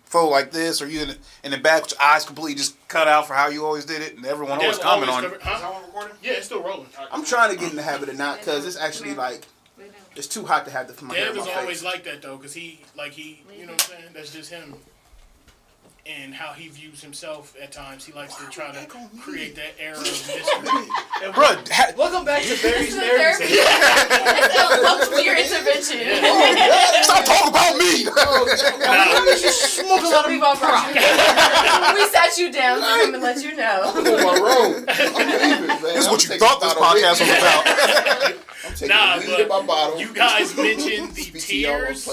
[0.06, 2.76] fold like this, or you in the, in the back with your eyes completely just
[2.88, 5.32] cut out for how you always did it, and everyone always Dev comment on always
[5.34, 5.42] it.
[5.42, 6.08] covered- Is that huh?
[6.22, 6.86] Yeah, it's still rolling.
[7.12, 9.55] I'm trying to get in the habit of not, cause it's actually like Wait, no.
[10.16, 11.84] It's too hot to have the my hair Dev is always face.
[11.84, 14.12] like that though, cause he like he, you know what I'm saying?
[14.14, 14.76] That's just him.
[16.08, 18.86] And how he views himself at times, he likes to try to
[19.20, 20.38] create that air of mystery.
[21.34, 23.46] Bro, ha- Welcome back to Barry's is a Therapy.
[23.46, 23.56] therapy.
[23.58, 26.02] It's a- Welcome to your intervention.
[26.22, 28.06] Oh, stop talking about me.
[28.18, 28.46] Oh,
[29.50, 31.02] smoke a lot We've of all brought you.
[31.02, 33.82] We sat you down to come and let you know.
[33.96, 34.86] I'm on my road.
[34.88, 35.82] I'm leaving, man.
[35.82, 38.34] this is I'm what you thought this podcast was about.
[38.66, 40.00] I'm taking Nah, the in my bottle.
[40.00, 42.08] you guys mentioned the BTR tiers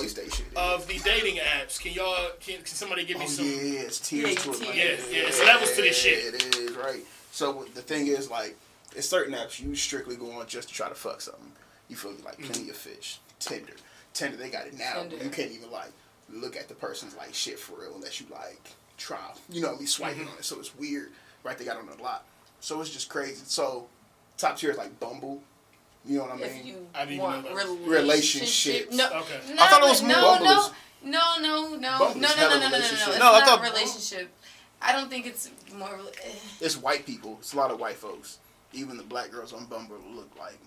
[0.56, 1.80] of the dating apps.
[1.80, 4.60] Can y'all can, can somebody give me Oh some yeah, it's tiers Yeah, to it.
[4.60, 5.10] like, tiers.
[5.10, 6.34] Yeah, yeah, it's levels to this shit.
[6.34, 7.02] It is right.
[7.32, 8.56] So the thing is, like,
[8.94, 11.52] it's certain apps you strictly go on just to try to fuck something.
[11.88, 12.18] You feel me?
[12.24, 12.52] Like Mm-hmm.
[12.52, 13.72] Plenty of Fish, Tinder,
[14.14, 14.36] Tinder.
[14.36, 15.00] They got it now.
[15.02, 15.16] Tinder.
[15.24, 15.90] You can't even like
[16.30, 18.60] look at the person's like shit for real unless you like
[18.98, 19.18] try.
[19.50, 20.28] You know, what I mean, swiping Mm-hmm.
[20.32, 20.44] on it.
[20.44, 21.10] So it's weird,
[21.44, 21.56] right?
[21.58, 22.24] They got on a lot.
[22.60, 23.42] So it's just crazy.
[23.46, 23.86] So
[24.38, 25.42] top tier is like Bumble.
[26.04, 26.44] You know what I mean?
[26.46, 27.88] If you I didn't want know that.
[27.88, 28.94] Relationships.
[28.94, 29.40] no, Okay.
[29.54, 30.68] no, I thought it was more no, Bumble no,
[31.04, 32.76] no, no, no, Bumble no, no, no, no, no, no, no.
[32.78, 34.30] It's No, I not thought- relationship.
[34.80, 35.94] I don't think it's more.
[36.24, 36.28] eh.
[36.60, 37.36] It's white people.
[37.40, 38.38] It's a lot of white folks.
[38.72, 40.58] Even the black girls on Bumble look like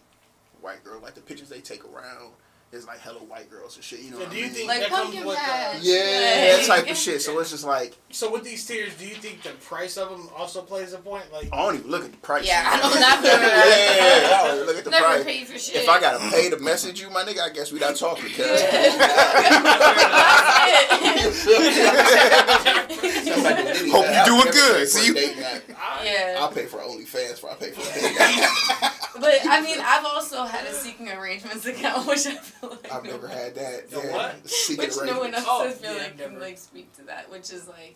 [0.61, 0.99] white girl.
[1.01, 2.31] Like the pictures they take around
[2.71, 3.99] is like hella white girls and shit.
[4.01, 4.49] You know So what do I mean?
[4.49, 5.37] think Like that comes pumpkin with?
[5.37, 5.77] Uh, patch.
[5.81, 7.21] yeah, that Like- type of shit.
[7.21, 10.29] So it's just like so with these tiers, do you think the price of them
[10.35, 11.31] also plays a point?
[11.31, 12.45] Like, I don't even look at the price.
[12.47, 13.27] Yeah, I know don't never.
[13.27, 15.23] yeah, I don't look at the Never price.
[15.23, 15.75] pay for shit.
[15.83, 18.29] If I gotta pay to message you, my nigga, I guess we not talking.
[18.33, 18.61] Cause
[22.75, 24.87] Hope you doing good.
[24.89, 26.35] See you- yeah.
[26.39, 28.93] I'll pay for OnlyFans before I pay for a dating app.
[29.19, 33.03] But I mean, I've also had a seeking arrangements account, which I feel like I've
[33.03, 33.89] no never one- had that.
[33.89, 34.11] The yeah.
[34.13, 34.49] what?
[34.49, 37.29] Secret which no one else Oh, I feel yeah, like can like speak to that,
[37.31, 37.95] which is like,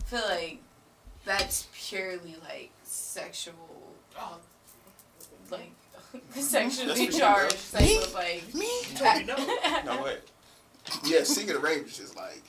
[0.00, 0.58] I feel like
[1.24, 3.54] that's purely like sexual,
[4.18, 4.38] Oh,
[5.50, 5.70] like
[6.30, 7.78] sexually That's charged know.
[7.78, 7.96] type Me?
[8.02, 8.54] of like.
[8.54, 8.68] Me?
[8.94, 9.82] Told me no.
[9.96, 10.16] No way.
[11.04, 12.42] Yeah, secret arrangements is like,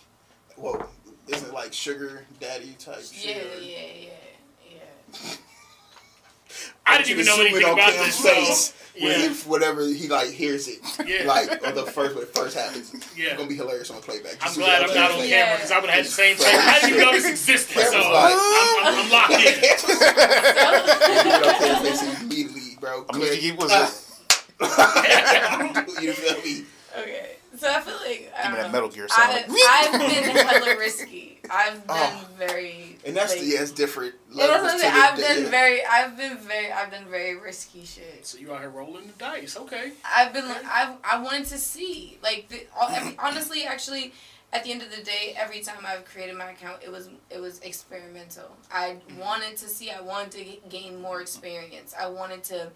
[0.56, 0.90] well,
[1.28, 3.48] isn't it like sugar daddy type Yeah, shit?
[3.64, 4.80] yeah, yeah,
[5.24, 5.30] yeah.
[6.88, 8.22] I didn't even know anything about Cam's this.
[8.22, 8.74] face So,
[9.04, 11.24] when yeah, he- whenever he like hears it, Yeah.
[11.28, 13.26] like or the first when it first happens, Yeah.
[13.28, 14.38] it's gonna be hilarious on playback.
[14.42, 16.48] I'm glad I'm not on say- camera because I would have had the same thing.
[16.50, 19.40] I didn't even know this existed, Cam so like- I'm, I'm, I'm locked in.
[21.18, 23.06] You know, Cam's face immediately, bro.
[23.10, 23.40] I mean, Click.
[23.40, 24.04] he was it.
[26.02, 26.66] you feel me?
[27.58, 28.72] Okay, so I feel like I Give me that know.
[28.72, 29.32] Metal Gear sound.
[29.32, 31.40] I've, like, I've been hella risky.
[31.50, 32.28] I've done Oh.
[32.38, 32.98] very.
[33.06, 34.16] And that's like, the yeah, it's different.
[34.32, 34.94] And that's what I'm levels saying.
[34.94, 35.50] to the- I've done yeah.
[35.50, 38.26] very, I've been very, I've done very risky shit.
[38.26, 39.92] So you out here rolling the dice, okay?
[40.06, 44.14] I've been, I, I wanted to see, like, the, all, every, honestly, actually,
[44.54, 47.40] at the end of the day, every time I've created my account, it was, it
[47.40, 48.50] was experimental.
[48.72, 51.94] I wanted to see, I wanted to g- gain more experience.
[51.98, 52.72] I wanted to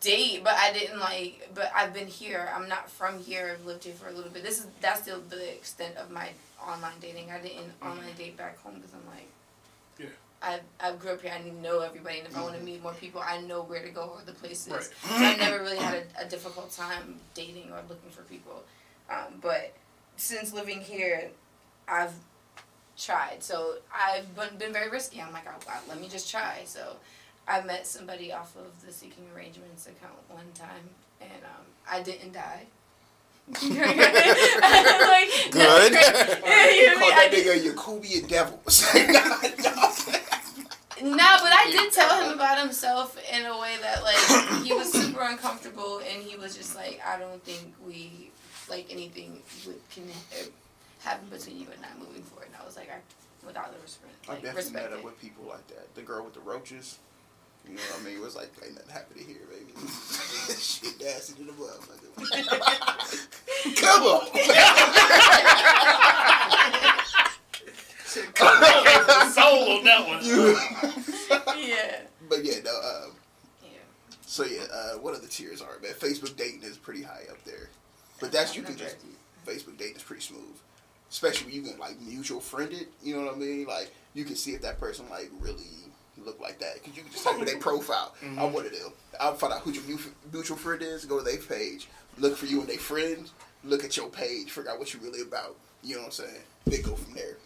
[0.00, 1.50] date, but I didn't like.
[1.54, 2.50] But I've been here.
[2.54, 3.56] I'm not from here.
[3.58, 4.42] I've lived here for a little bit.
[4.42, 6.30] This is that's the the extent of my
[6.66, 7.30] online dating.
[7.30, 9.28] I didn't online date back home because I'm like.
[9.98, 10.06] Yeah.
[10.40, 11.32] I I grew up here.
[11.34, 13.90] I know everybody, and if I want to meet more people, I know where to
[13.90, 14.72] go or the places.
[14.72, 14.82] Right.
[14.82, 18.62] So I never really had a, a difficult time dating or looking for people.
[19.10, 19.72] Um, but
[20.16, 21.30] since living here,
[21.88, 22.14] I've
[22.96, 23.42] tried.
[23.42, 25.20] So I've been, been very risky.
[25.20, 26.62] I'm like, I, I, let me just try.
[26.64, 26.96] So
[27.48, 32.32] I met somebody off of the Seeking Arrangements account one time, and um, I didn't
[32.32, 32.66] die.
[33.48, 33.62] like,
[35.50, 35.92] Good.
[36.48, 38.60] Yeah, you know Call I that nigga Yakubian devil.
[41.00, 44.92] No, but I did tell him about himself in a way that like he was
[44.92, 48.30] super uncomfortable, and he was just like, I don't think we
[48.68, 50.04] like anything would can
[51.00, 52.48] happen between you and I moving forward.
[52.48, 52.98] And I was like, I
[53.46, 55.04] without the respect, I like definitely met up it.
[55.04, 55.94] with people like that.
[55.94, 56.98] The girl with the roaches.
[57.66, 58.16] You know what I mean?
[58.16, 59.72] It was like, ain't nothing happy to hear, baby.
[60.58, 63.28] Shit nasty to the motherfucker.
[63.80, 64.26] Come on.
[69.32, 70.20] Soul on that one.
[71.58, 72.70] yeah, but yeah, no.
[72.70, 73.12] Um,
[73.62, 73.68] yeah.
[74.26, 75.92] so yeah, uh, what other tiers are man?
[75.92, 77.68] Facebook dating is pretty high up there,
[78.20, 78.96] but that's you can just
[79.46, 80.56] Facebook dating is pretty smooth,
[81.10, 82.88] especially when you can like mutual friend it.
[83.02, 83.66] You know what I mean?
[83.66, 85.64] Like you can see if that person like really
[86.24, 88.14] look like that because you can just type in their profile.
[88.22, 88.92] I'm one of them.
[89.20, 89.82] I'll find out who your
[90.32, 91.04] mutual friend is.
[91.04, 91.88] Go to their page,
[92.18, 93.32] look for you and their friends.
[93.64, 95.56] Look at your page, figure out what you're really about.
[95.82, 96.40] You know what I'm saying?
[96.66, 97.36] Then go from there.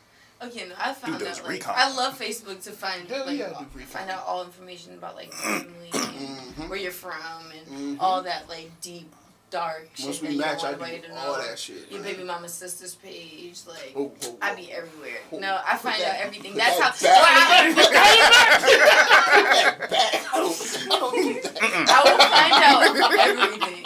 [0.42, 1.44] Okay, no, I found Do those out.
[1.44, 1.74] Like, recon.
[1.76, 5.32] I love Facebook to find Hell like yeah, all- find out all information about like
[5.32, 6.68] family and Mhm.
[6.68, 8.02] where you're from and Mhm.
[8.02, 9.10] all that like deep
[9.52, 11.42] dark Once shit we that you match, I don't want to all know.
[11.46, 11.88] that shit.
[11.90, 12.10] Your man.
[12.12, 15.18] baby mama's sister's page, like Oh, oh, I be everywhere.
[15.32, 16.54] No, I find that- out everything.
[16.56, 17.92] That's that how.
[17.92, 17.92] back.
[20.32, 21.88] I don't, I don't need that.
[21.88, 22.82] I will find out
[23.28, 23.84] everything.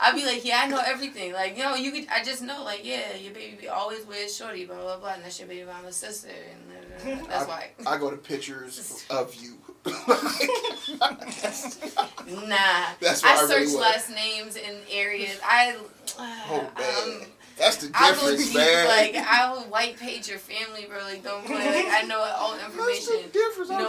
[0.00, 1.32] I'll be like, yeah, I know everything.
[1.32, 2.06] Like, you know, you could.
[2.08, 5.24] I just know, like, yeah, your baby be always with shorty, blah blah blah, and
[5.24, 6.28] that's your baby mama's sister,
[7.02, 7.72] and uh, that's why.
[7.84, 9.58] I go to pictures of you.
[12.28, 15.38] Nah, That's I I search really last names in areas.
[15.42, 15.76] I.
[16.18, 18.86] oh man, um, that's the I will difference, man.
[18.86, 20.98] like I will white page your family, bro.
[21.02, 21.56] Like don't play.
[21.56, 23.22] Like I know all the that's information.
[23.26, 23.70] the difference.
[23.70, 23.76] No,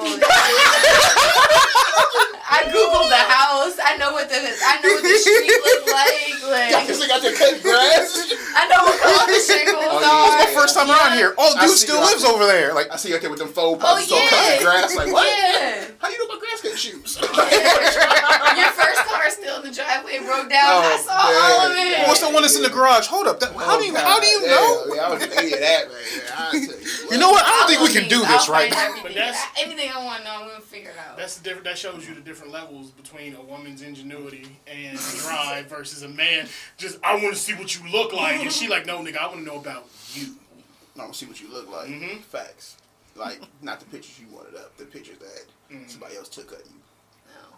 [2.50, 3.78] I googled the house.
[3.84, 6.29] I know what the I know what the street look like.
[6.40, 8.32] Got Like this thing out there cutting grass.
[8.56, 10.40] I know what color the shingles Oh, are.
[10.40, 10.46] yeah.
[10.46, 11.36] my first time around here.
[11.38, 12.74] Oh, dude see still lives over there.
[12.74, 14.30] Like, I see you out there with them faux Oh pops, so yeah.
[14.30, 14.96] cutting grass.
[14.96, 15.28] Like what?
[15.28, 15.86] Yeah.
[16.00, 17.18] How you know my grass cutting shoes?
[17.22, 20.80] Your first car is still in the driveway broke down.
[20.80, 22.04] Oh, I Oh, saw all of man.
[22.04, 22.08] it.
[22.08, 23.08] what's the one that's in the garage?
[23.08, 23.40] Hold up.
[23.40, 24.96] That, how oh, do you how do you Oh, know?
[24.96, 25.98] Yeah, yeah, I was thinking that, man.
[26.00, 27.44] Yeah, you, You know what?
[27.46, 28.96] I don't think we can do this right now.
[29.04, 30.59] But that's- anything I want to know.
[30.80, 31.18] I'm gonna figure out.
[31.18, 31.66] That's the different.
[31.66, 36.48] That shows you the different levels between a woman's ingenuity and drive versus a man.
[36.78, 39.28] Just I want to see what you look like, and she like, no, nigga, I
[39.28, 40.36] want to know about you.
[40.96, 41.88] I want to see what you look like.
[41.90, 42.20] Mm-hmm.
[42.22, 42.78] Facts.
[43.16, 45.46] Like, not the pictures you wanted up, the pictures that
[45.76, 45.90] Mhm.
[45.90, 46.74] somebody else took of you.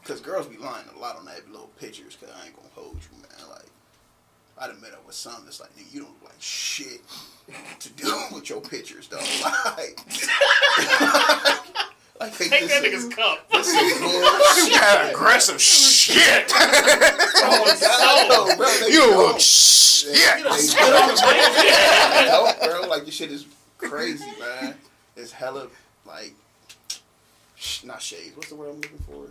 [0.02, 2.74] Because girls be lying a lot on that little pictures, because I ain't going to
[2.74, 3.50] hold you, man.
[3.50, 3.68] Like,
[4.58, 7.02] I done met up with some that's like, nigga, you don't look like shit
[7.80, 9.20] to do with your pictures, though.
[9.78, 10.00] Like,
[12.22, 13.50] like they Take that nigga's cup.
[13.52, 14.74] this is bullshit.
[14.74, 16.52] You got aggressive shit.
[17.44, 19.18] Oh, oh no, bro, they you don't.
[19.18, 20.14] look shit.
[20.14, 22.26] They don't.
[22.28, 23.48] No, bro, like this shit is
[23.80, 24.76] crazy, man.
[25.16, 25.68] It's hella
[26.06, 26.34] like,
[27.56, 28.36] sh- not shades.
[28.38, 29.26] What's the word I'm looking for?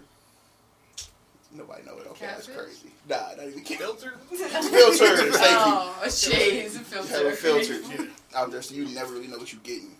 [1.52, 2.06] Nobody know it.
[2.10, 2.90] Okay, that's crazy.
[3.08, 3.78] Nah, not even kidding.
[3.78, 4.12] Filter.
[4.28, 4.58] Filters,
[5.36, 5.74] thank you.
[6.02, 7.08] Oh, shades and filter.
[7.08, 8.06] Hella filters Yeah.
[8.36, 9.90] out there, so you never really know what you're getting.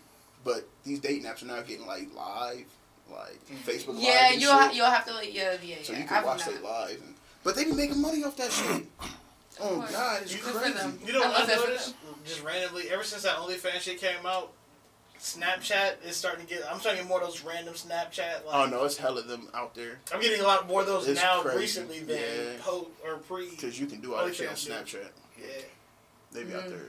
[0.43, 2.65] But these dating apps are now getting like live,
[3.11, 4.03] like Facebook Live.
[4.03, 5.83] Yeah, you'll ha- you'll have to like yeah yeah yeah.
[5.83, 6.63] so you I've can watch done it it.
[6.63, 6.89] live.
[7.03, 8.85] And, but they be making money off that shit.
[9.59, 9.91] Oh course.
[9.91, 10.73] God, it's You- crazy.
[10.73, 10.99] them.
[11.05, 11.95] You know I what I love noticed?
[12.25, 14.51] Just randomly, ever since that OnlyFans shit came out,
[15.19, 16.63] Snapchat is starting to get.
[16.71, 18.45] I'm starting to get more of those random Snapchat.
[18.45, 20.87] Like, Oh no, it's hell of them out there I'm getting a lot more of
[20.87, 21.57] those It's now crazy.
[21.59, 22.53] recently than Yeah.
[22.61, 23.49] post or pre.
[23.51, 25.09] because you can do all that shit on Snapchat.
[25.39, 25.45] Yeah.
[26.31, 26.69] They be out Mhm.
[26.69, 26.79] there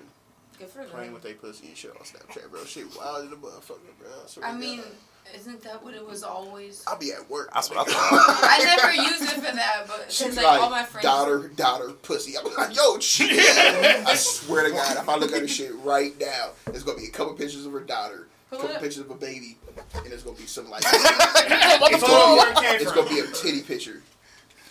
[0.59, 1.15] Good for playing them.
[1.15, 2.65] with their pussy and shit on Snapchat, bro.
[2.65, 4.09] Shit wild in the motherfucker, bro.
[4.27, 4.87] swear I mean, God.
[5.35, 6.85] Isn't that what it was always?
[6.87, 7.51] I'll be at work.
[7.55, 8.11] That's what I thought.
[8.43, 11.05] I never used it for that, but She's like, like all my friends.
[11.05, 12.37] daughter, daughter, pussy.
[12.37, 13.31] I'm like, yo, shit.
[14.07, 17.07] I swear to God, if I look at her shit right now, there's gonna be
[17.07, 19.57] a couple pictures of her daughter, a couple pictures of a baby,
[19.95, 23.21] and there's gonna be some like, what it's, the Photo gonna be, it's gonna be
[23.21, 24.03] a titty picture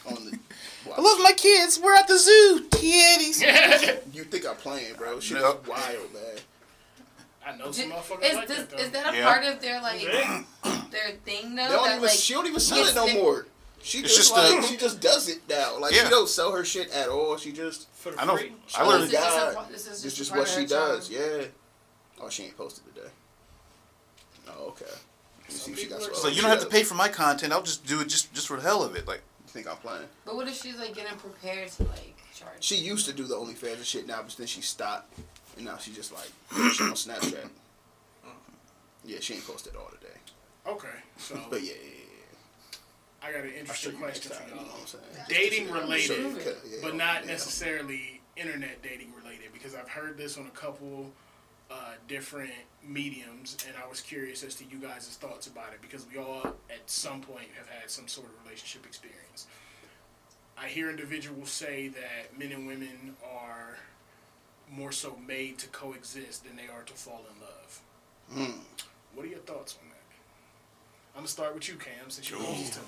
[0.06, 0.38] on the.
[0.95, 1.80] I love my kids.
[1.80, 2.65] We're at the zoo.
[2.72, 3.41] Kitties.
[4.14, 5.19] You think I'm playing, bro?
[5.19, 5.68] Shit Yep.
[5.68, 6.22] wild, man.
[7.46, 8.78] I know Did- some motherfuckers Is like this, that though.
[8.78, 9.24] is that a Yeah.
[9.34, 10.44] part of their like Yeah.
[10.92, 11.64] their thing though?
[11.64, 12.02] They don't that, even.
[12.04, 13.48] like, she don't even sell it no they- more.
[13.84, 15.80] She just, just like the- she just does it now.
[15.80, 16.04] Like Yeah.
[16.04, 17.36] she don't sell her shit at all.
[17.38, 18.38] She just For the I know.
[18.38, 18.54] free.
[18.76, 19.08] I Oh, literally.
[19.08, 21.10] this is just a this is It's just, just what she does.
[21.10, 21.22] charm.
[21.40, 21.46] Yeah.
[22.22, 23.10] Oh, she ain't posted today.
[24.48, 24.86] Oh, okay.
[24.86, 26.84] Let me see if she got people are- some So you don't have to pay
[26.84, 27.54] for my content.
[27.54, 29.08] I'll just do it just just for the hell of it.
[29.08, 30.08] Like You think I'm playing?
[30.26, 32.52] But what if she's like getting prepared to like charge?
[32.60, 35.12] She used to do the OnlyFans and shit now, but then she stopped,
[35.62, 36.32] and now she just like
[36.74, 37.48] she on Snapchat.
[39.06, 40.18] Yeah, she ain't posted all today.
[40.68, 43.28] Okay, so But yeah, yeah, yeah.
[43.28, 44.66] I got an interesting question for You know y'all.
[44.72, 45.26] what I'm saying?
[45.30, 47.32] Dating I'll related, yeah, but not yeah.
[47.32, 51.12] necessarily internet dating related because I've heard this on a couple
[51.70, 56.08] uh, different mediums and I was curious as to you guys' thoughts about it because
[56.12, 59.46] we all at some point have had some sort of relationship experience.
[60.58, 63.78] I hear individuals say that men and women are
[64.72, 67.81] more so made to coexist than they are to fall in love.
[68.48, 68.60] Hmm.
[69.14, 69.98] What are your thoughts on that?
[71.14, 72.85] I'm gonna start with you, Cam, since you're closest to me.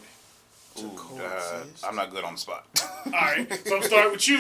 [0.80, 1.84] Ooh, coexist.
[1.84, 2.66] uh, I'm not good on the spot.
[3.06, 4.40] All right, so I'm start with you,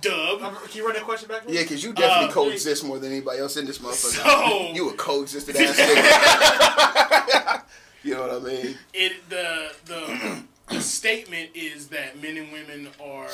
[0.00, 0.40] Dub.
[0.40, 1.44] Can you run that question back?
[1.48, 4.24] Yeah, because you definitely Uh, coexist more than anybody else in this motherfucker.
[4.24, 7.62] So- you a coexisted ass nigga.
[8.02, 8.76] you know what I mean?
[8.92, 13.28] it the the the statement is that men and women are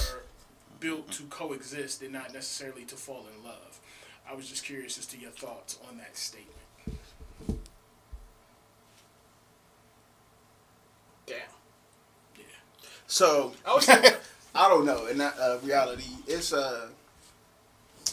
[0.80, 3.80] built to coexist and not necessarily to fall in love.
[4.30, 6.55] I was just curious as to your thoughts on that statement.
[11.26, 11.36] Damn.
[12.36, 12.42] Yeah.
[13.06, 13.88] So I was
[14.55, 15.06] I don't know.
[15.06, 16.88] In that uh, reality, it's uh,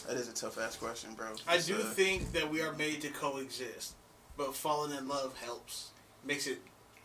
[0.06, 1.26] that is a tough ass question, bro.
[1.48, 3.94] I It's, do uh, think that we are made to coexist,
[4.36, 5.90] but falling in love helps,
[6.24, 6.58] makes it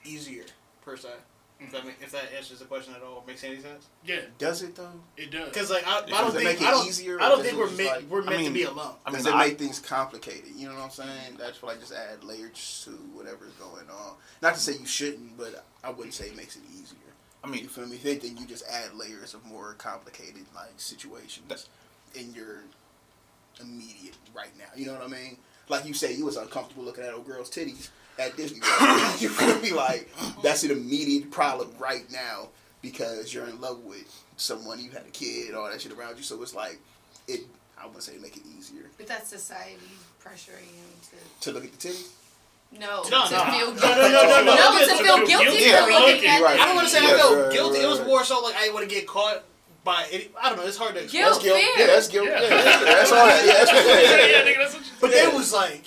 [0.03, 0.43] easier
[0.83, 1.09] per se.
[1.63, 3.87] If that, if that answers the question at all, makes any sense?
[4.03, 4.89] Yeah, Does it though?
[5.15, 5.49] it does.
[5.49, 7.57] Because like I, I don't it think make it I don't, easier, I don't think
[7.57, 8.95] we're just, meant like- we're meant mean, to be alone.
[9.05, 10.49] I Does mean, it I, make things complicated?
[10.55, 11.37] You know what I'm saying?
[11.37, 14.15] That's why I just add layers to whatever's going on.
[14.41, 16.97] Not to say you shouldn't, but I wouldn't say it makes it easier.
[17.43, 17.95] I mean, You mean, feel me?
[17.97, 21.67] If anything, you just add layers of more complicated like situations
[22.15, 22.63] in your
[23.59, 24.65] immediate right now.
[24.75, 25.37] You know what I mean?
[25.69, 27.89] Like you say, you was uncomfortable looking at old girl's titties
[28.19, 28.59] at Disney.
[28.61, 29.21] World.
[29.21, 29.71] you feel me?
[29.71, 30.09] Like
[30.43, 32.49] that's an immediate problem right now
[32.81, 34.05] because you're in love with
[34.37, 36.23] someone, you had a kid, all that shit around you.
[36.23, 36.79] So it's like
[37.27, 37.41] it.
[37.81, 39.79] I wouldn't say make it easier But that's society
[40.23, 42.09] pressuring him to to look at the titties.
[42.79, 43.25] no, No, to no.
[43.25, 43.81] feel No, guilty.
[43.81, 44.55] no, no, no, no.
[44.55, 46.59] No, to To feel feel guilty guilty for for looking looking, at right.
[46.59, 47.77] I don't want to say Yeah, I felt right, guilty.
[47.79, 48.07] right, It was right.
[48.07, 49.43] more so like I didn't want to get caught
[49.83, 50.29] by any.
[50.39, 50.65] I don't know.
[50.67, 51.01] It's hard to.
[51.03, 51.23] explain.
[51.23, 51.41] Guilt.
[51.41, 51.57] That's guilt.
[51.57, 51.79] fair.
[51.79, 52.27] Yeah, that's guilt.
[52.27, 52.41] Yeah.
[52.41, 53.45] Yeah, that's, that's all that.
[53.45, 54.29] Yeah, that's yeah, fair.
[54.29, 55.27] yeah, nigga, that's what you But Yeah.
[55.29, 55.85] it was like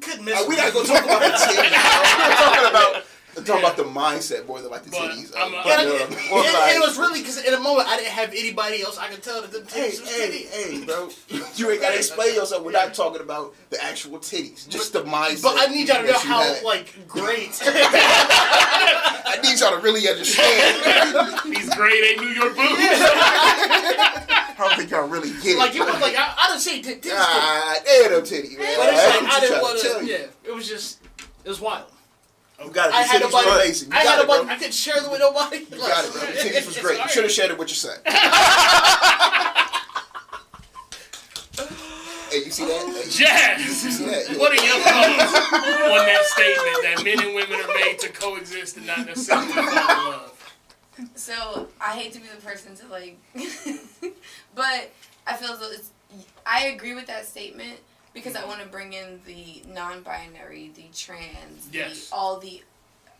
[0.00, 0.40] I couldn't miss.
[0.40, 1.70] Uh, we gotta go talk about the titties.
[2.28, 3.04] We're talking about
[3.36, 5.32] we're talking about the mindset more than like the But titties.
[5.38, 6.46] I'm a- Uh, Yeah, you know and, what I mean?
[6.46, 9.06] and- and it was really because in a moment I didn't have anybody else I
[9.06, 10.50] could tell that the Hey, titties was hey, titties.
[10.80, 11.08] hey, bro!
[11.56, 12.64] You ain't gotta explain yourself.
[12.64, 15.42] We're not talking about the actual titties, just the mindset.
[15.42, 16.64] But I need y'all to know how had.
[16.64, 17.56] like great.
[17.64, 21.44] I need y'all to really understand.
[21.54, 22.80] These grade A New York boots.
[24.60, 25.58] I don't think y'all really get it.
[25.58, 28.76] like you was like I, I didn't say t- titties, ah, damn them titties, man.
[28.78, 30.04] but it's like I I'm didn't want to tell to.
[30.06, 30.12] you.
[30.12, 31.00] Yeah, it was just
[31.44, 31.84] it was wild.
[32.62, 32.94] You got it.
[32.94, 33.68] I had titties nobody.
[33.68, 33.82] was.
[33.84, 34.34] You I got had it, bro.
[34.36, 34.50] nobody.
[34.54, 35.56] I couldn't share them with nobody.
[35.58, 36.20] You got it, bro.
[36.20, 36.98] The titties was great.
[36.98, 37.96] You should have shared it with your son.
[42.30, 42.84] hey, you see that?
[42.86, 44.00] Hey, Jazz.
[44.00, 44.38] Yeah.
[44.38, 45.34] What are your thoughts
[45.88, 49.62] on that statement that men and women are made to coexist and not necessarily fall
[49.64, 50.36] in love?
[51.14, 53.18] So I hate to be the person to like,
[54.54, 54.90] but
[55.26, 55.90] I feel as though it's.
[56.44, 57.78] I agree with that statement
[58.12, 58.48] because I mm-hmm.
[58.48, 62.08] want to bring in the non-binary, the trans, Yes.
[62.08, 62.62] the, all the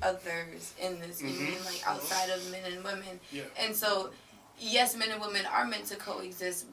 [0.02, 1.64] others in this union, mm-hmm.
[1.66, 3.20] like outside of men and women.
[3.30, 3.42] Yeah.
[3.58, 4.10] And so,
[4.58, 6.66] yes, men and women are meant to coexist,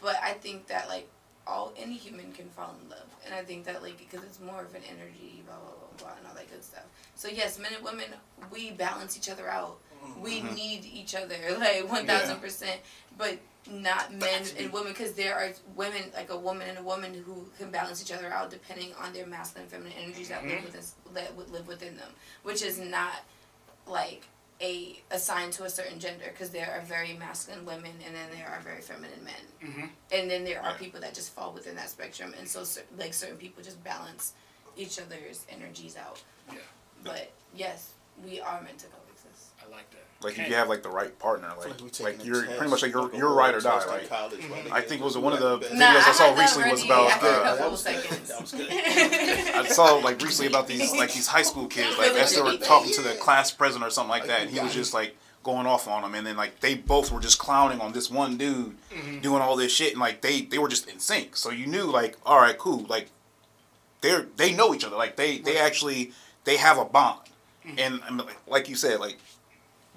[0.00, 1.08] but I think that like
[1.46, 4.62] all any human can fall in love, and I think that like because it's more
[4.62, 6.84] of an energy, blah blah blah blah, and all that good stuff.
[7.14, 8.06] So yes, men and women
[8.50, 9.78] we balance each other out.
[10.20, 12.80] We need each other like one thousand percent,
[13.16, 13.38] but
[13.70, 17.46] not men and women because there are women like a woman and a woman who
[17.58, 20.82] can balance each other out depending on their masculine and feminine energies that live within
[21.14, 22.10] that would live within them,
[22.42, 23.22] which is not
[23.86, 24.22] like
[24.60, 28.48] a assigned to a certain gender because there are very masculine women and then there
[28.48, 29.88] are very feminine men Mhm.
[30.12, 30.76] and then there are Yeah.
[30.76, 32.64] people that just fall within that spectrum and so
[32.96, 34.34] like certain people just balance
[34.76, 36.22] each other's energies out
[36.52, 36.58] Yeah.
[37.02, 37.90] but yes
[38.24, 39.01] we are meant to coexist
[39.66, 39.98] I like that.
[40.24, 42.70] Like if you have like the right partner, I feel like like, you're test, pretty
[42.70, 43.70] much like you're you're whole ride or die.
[43.72, 44.70] test in Like college, my nigga.
[44.72, 46.84] I think it was one of the Nah, nah, videos I I saw recently was
[46.84, 47.22] about.
[47.22, 47.96] Uh, that was good.
[48.26, 48.70] That was good.
[48.70, 51.98] I saw like recently about these like these high school kids.
[51.98, 54.60] Like as they were talking to the class president or something like that, and he
[54.60, 57.80] was just like going off on them, and then like they both were just clowning
[57.80, 58.76] on this one dude
[59.22, 61.36] doing all this shit, and like they they were just in sync.
[61.36, 63.08] So you knew like, all right, cool, like
[64.02, 64.96] they're they know each other.
[64.96, 66.12] Like they they actually
[66.44, 67.20] they have a bond,
[67.76, 69.18] and, and like- like you said, like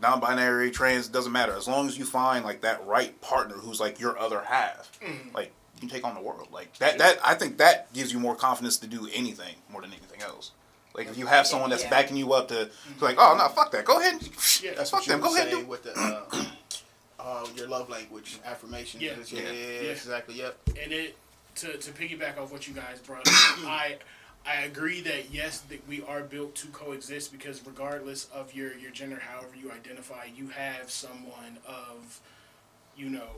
[0.01, 3.99] non-binary, trans doesn't matter as long as you find like that right partner who's like
[3.99, 4.91] your other half.
[5.34, 6.47] Like you can take on the world.
[6.51, 9.91] Like that that I think that gives you more confidence to do anything more than
[9.91, 10.51] anything else.
[10.93, 11.89] Like if you have someone that's Yeah.
[11.89, 12.65] backing you up to,
[12.99, 14.15] to like, oh no, fuck that, go ahead,
[14.61, 15.65] Yeah, That's fuck what them, go ahead, do.
[15.65, 16.43] with the uh,
[17.19, 19.01] uh, your love language affirmation.
[19.01, 19.13] Yeah.
[19.27, 19.51] yeah, Yeah.
[19.51, 19.89] Yeah.
[19.91, 20.35] exactly.
[20.35, 20.57] Yep.
[20.81, 21.17] and it
[21.55, 23.97] to, to piggyback off what you guys brought I
[24.47, 28.91] I agree that yes, that we are built to coexist because regardless of your your
[28.91, 32.19] gender, however you identify, you have someone of,
[32.95, 33.30] you know,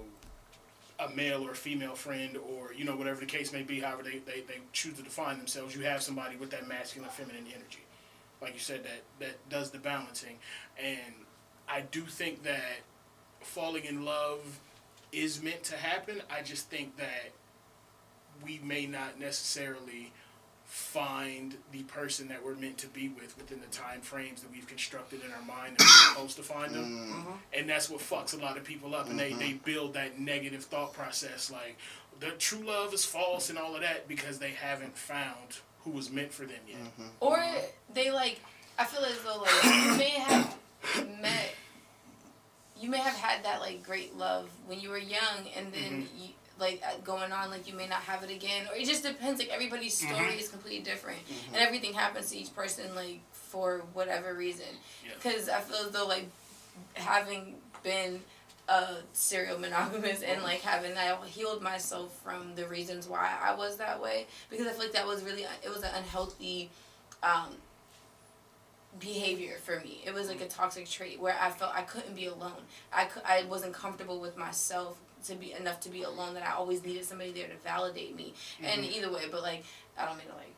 [0.99, 4.19] a male or female friend or you know whatever the case may be, however they,
[4.19, 5.75] they, they choose to define themselves.
[5.75, 7.85] You have somebody with that masculine feminine energy,
[8.41, 10.37] like you said that that does the balancing,
[10.81, 11.13] and
[11.69, 12.81] I do think that
[13.41, 14.59] falling in love
[15.13, 16.21] is meant to happen.
[16.29, 17.31] I just think that
[18.43, 20.11] we may not necessarily
[20.77, 24.67] find the person that we're meant to be with within the time frames that we've
[24.67, 26.83] constructed in our mind that we're supposed to find them.
[26.83, 27.13] Mm-hmm.
[27.13, 27.31] Mm-hmm.
[27.57, 29.65] And that's what fucks a lot of people up and they, they mm-hmm.
[29.65, 31.77] build that negative thought process like
[32.19, 36.11] the true love is false and all of that because they haven't found who was
[36.11, 36.77] meant for them yet.
[37.19, 37.43] or
[37.93, 38.39] they like
[38.77, 40.57] i feel as though like you may have
[41.21, 41.55] met
[42.79, 46.29] you may have had that like great love when you were young and then you
[46.59, 49.39] like uh, going on like you may not have it again or it just depends
[49.39, 54.33] like everybody's story is completely different and everything happens to each person like for whatever
[54.33, 54.65] reason
[55.05, 55.11] Yeah.
[55.15, 56.25] because i feel as though like
[56.95, 58.21] having been
[58.69, 63.77] a serial monogamous and like having I healed myself from the reasons why I was
[63.77, 66.69] that way because I feel like that was really it was an unhealthy
[67.23, 67.55] um,
[68.99, 70.01] behavior for me.
[70.05, 72.63] It was like a toxic trait where I felt I couldn't be alone.
[72.91, 74.97] I cou- I wasn't comfortable with myself
[75.27, 78.33] to be enough to be alone that I always needed somebody there to validate me.
[78.61, 78.97] And mm-hmm.
[78.97, 79.63] either way, but like
[79.97, 80.53] I don't mean to like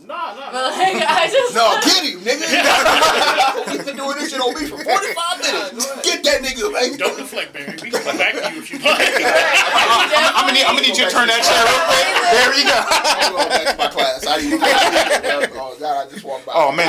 [0.00, 2.40] Nah, nah, but like I just No, get him, nigga.
[3.68, 6.00] We've been doing this shit on me for 45 minutes.
[6.00, 6.96] Get that nigga, baby.
[6.96, 7.76] Don't deflect, Barry.
[7.82, 8.96] We can come back to you if you like.
[8.96, 12.08] I'm gonna need I'm gonna need you to turn that chair real quick.
[12.32, 12.80] There you go.
[12.80, 14.26] I'm going back to my class.
[14.26, 16.52] I didn't even Oh, God, I just walked by.
[16.54, 16.88] Oh man,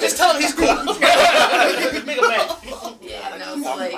[0.00, 0.74] Just tell him he's cool.
[2.04, 2.50] Make him mad.
[3.00, 3.94] Yeah, no, so like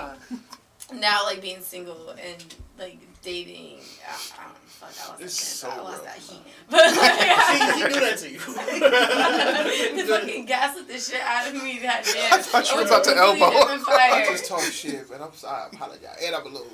[0.95, 2.45] now like being single and
[2.79, 3.79] like dating,
[4.09, 4.91] I, I don't fuck.
[5.05, 5.59] I lost It's that sense.
[5.59, 6.05] so I lost real.
[6.05, 6.41] that heat.
[6.71, 8.39] But See, like, he do that to you.
[10.03, 11.79] the fucking gaslit the shit out of me.
[11.81, 12.33] that Goddamn.
[12.39, 13.45] I thought you were about to elbow.
[13.91, 15.63] I just talk shit, but I'm sorry.
[15.65, 16.17] I apologize.
[16.25, 16.67] And I'm a little.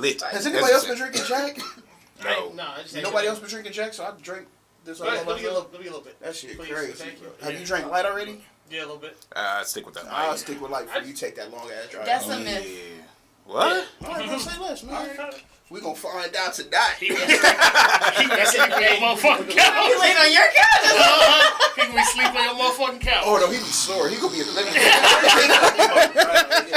[0.00, 0.22] lit.
[0.22, 1.58] Has anybody else been drinking Jack?
[2.24, 2.52] No.
[2.54, 4.46] No, I just Nobody else been drinking Jack, so I drink
[4.84, 5.42] this all Let, me a myself.
[5.42, 6.20] little, let me get a little bit.
[6.20, 6.92] That shit Please, crazy.
[6.92, 7.26] thank you.
[7.42, 7.58] Have Yeah.
[7.58, 8.42] you drank light already?
[8.70, 9.16] Yeah, a little bit.
[9.34, 10.06] Uh, stick with that.
[10.10, 11.12] I'll stick with light for you.
[11.12, 12.06] Take that long ass drive.
[12.06, 12.60] That's a Yeah.
[13.46, 13.54] Myth.
[13.54, 13.86] What?
[14.08, 15.08] All right, don't say less, man.
[15.68, 16.94] We gonna find out tonight.
[17.00, 19.98] He was he was sleep on your motherfucking You couch.
[20.00, 20.94] laying on your couch?
[20.94, 21.84] Uh-huh.
[21.86, 23.24] He was sleep on your motherfucking couch.
[23.26, 24.08] Oh no, he be sore.
[24.08, 24.78] He gonna be in the living I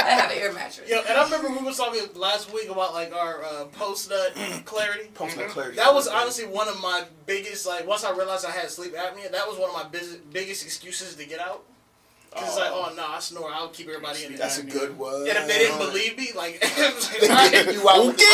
[0.08, 0.88] have an air mattress.
[0.90, 4.34] Yeah, and I remember we were talking last week about like our uh, post nut
[4.64, 5.08] clarity.
[5.14, 5.76] Post nut clarity.
[5.76, 9.30] That was honestly one of my biggest like once I realized I had sleep apnea.
[9.30, 11.62] That was one of my biz- biggest excuses to get out.
[12.32, 13.50] Cause it's like, oh no, I snore.
[13.52, 14.38] I'll keep everybody in there.
[14.38, 15.22] That's a good one.
[15.22, 18.06] And if they didn't believe me, like, it was they like, get you out.
[18.06, 18.24] Okay.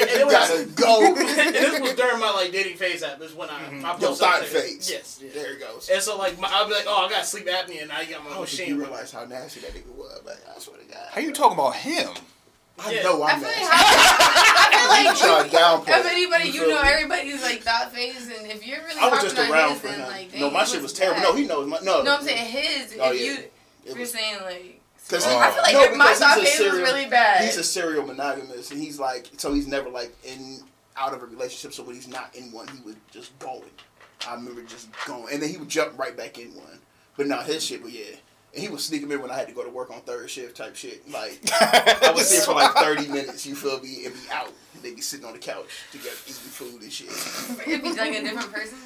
[0.00, 1.14] and it You was, gotta go.
[1.14, 3.02] and this was during my like dating phase.
[3.02, 3.82] App is when I mm-hmm.
[3.82, 4.90] my Your post nut thought phase.
[4.90, 5.20] Yes.
[5.22, 5.34] yes.
[5.34, 5.90] There it goes.
[5.92, 8.24] And so like my, I'll be like, oh, I got sleep apnea, and I got
[8.24, 8.68] my I don't machine.
[8.68, 10.20] you realize how nasty that nigga was.
[10.24, 11.06] Like, I swear to God.
[11.10, 12.08] How you talking about him?
[12.78, 13.02] I Yeah.
[13.02, 15.98] know I I'm feel like how, I feel You like trying to downplay.
[16.00, 16.88] If anybody, You you, know me?
[16.88, 20.00] everybody's like thought phase, and if you're really I was just around his, for then
[20.00, 20.06] him.
[20.08, 21.20] like, no, my he shit was terrible.
[21.20, 21.28] bad.
[21.28, 21.66] No, he knows.
[21.68, 22.96] My, no, No, I'm saying his.
[23.00, 23.26] Oh, if yeah.
[23.26, 23.50] you, if
[23.86, 26.48] you're was- saying like, 'Cause I he- feel like no, if my because thought he's
[26.60, 27.44] a phase was really bad.
[27.44, 30.60] He's a serial monogamous, and he's like, so he's never like in
[30.96, 31.72] out of a relationship.
[31.72, 33.70] So when he's not in one, he would just going.
[34.28, 36.78] I remember just going, and then he would jump right back in one.
[37.16, 38.16] But now his shit, but yeah.
[38.54, 40.56] And he was sneaking in when I had to go to work on third shift
[40.56, 41.08] type shit.
[41.10, 43.44] Like I was there for like thirty minutes.
[43.46, 44.06] You feel me?
[44.06, 44.52] And be out.
[44.74, 47.08] And they be sitting on the couch together eating food and shit.
[47.68, 48.78] It'd be like a different person.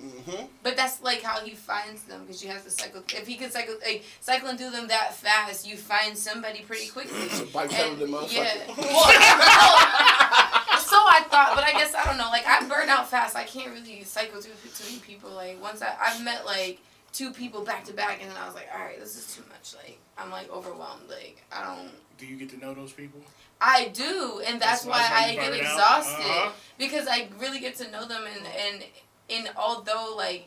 [0.00, 3.02] hmm But that's like how he finds them because you have to cycle.
[3.14, 7.18] If he could cycle, like cycling through them that fast, you find somebody pretty quickly.
[7.22, 8.32] It's a bipedal And- motherfucker.
[8.32, 8.66] yeah.
[8.76, 9.04] Well,
[10.80, 12.28] so I thought, but I guess I don't know.
[12.30, 13.36] Like I burn out fast.
[13.36, 15.30] I can't really cycle through too many people.
[15.30, 16.78] Like once I I've met like
[17.16, 19.42] two people back to back, and then I was like, all right, this is too
[19.48, 19.74] much.
[19.74, 21.08] Like I'm like overwhelmed.
[21.08, 21.90] Like I don't.
[22.18, 23.20] Do you get to know those people?
[23.60, 26.52] I do, and that's, That's why I get exhausted Uh-huh.
[26.78, 28.84] because I really get to know them, and and
[29.30, 30.46] and although like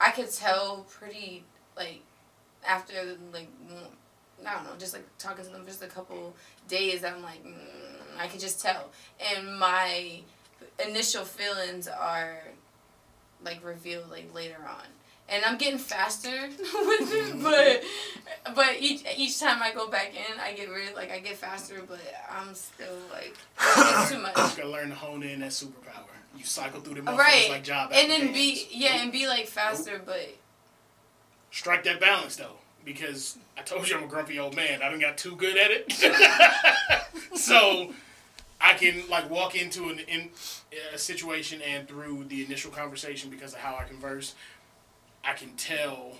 [0.00, 1.44] I could tell pretty
[1.76, 2.00] like
[2.66, 2.94] after
[3.32, 3.48] like
[4.46, 6.34] I don't know, just like talking to them just a couple
[6.68, 7.54] days, I'm like mm,
[8.18, 8.90] I could just tell,
[9.34, 10.20] and my
[10.84, 12.38] initial feelings are
[13.44, 14.86] like revealed like later on.
[15.28, 20.38] And I'm getting faster with it, but but each each time I go back in,
[20.38, 24.36] I get rid like I get faster, but I'm still like it's too much.
[24.36, 26.04] You gotta learn to hone in that superpower.
[26.36, 29.46] You cycle through the motherfuckers Right, like job and then be yeah, and be like
[29.46, 30.34] faster, but
[31.50, 34.82] Strike that balance though, because I told you I'm a grumpy old man.
[34.82, 35.92] I don't got too good at it.
[37.36, 37.92] so
[38.60, 40.30] I can like walk into an in
[40.92, 44.34] a situation and through the initial conversation because of how I converse,
[45.26, 46.12] I can tell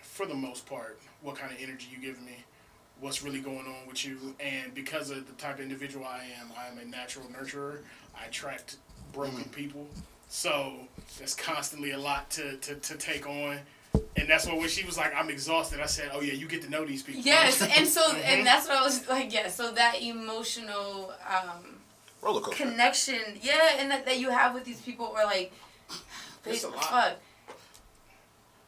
[0.00, 2.44] for the most part what kind of energy you give me,
[3.00, 6.52] what's really going on with you, and because of the type of individual I am,
[6.58, 7.78] I am a natural nurturer.
[8.20, 8.76] I attract
[9.12, 9.86] broken people,
[10.28, 10.74] so
[11.18, 13.58] that's constantly a lot to, to, to take on.
[14.16, 16.62] And that's what when she was like, "I'm exhausted," I said, "Oh yeah, you get
[16.62, 18.22] to know these people." yes, and so Mhm.
[18.24, 19.32] and that's what I was like.
[19.32, 21.78] Yeah, so that emotional um,
[22.22, 22.64] Roller coaster.
[22.64, 25.52] connection, yeah, and that, that you have with these people, or like,
[26.44, 27.18] It's a fuck,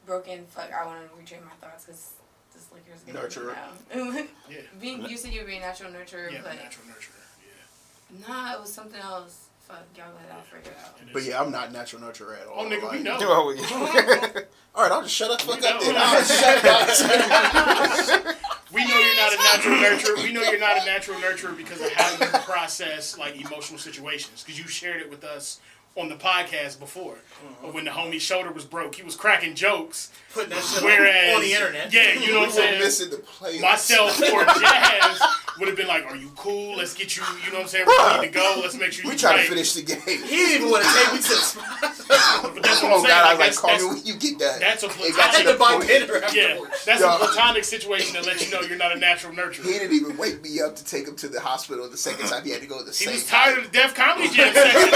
[0.06, 0.44] broken.
[0.50, 2.12] Fuck, I want to retrain my thoughts because
[2.54, 3.54] this liquor is getting Nurturer.
[3.94, 4.24] me now.
[4.50, 7.20] yeah, Being, you said you were being a natural nurturer, yeah, but natural nurturer.
[7.40, 8.28] Yeah.
[8.28, 9.48] nah, it was something else.
[9.60, 10.98] Fuck, y'all let out figure it out.
[11.12, 12.66] But yeah, I'm not natural nurturer at all.
[12.66, 13.16] Oh, nigga, we know.
[13.20, 14.30] Oh.
[14.74, 15.94] All right, I'll just shut up fuck We up then.
[15.96, 18.36] I'll shut up.
[18.74, 20.22] We know you're not a natural nurturer.
[20.22, 24.42] We know you're not a natural nurturer because of how you process like emotional situations.
[24.44, 25.60] Because you shared it with us
[25.96, 27.74] on the podcast before, Mm-hmm.
[27.74, 30.10] when the homie's shoulder was broke, he was cracking jokes.
[30.32, 31.92] Putting that shit Whereas on the internet.
[31.92, 32.80] yeah, you know what I'm saying.
[32.80, 33.60] missing the play.
[33.60, 35.20] Myself or Jazz
[35.58, 36.76] would have been like, "Are you cool?
[36.76, 37.22] Let's get you.
[37.44, 37.86] You know what I'm saying?
[37.86, 38.60] We need to go.
[38.62, 40.00] Let's make sure We you try to finish the game.
[40.06, 42.03] He didn't even want to take me to the spot.
[42.42, 43.08] But that's what I'm Oh saying.
[43.08, 44.60] God, I was like, like, call me when you get that.
[44.60, 45.14] that's a It I platonic.
[45.14, 45.88] to had to buy point.
[45.88, 47.14] Yeah, that's Yeah.
[47.14, 49.64] a platonic situation that lets you know you're not a natural nurturer.
[49.64, 52.44] He didn't even wake me up to take him to the hospital the second time
[52.44, 53.64] he had to go to the He same was tired time.
[53.64, 54.88] of the Def Comedy Jam section.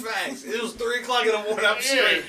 [0.00, 0.44] Facts.
[0.44, 1.58] It was 3 o'clock in the morning.
[1.64, 1.80] I'm Yeah.
[1.82, 2.24] straight.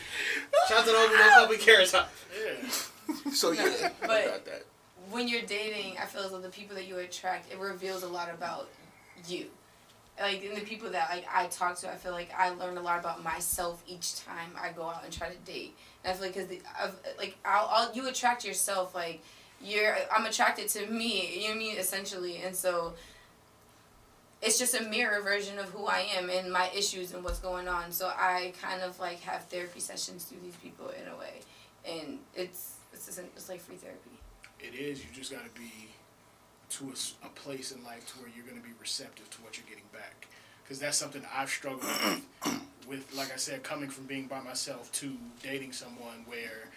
[0.68, 3.32] Shout out to the homie that called me Carrot Yeah.
[3.34, 4.66] So yeah, But- I that.
[5.10, 8.08] when you're dating, I feel as though the people that you attract, it reveals a
[8.08, 8.68] lot about
[9.28, 9.48] you.
[10.20, 12.82] Like in the people that like I talk to, I feel like I learn a
[12.82, 15.76] lot about myself each time I go out and try to date.
[16.04, 16.50] And I feel like because
[17.18, 18.94] like I'll, I'll you attract yourself.
[18.94, 19.22] Like
[19.64, 21.36] you're, I'm attracted to me.
[21.36, 22.94] You know what I mean essentially, and so
[24.42, 27.68] it's just a mirror version of who I am and my issues and what's going
[27.68, 27.92] on.
[27.92, 31.42] So I kind of like have therapy sessions through these people in a way,
[31.88, 34.12] and it's it's it's like free therapy.
[34.60, 35.00] It is.
[35.00, 35.91] You just got to be
[36.72, 39.38] to a, s- a place in life to where you're going to be receptive to
[39.42, 40.28] what you're getting back.
[40.64, 42.22] Because that's something I've struggled with.
[42.88, 46.70] With like I said, coming from being by myself to dating someone where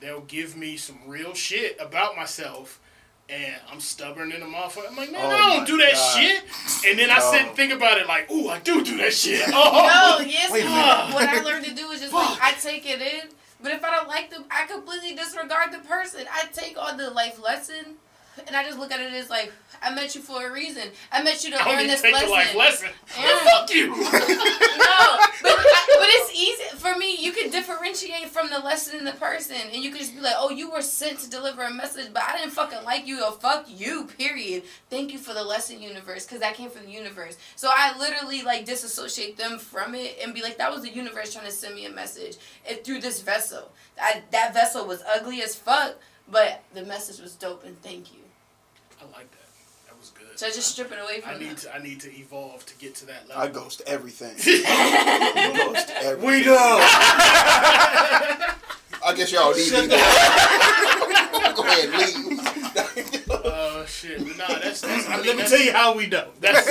[0.00, 2.80] they'll give me some real shit about myself.
[3.30, 4.88] And I'm stubborn in the motherfucker.
[4.88, 6.18] I'm like, man, Oh I don't do that God.
[6.18, 6.42] shit.
[6.88, 7.48] And then I sit No.
[7.48, 9.42] and think about it like, ooh, I do do that shit.
[9.52, 11.14] Oh, No, yes, Wait a what, minute.
[11.14, 13.28] what I learned to do is just like I take it in,
[13.62, 16.20] but if I don't like them, I completely disregard the person.
[16.32, 17.96] I take on the life lesson,
[18.46, 19.52] and I just look at it as like
[19.82, 20.84] I met you for a reason.
[21.12, 22.30] I met you to I learn this take lesson.
[22.30, 22.88] life lesson.
[23.18, 23.38] Yeah.
[23.38, 23.86] Fuck you.
[23.90, 27.16] no, but but it's easy for me.
[27.16, 30.34] You can differentiate from the lesson in the person, and you can just be like,
[30.36, 33.24] "Oh, you were sent to deliver a message, but I didn't fucking like you.
[33.24, 34.06] Or fuck you.
[34.18, 34.64] Period.
[34.90, 37.36] Thank you for the lesson, universe, because that came from the universe.
[37.56, 41.32] So I literally like disassociate them from it and be like, that was the universe
[41.32, 42.36] trying to send me a message
[42.68, 43.70] and through this vessel.
[44.00, 45.96] I, that vessel was ugly as fuck,
[46.30, 48.17] but the message was dope, and thank you.
[49.00, 49.48] I like that.
[49.86, 50.38] That was good.
[50.38, 51.34] Should I just strip it away from.
[51.34, 51.58] I need that?
[51.58, 53.42] to I need to evolve to get to that level.
[53.42, 54.36] I ghost everything.
[54.36, 56.26] Ghost everything.
[56.26, 56.54] We do.
[59.04, 59.88] I guess y'all need me.
[61.56, 62.57] Go ahead, leave.
[63.30, 64.20] Oh shit!
[64.36, 66.28] Nah, that's, that's I mean, Let me that's, tell you how we know.
[66.40, 66.66] that's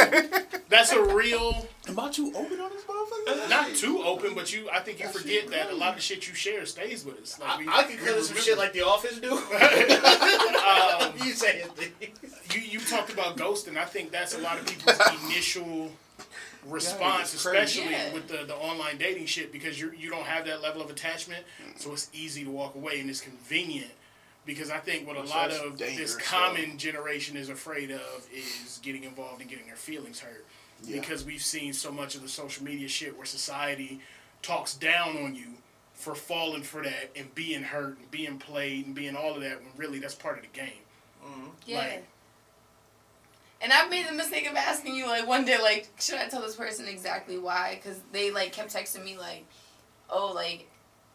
[0.70, 3.50] that's a real Am I too open on this motherfucker?
[3.50, 6.28] not too open, but you I think you forget that a lot of the shit
[6.28, 7.40] you share stays with us.
[7.40, 9.32] Like, I, we- I could we cut some shit like The Office do.
[10.68, 12.14] Um, you say it.
[12.54, 13.78] you you talked about ghosting.
[13.78, 15.92] I think that's a lot of people's initial
[16.68, 17.80] response, it's crazy.
[17.82, 18.14] especially Yeah.
[18.14, 21.44] with the, the online dating shit, because you you don't have that level of attachment,
[21.78, 23.92] so it's easy to walk away and it's convenient.
[24.48, 28.80] Because I think what a Which lot of this common generation is afraid of is
[28.82, 30.46] getting involved and getting their feelings hurt.
[30.84, 31.00] Yeah.
[31.00, 34.00] Because we've seen so much of the social media shit where society
[34.42, 35.48] talks down on you
[35.94, 39.58] for falling for that and being hurt and being played and being all of that
[39.60, 40.82] when really that's part of the game.
[41.24, 41.48] Mm-hmm.
[41.66, 41.78] Yeah.
[41.78, 42.08] Like-
[43.60, 46.42] and I've made the mistake of asking you like one day like should I tell
[46.42, 47.80] this person exactly why?
[47.82, 49.46] Because they like kept texting me like,
[50.10, 50.70] oh like,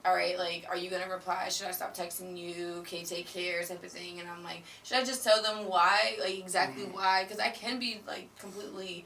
[0.05, 1.49] all right like are you gonna reply?
[1.49, 2.75] Should I stop texting you?
[2.81, 4.21] Okay, take care type of thing.
[4.21, 6.95] And I'm like, should I just tell them why like exactly Mm-hmm.
[6.95, 7.23] why?
[7.25, 9.05] Because I can be like completely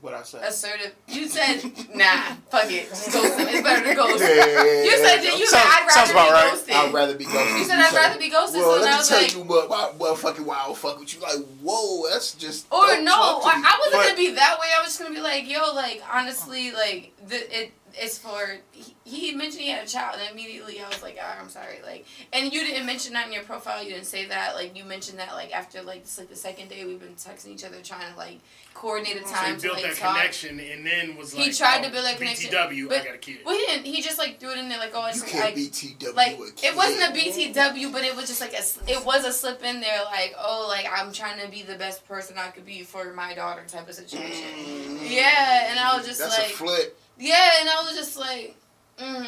[0.00, 0.44] What I said?
[0.44, 0.94] assertive.
[1.08, 1.56] You said
[1.94, 3.48] nah, fuck it, just ghost them.
[3.50, 4.20] It's better to ghost.
[4.22, 6.50] Yeah, You said that you said Sounds- I'd sounds rather be right.
[6.52, 6.74] ghosted.
[6.74, 7.58] I'd rather be ghosted.
[7.58, 9.42] You said I'd rather be ghosted, Well, so let I me was tell like- you
[9.42, 11.20] what, well, fucking why I don't fuck with you.
[11.20, 12.66] Like, whoa, that's just.
[12.70, 13.12] Or no,
[13.42, 13.58] I.
[13.58, 14.68] I wasn't But- gonna be that way.
[14.78, 18.58] I was just gonna be like, yo, like honestly, like the, it's for.
[18.70, 21.78] He, he mentioned he had a child, and immediately I was like, ah, I'm sorry,
[21.84, 23.82] like, and you didn't mention that in your profile.
[23.82, 24.54] You didn't say that.
[24.54, 27.48] Like you mentioned that like after like it's like the second day we've been texting
[27.48, 28.38] each other trying to like
[28.74, 30.16] coordinate a So time he to built like that talk.
[30.16, 33.04] connection and then was like, He tried oh, to build that connection, BTW, I but-
[33.04, 33.38] got a kid.
[33.44, 33.86] Well, he didn't.
[33.86, 36.14] He just like threw it in there like, oh, You it's like, can't I, BTW
[36.14, 39.24] like a it wasn't a BTW, but it was just like a s- it was
[39.24, 42.48] a slip in there, like oh, like I'm trying to be the best person I
[42.48, 44.46] could be for my daughter type of situation.
[44.58, 47.00] Mm, Yeah, and I was just That's like, a flip.
[47.18, 48.56] Yeah, and I was just like,
[48.98, 49.26] mm,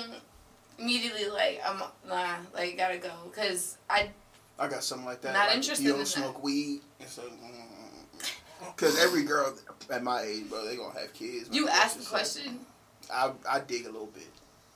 [0.79, 4.11] immediately like I'm nah, like gotta go, cause I
[4.59, 5.33] I got something like that.
[5.35, 6.11] Not like, interested You don't in that.
[6.11, 6.81] smoke weed.
[7.01, 7.27] It's like,
[8.77, 9.55] because every girl
[9.91, 11.49] at my age, bro, they gonna have kids.
[11.51, 12.61] you asked the just like- question
[13.12, 14.29] I I dig a little bit.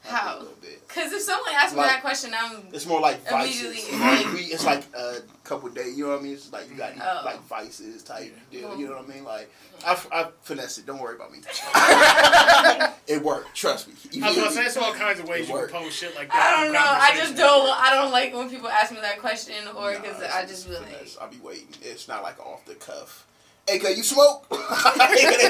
[0.05, 0.89] I dig how, A little bit.
[0.89, 3.89] cause if someone asked me that question, I'm It's more like vices.
[3.89, 5.97] Immediately, Like, like- it's like a couple days.
[5.97, 6.33] You know what I mean?
[6.35, 7.23] It's like you got Oh.
[7.25, 8.79] like vices type deal.
[8.79, 9.25] You know what I mean?
[9.25, 9.51] Like
[9.87, 10.87] I, I finesse it.
[10.87, 11.39] Don't worry about me.
[13.07, 13.55] it worked.
[13.55, 13.95] Trust me.
[14.13, 14.65] You I was feel gonna say, me?
[14.65, 16.57] there's all kinds of ways you can post shit like that.
[16.59, 16.81] I don't know.
[16.81, 17.69] I just don't.
[17.69, 20.81] I don't like when people ask me that question, or because it's- I just really.
[20.87, 21.09] like.
[21.21, 21.69] I'll be waiting.
[21.83, 23.27] It's not like off the cuff.
[23.67, 24.47] Hey, can you smoke?
[24.51, 24.67] you You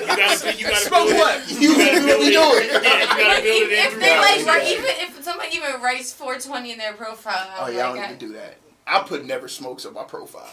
[0.06, 1.42] gotta, you gotta Smoke what?
[1.50, 2.70] It, You gotta really build it.
[2.70, 2.82] doing?
[2.84, 4.46] Yeah, you gotta build if, it in if they like, conversation.
[4.46, 4.84] write, even
[5.18, 8.06] if somebody even writes 420 in their profile, Oh I'm yeah, I like, don't I-
[8.06, 8.56] even do that.
[8.86, 10.42] I put never smokes on my profile.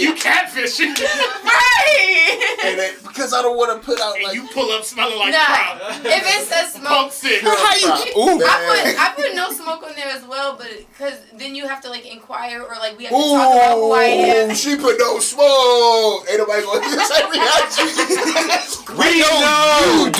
[0.00, 2.58] you catfishing, right.
[2.64, 5.18] and then, because I don't want to put out and like you pull up smelling
[5.18, 5.80] like nah, crop.
[6.04, 7.58] if it says smoke, Punk.
[7.58, 7.88] How you?
[8.16, 8.42] Ooh.
[8.44, 11.80] I put I put no smoke on there as well, but because then you have
[11.82, 14.50] to like inquire or like we have to talk about who I am.
[14.50, 16.26] Ooh, she put no smoke.
[16.30, 18.96] Ain't nobody going to hear that reaction.
[18.96, 20.10] We know.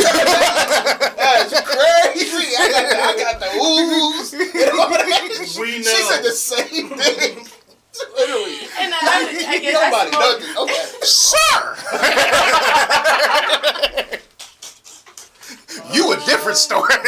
[1.16, 2.56] That's crazy.
[2.58, 4.32] I got the, I got the oohs.
[4.36, 5.06] and all that.
[5.46, 7.46] She said the same thing.
[8.16, 8.58] Literally.
[8.80, 10.40] And I, I, I guess I Nobody smoke.
[10.40, 10.56] nothing.
[10.62, 10.84] Okay.
[11.02, 11.76] Sir.
[15.92, 16.94] you a different story.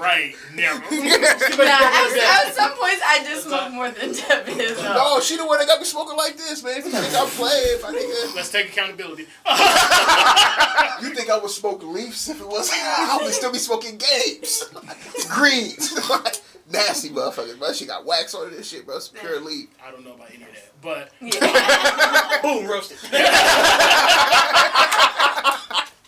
[0.00, 0.78] Right, never.
[0.80, 4.74] Nah, at, at some points I just smoke more than Devin.
[4.74, 4.94] So.
[4.94, 6.78] No, she the one that got me smoking like this, man.
[6.78, 9.24] If you think I'm playing, if I think Let's take accountability.
[11.02, 14.64] you think I would smoke leaves if it was, I would still be smoking games.
[15.28, 15.92] Greens.
[16.72, 17.72] Nasty motherfuckers, bro.
[17.72, 18.96] She got wax on this shit, bro.
[18.96, 19.68] It's pure leaf.
[19.86, 22.38] I don't know about any of that, but Yeah.
[22.42, 22.96] Boom, roasted.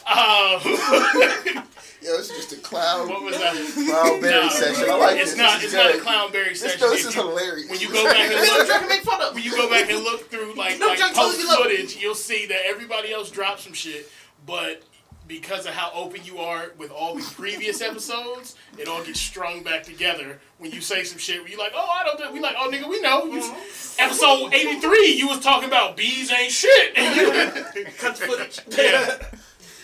[0.07, 1.65] Um,
[2.03, 3.55] Yo, it's just a clown, what was that?
[3.55, 4.91] clown berry No, section.
[4.91, 5.39] I like it's this.
[5.39, 5.61] not.
[5.61, 6.03] This It's is not a good.
[6.03, 6.81] clownberry This, session.
[6.81, 7.71] no, this is you- hilarious.
[7.71, 9.35] when you go back and look, make fun of.
[9.35, 11.47] when you go back and look through like, No, like John, tell us post you
[11.49, 14.11] love footage, you'll see that everybody else dropped some shit,
[14.47, 14.83] but
[15.29, 19.63] because of how open you are with all the previous episodes, it all gets strung
[19.63, 22.41] back together when you say some shit where you're like, oh, I don't think we
[22.41, 23.27] like, oh, nigga, we know.
[23.27, 23.55] You,
[24.01, 26.99] episode 83, you was talking about bees ain't shit.
[26.99, 28.61] And you, Cut the footage.
[28.77, 29.19] yeah,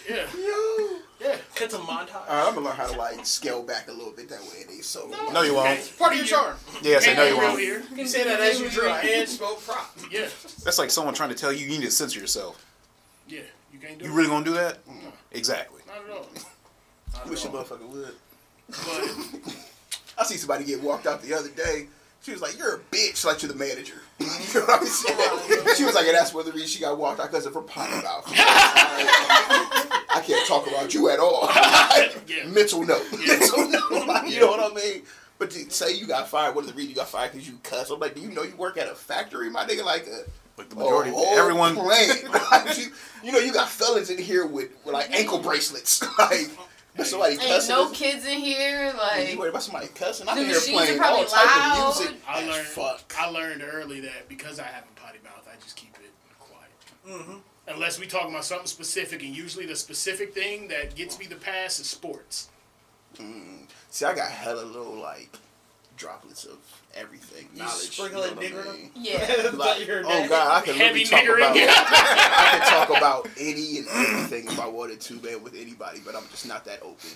[0.08, 0.88] yeah, Yo.
[1.20, 1.36] yeah.
[1.54, 2.14] Cut some montage.
[2.14, 4.64] All right, I'm gonna learn how to like scale back a little bit that way.
[4.68, 5.76] They so No, you Okay.
[5.76, 5.98] won't.
[5.98, 6.56] Part of your charm.
[6.82, 7.88] Yes, I know you Can't be real won't.
[7.90, 7.98] here.
[8.04, 9.94] You say that as you drink and smoke prop.
[10.10, 10.28] Yeah,
[10.64, 12.64] That's like someone trying to tell you you need to censor yourself.
[13.28, 13.40] yeah.
[13.72, 14.14] You can't do You it.
[14.14, 14.78] really gonna do that?
[15.32, 15.82] Exactly.
[15.86, 16.26] Not at all.
[17.14, 18.14] Not Wish a at motherfucker would.
[18.68, 19.54] But
[20.18, 21.86] I see somebody get walked out the other day.
[22.22, 24.00] She was like, "You're a bitch," like you're the manager.
[24.54, 25.76] you know what I'm saying?
[25.76, 27.54] She was like, "And that's one of the reasons she got walked out because of
[27.54, 28.24] her potty mouth."
[30.10, 31.48] I can't talk about you at all.
[32.28, 32.46] Yeah.
[32.46, 33.06] Mental note.
[33.26, 34.06] Mental note.
[34.06, 35.02] Like, you know what I mean?
[35.38, 37.32] But to say you got fired, what is the reason you got fired?
[37.32, 37.90] Because you cuss.
[37.90, 39.82] I'm like, do you know you work at a factory, my nigga?
[39.84, 40.24] Like uh, a
[40.58, 41.74] Like the majority, everyone.
[41.76, 42.86] Like, you,
[43.22, 46.02] you know, you got fellas in here with, with like ankle bracelets.
[46.18, 46.50] like,
[46.98, 47.74] if somebody Ain't cussing.
[47.74, 48.92] no kids in here.
[48.96, 50.28] Like you Like, worried about somebody cussing?
[50.28, 51.78] I'm The in here playing probably all type loud.
[51.90, 52.16] of music.
[52.28, 52.66] I learned.
[52.66, 53.14] fuck.
[53.18, 57.20] I learned early that because I have a potty mouth, I just keep it quiet.
[57.22, 57.36] Mm-hmm.
[57.68, 61.36] Unless we talking about something specific, and usually the specific thing that gets me the
[61.36, 62.48] pass is sports.
[63.16, 63.66] Mm.
[63.90, 65.36] See, I got hella little like
[65.98, 66.56] droplets of
[66.94, 67.48] everything.
[67.54, 67.90] You knowledge.
[67.90, 68.90] sprinkle it know what I mean?
[68.94, 69.50] yeah.
[69.52, 71.64] Like, oh god, I can Heavy literally talk niggering.
[71.64, 71.86] about.
[71.90, 76.00] I can talk about any and everything if I wanted to, man, with anybody.
[76.04, 77.10] But I'm just not that open.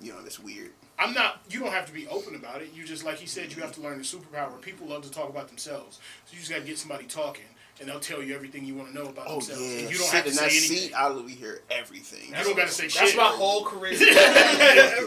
[0.00, 0.70] You know, that's weird.
[0.98, 1.40] I'm not.
[1.50, 2.70] You don't have to be open about it.
[2.74, 4.60] You just like he said, you have to learn the superpower.
[4.60, 7.44] People love to talk about themselves, so you just got to get somebody talking,
[7.80, 9.60] and they'll tell you everything you want to know about Oh themselves.
[9.62, 10.76] yeah, and you don't sit have to in say that anything.
[10.78, 10.92] seat.
[10.94, 12.28] I literally hear everything.
[12.36, 13.00] You don't got to say shit.
[13.00, 13.92] That's my whole career.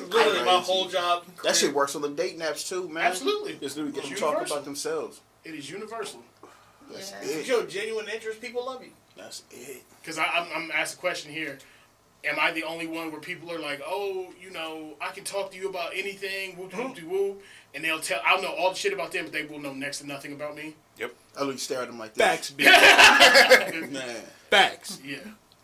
[0.09, 1.25] Literally, my whole job.
[1.43, 3.05] That shit works on the date naps too, man.
[3.05, 3.55] Absolutely.
[3.55, 4.55] Just literally get them It's talking universal.
[4.57, 5.21] about themselves.
[5.43, 6.21] It is universal.
[6.91, 7.17] That's Yeah.
[7.21, 7.29] it.
[7.29, 8.91] If you show genuine interest, people love you.
[9.17, 9.83] That's it.
[10.01, 11.59] Because I'm, I'm asked a question here.
[12.23, 15.51] Am I the only one where people are like, oh, you know, I can talk
[15.51, 17.07] to you about anything, whoop whoop mm-hmm.
[17.07, 17.41] de whoop,
[17.73, 19.99] and they'll tell, I'll know all the shit about them, but they will know next
[19.99, 20.75] to nothing about me.
[21.35, 22.25] I literally stare at them like this.
[22.27, 23.91] Facts, bitch.
[23.91, 24.99] Man, Facts.
[25.03, 25.17] Yeah,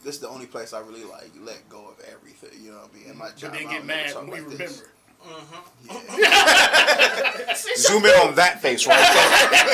[0.03, 2.64] this is the only place I really like let go of everything.
[2.64, 3.11] You know what I mean?
[3.11, 4.57] In my job, but they I get mad when we like remember.
[4.57, 4.84] this.
[5.88, 7.53] Yeah.
[7.77, 8.98] Zoom in on that face right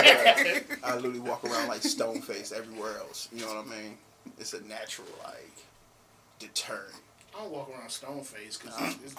[0.03, 0.77] there.
[0.83, 3.27] I literally walk around like stone face everywhere else.
[3.31, 3.97] You know what I mean?
[4.39, 5.51] It's a natural like
[6.39, 6.95] deterrent.
[7.35, 9.15] I don't walk around stone face because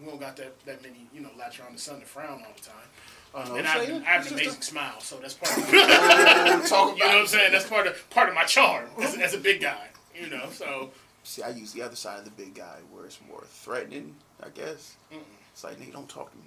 [0.00, 2.54] we don't got that, that many, you know, latch around the sun to frown all
[2.56, 2.88] the time.
[3.34, 5.64] Uh, And I have, I have an amazing smile, so that's part of
[6.68, 7.52] Talk You know what I'm saying?
[7.52, 9.88] That's part of part of my charm as, as a big guy.
[10.14, 10.90] You know, so
[11.24, 14.50] See, I use the other side of the big guy where it's more threatening, I
[14.50, 14.96] guess.
[15.10, 16.44] It's like, nigga, don't talk to me.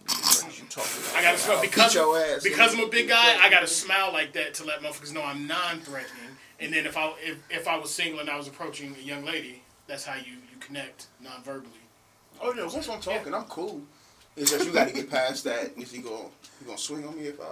[0.56, 1.06] You talk to me.
[1.16, 2.74] I gotta smile because your ass, because.
[2.76, 3.38] I'm a big guy.
[3.42, 6.38] I gotta smile like that to let motherfuckers know I'm non-threatening.
[6.60, 9.26] And then if I if, if I was single and I was approaching a young
[9.26, 11.72] lady, that's how you you connect non-verbally.
[12.40, 13.82] Oh yeah, once I'm talking, I'm cool.
[14.38, 15.72] It's just you got to get past that.
[15.78, 16.30] Is he going?
[16.62, 17.44] You gonna swing on me if I?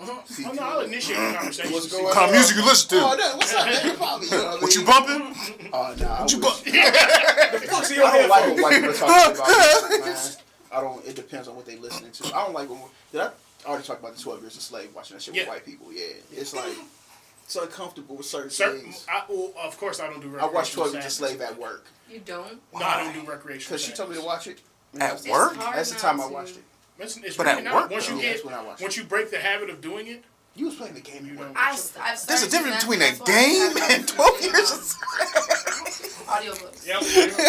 [0.00, 0.22] Uh-huh.
[0.24, 1.72] See, Oh, no, I'll initiate the conversation.
[1.72, 3.04] What's going What kind of music you listen to?
[3.04, 3.86] Oh, no, what's up, man?
[3.86, 5.22] You probably, you know what, I What you bumping?
[5.22, 6.06] Uh, oh, no.
[6.08, 6.72] I What you wish- bumping?
[7.68, 8.62] Fuck's I your don't like headphones?
[8.62, 10.18] white people talk about music, man.
[10.72, 11.06] I don't.
[11.06, 12.34] It depends on what they listening to.
[12.34, 12.80] I don't like when.
[13.12, 13.30] Did I
[13.66, 15.42] already talk about the Twelve Years a Slave watching that shit Yeah.
[15.42, 15.92] with white people?
[15.92, 16.72] Yeah, it's like
[17.44, 19.06] it's uncomfortable with certain Certain, things.
[19.08, 20.36] I, well, of course, I don't do.
[20.38, 21.10] I watched Twelve Years a.
[21.10, 22.58] Slave at work You don't.
[22.72, 23.76] No, I don't do recreational.
[23.76, 24.60] because she told me to watch it.
[25.00, 25.54] At It's work?
[25.56, 26.64] That's the time I watched it.
[26.98, 27.74] It's, it's But at not.
[27.74, 28.20] work, once you though.
[28.20, 30.22] Yeah, get that's when I once you break the habit of doing it,
[30.54, 31.52] You was playing the game at work.
[31.56, 34.70] I, I've There's a difference between a that's why I game and to 12 years
[34.70, 34.80] of
[36.28, 37.02] Audiobooks yep.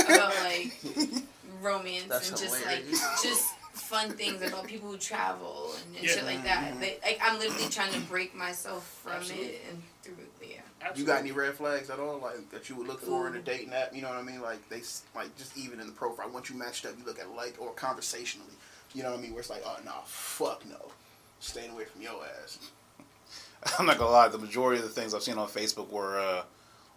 [0.09, 1.23] about like
[1.61, 3.01] romance That's and just hilarious.
[3.01, 6.11] like just fun things about people who travel and, and Yeah.
[6.13, 6.79] shit like that.
[6.79, 9.47] They, like I'm literally trying to break myself from Absolutely.
[9.47, 9.81] it and
[10.83, 10.99] through yeah.
[10.99, 13.39] You got any red flags at all, like that you would look for in a
[13.41, 13.95] dating app?
[13.95, 14.41] You know what I mean?
[14.41, 17.19] Like they, s- like just even in the profile, once you matched up, you look
[17.19, 18.53] at like or conversationally.
[18.93, 19.31] You know what I mean?
[19.31, 20.91] Where it's like, oh no, fuck no,
[21.39, 22.59] staying away from your ass.
[23.79, 26.43] I'm not gonna lie, the majority of the things I've seen on Facebook were uh,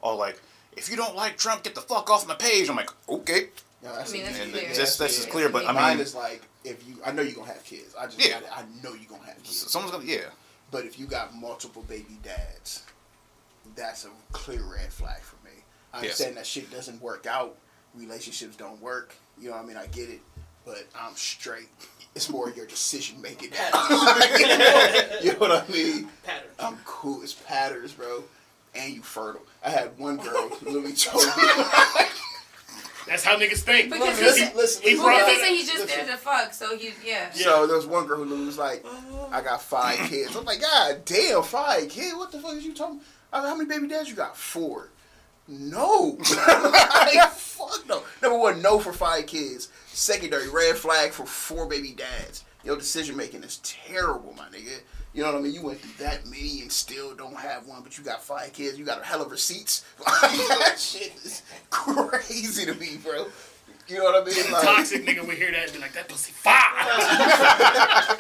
[0.02, 0.40] all like,
[0.76, 2.68] if you don't like Trump, get the fuck off my page.
[2.68, 3.48] I'm like, okay.
[3.82, 4.74] You that's I mean, that's clear.
[4.74, 7.34] just- that's just clear, but I Mine mean, is like if you, I know you're
[7.36, 7.94] gonna have kids.
[7.98, 8.40] I just, Yeah.
[8.40, 9.70] gotta, I know you're gonna have kids.
[9.70, 10.24] someone's gonna, yeah.
[10.72, 12.82] But if you got multiple baby dads,
[13.74, 15.52] that's a clear red flag for me.
[15.92, 16.04] I Yes.
[16.20, 17.56] understand that shit doesn't work out.
[17.94, 19.14] Relationships don't work.
[19.38, 19.76] You know what I mean?
[19.76, 20.20] I get it.
[20.64, 21.68] But I'm straight.
[22.14, 23.50] It's more your decision making.
[23.52, 26.08] you know what I mean?
[26.24, 26.48] Pattern.
[26.58, 27.22] I'm cool.
[27.22, 28.24] It's patterns, bro.
[28.74, 29.42] And you fertile.
[29.64, 31.42] I had one girl who literally told me.
[33.06, 33.90] That's how niggas think.
[33.92, 35.04] Because Because listen, he, listen, he listen.
[35.04, 35.40] Well, brought he that.
[35.44, 36.06] said he's just listen.
[36.06, 37.30] there to fuck, so he yeah.
[37.32, 38.84] So there was one girl who literally was like,
[39.30, 40.34] I got five kids.
[40.34, 42.16] I'm like, God damn, five kids?
[42.16, 43.00] What the fuck is you talking
[43.36, 44.34] I was like, how many baby dads you got?
[44.34, 44.88] Four.
[45.46, 46.16] No.
[46.36, 48.02] like, fuck no.
[48.22, 49.68] Number one, no for five kids.
[49.88, 52.44] Secondary, red flag for four baby dads.
[52.64, 54.80] Your decision making is terrible, my nigga.
[55.12, 55.54] You know what I mean?
[55.54, 58.78] You went through that many and still don't have one, but you got five kids.
[58.78, 59.84] You got a hell of receipts.
[60.04, 63.26] that shit is crazy to me, bro.
[63.88, 64.52] You know what I mean?
[64.52, 66.54] Like, Toxic nigga would hear that and be like, that pussy fire.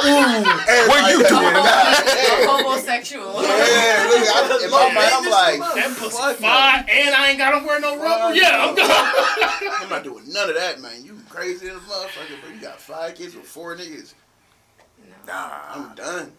[0.00, 3.42] What you doing A homosexual.
[3.42, 6.48] Yeah, look, I, in my mind, I'm like, that pussy fuck no.
[6.48, 8.34] fire, and I ain't gotta wear no rubber.
[8.34, 8.90] Yeah, I'm done.
[9.82, 11.04] I'm not doing none of that, man.
[11.04, 12.50] You crazy as a motherfucker, bro.
[12.54, 14.14] You got five kids with four niggas.
[15.26, 15.60] Nah.
[15.74, 16.32] I'm done.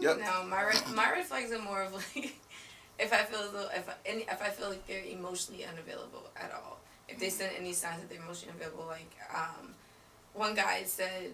[0.00, 0.18] Yep.
[0.18, 2.34] No, my red, my red flags are more of like
[2.98, 6.30] if I feel as though if I, any, if I feel like they're emotionally unavailable
[6.36, 6.80] at all.
[7.12, 8.86] If they send any signs that they're emotionally available.
[8.88, 9.74] like um,
[10.34, 11.30] one guy said,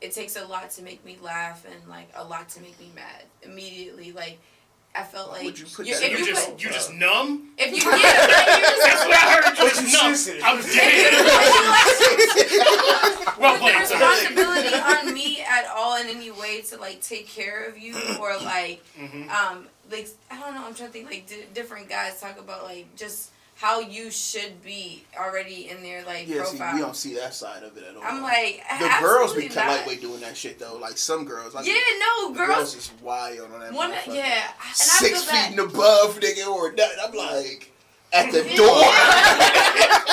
[0.00, 2.90] it takes a lot to make me laugh and like a lot to make me
[2.94, 3.24] mad.
[3.42, 4.38] Immediately, like
[4.94, 6.92] I felt Why like would you put you- that You you just put, you just
[6.94, 7.50] numb.
[7.58, 9.44] if you yeah, like, you're That's what I heard.
[9.44, 10.14] You But just you numb.
[10.16, 10.42] sensitive.
[10.44, 12.48] I was if dead.
[12.50, 13.94] you Well put the played, sir.
[13.94, 18.36] responsibility on me at all in any way to like take care of you or
[18.38, 19.28] like Mhm.
[19.30, 22.64] um like I don't know I'm trying to think like di different guys talk about
[22.64, 26.74] like just how you should be already in their like Yeah, see, profile.
[26.74, 28.02] we don't see that side of it at all.
[28.04, 29.66] I'm like the girls be absolutely not.
[29.66, 30.76] lightweight doing that shit though.
[30.76, 32.46] Like some girls, like Yeah, no, girls.
[32.48, 33.72] girls is wild on that.
[33.72, 35.50] One, yeah, and I six feet that.
[35.50, 36.98] and above, nigga, or nothing.
[37.04, 37.72] I'm like
[38.12, 38.78] at the door.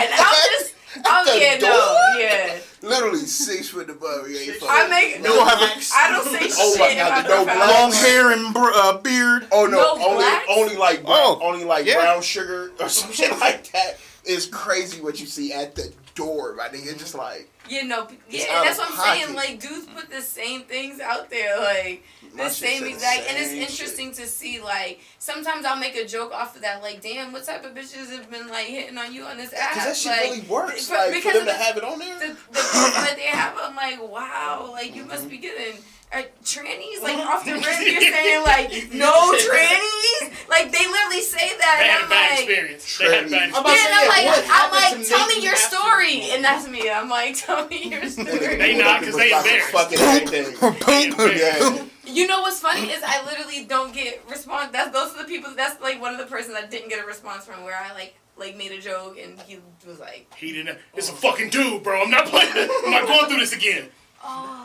[0.00, 0.74] and I'm just,
[1.04, 2.58] I'm oh, the yeah, no, yeah.
[2.84, 4.28] Literally six foot above.
[4.28, 6.98] You ain't fucking- I make You don't have a I don't say Oh my shit
[6.98, 7.56] God, the no profile.
[7.56, 9.46] black- long hair and br- uh, beard.
[9.50, 10.46] Oh no, No only blacks?
[10.50, 11.94] only like brown, Oh, only like yeah.
[11.96, 13.98] brown sugar or some shit like that.
[14.24, 16.86] It's crazy what you see at the door, my nigga.
[16.92, 19.34] It's just like Yeah, know, yeah, that's what I'm saying.
[19.34, 22.04] Like, dudes put the same things out there, like
[22.36, 23.28] the shit same the exact.
[23.28, 24.60] and it's same interesting to see.
[24.60, 26.82] Like, sometimes I'll make a joke off of that.
[26.82, 29.74] Like, damn, what type of bitches have been like hitting on you on this app?
[29.74, 30.88] Because that shit like, really works.
[30.88, 32.18] for- like for because them of to have it on there.
[32.18, 35.42] the, the that they have, I'm like, wow, like you must be mm-hmm.
[35.42, 35.76] getting
[36.14, 37.02] uh, trannies.
[37.02, 40.48] Like off the rip, you're saying like no trannies.
[40.48, 42.38] Like they literally say that, They and had a I'm bad like.
[42.48, 42.98] experience.
[42.98, 43.84] They had a bad I'm Yeah, experience.
[43.84, 46.90] and I'm like, what I'm like, tell me your have to- story, and that's me.
[46.90, 48.56] I'm like, tell me your story.
[48.56, 49.70] They not, 'cause they embarrassed.
[49.70, 51.38] Fucking everything.
[51.38, 51.84] yeah.
[52.06, 54.70] You know what's funny is I literally don't get response.
[54.72, 55.52] That's those are the people.
[55.56, 57.64] That's like one of the persons I didn't get a response from.
[57.64, 60.78] Where I like like made a joke and he was like, He didn't.
[60.94, 62.02] It's a fucking dude, bro.
[62.02, 62.50] I'm not playing.
[62.84, 63.86] I'm not going through this again.
[64.22, 64.63] oh.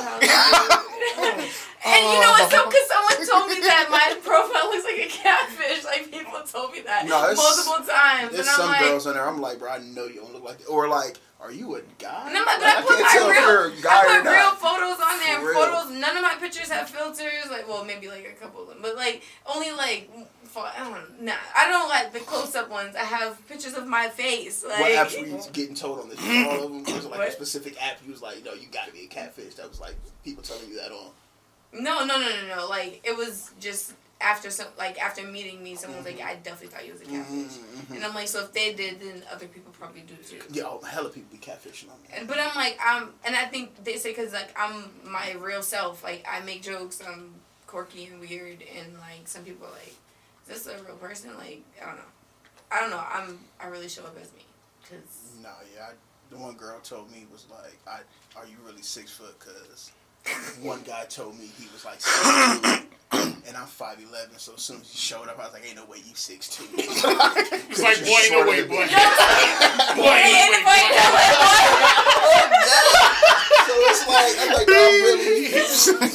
[1.84, 2.62] and you know what's so?
[2.62, 2.68] Oh.
[2.68, 5.84] Because someone told me that my profile looks like a catfish.
[5.84, 9.14] Like people told me that No, multiple times, There's and I'm some like, girls on
[9.14, 9.26] there.
[9.28, 10.68] I'm like, bro, I know you don't look like that.
[10.68, 12.24] Or like, are you a guy?
[12.28, 15.18] And I'm like, but Like, I put my real, guy I put real photos on
[15.20, 15.38] there.
[15.52, 15.92] Photos.
[15.92, 17.50] None of my pictures have filters.
[17.50, 20.10] Like, well, maybe like a couple of them, but like only like,
[20.54, 21.32] for, I don't know.
[21.32, 22.96] Nah, I don't like the close up ones.
[22.96, 24.64] I have pictures of my face.
[24.66, 26.18] Like, What apps were you getting told on this?
[26.20, 26.82] All of them.
[26.84, 27.28] Was like What?
[27.28, 27.98] a specific app?
[28.04, 29.54] You was like, no, you got to be a catfish.
[29.56, 31.10] That was like people telling you that on.
[31.72, 32.68] no, no, no, no, no.
[32.68, 36.68] Like it was just after some, like after meeting me, someone was like, I definitely
[36.68, 37.96] thought you was a catfish, Mhm.
[37.96, 40.40] and I'm like, so if they did, then other people probably do too.
[40.50, 42.08] Yeah, oh, hella people be catfishing on me.
[42.16, 45.62] And but I'm like I'm, and I think they say because like I'm my real
[45.62, 46.02] self.
[46.04, 47.02] Like I make jokes.
[47.06, 47.34] I'm
[47.66, 49.94] quirky and weird, and like some people are like,
[50.48, 51.30] is this a real person?
[51.36, 52.02] Like I don't know.
[52.70, 53.02] I don't know.
[53.10, 54.44] I'm I really show up as me.
[54.88, 55.88] Cause No, yeah.
[55.88, 55.92] I,
[56.30, 58.00] the one girl told me was like, "I
[58.38, 59.92] are you really six foot?" Cause
[60.62, 62.22] one guy told me he was like six
[63.12, 64.38] two, and I'm five eleven.
[64.38, 66.48] So as soon as he showed up, I was like, "Ain't no way you six
[66.48, 66.64] two.
[66.76, 68.76] It's like, boy, ain't no way, boy.
[68.76, 69.00] Boy, ain't no
[69.98, 70.20] way.
[70.46, 72.14] anybody know
[73.66, 75.50] so it's like I'm like, no, I'm really.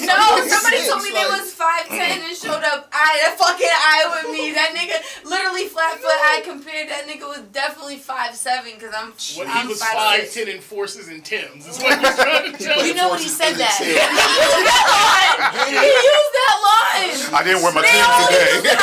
[0.06, 3.68] No, somebody six, told me they was five ten and showed up eye to fucking
[3.68, 4.52] eye with me.
[4.56, 4.95] That nigga
[5.30, 6.88] literally flat foot eye compared.
[6.90, 10.34] That nigga was definitely five seven because I'm When I'm he was five five six.
[10.34, 12.95] ten in forces and Tims, is what he was trying to tell You you.
[12.95, 13.76] know when he said that.
[13.76, 13.99] tail.
[13.99, 14.06] He
[14.56, 15.68] used that line.
[15.68, 17.40] He used that line.
[17.40, 18.52] I didn't wear my They Timbs all today.
[18.56, 18.80] use that.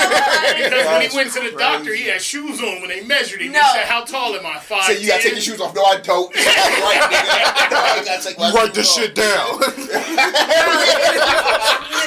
[0.67, 3.41] Because when he That's went to the doctor, he had shoes on when they measured
[3.41, 3.53] him.
[3.53, 3.61] No.
[3.61, 4.59] He said, "How tall am I?
[4.59, 5.75] Five So you gotta take your shoes off.
[5.75, 6.35] No, I don't.
[6.35, 7.69] right.
[7.71, 8.97] No, I gotta take my You write this off.
[9.03, 9.59] shit down.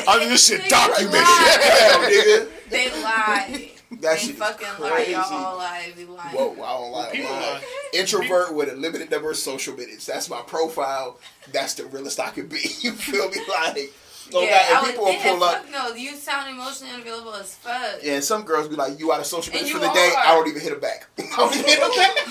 [0.07, 1.13] I need this shit They documented.
[1.13, 1.57] lie.
[1.61, 2.49] Damn, nigga.
[2.69, 3.71] They lie.
[3.91, 5.07] That they shit is fucking lie.
[5.09, 5.91] Y'all all lie.
[5.95, 6.21] They lie.
[6.25, 7.09] Whoa, I don't lie.
[7.11, 7.39] People lie.
[7.39, 7.61] lie.
[7.93, 10.05] Introvert with a limited number of social minutes.
[10.05, 11.19] That's my profile.
[11.51, 12.59] That's the realest I could be.
[12.81, 13.37] You feel me?
[13.49, 13.91] Like,
[14.33, 15.65] oh yeah, God, and people will pull up.
[15.71, 15.93] no.
[15.95, 17.99] You sound emotionally unavailable as fuck.
[18.03, 20.25] Yeah, and some girls be like, "You out of social minutes for the day?" are.
[20.27, 21.07] I don't even hit them back.
[21.19, 22.15] I don't even hit them back.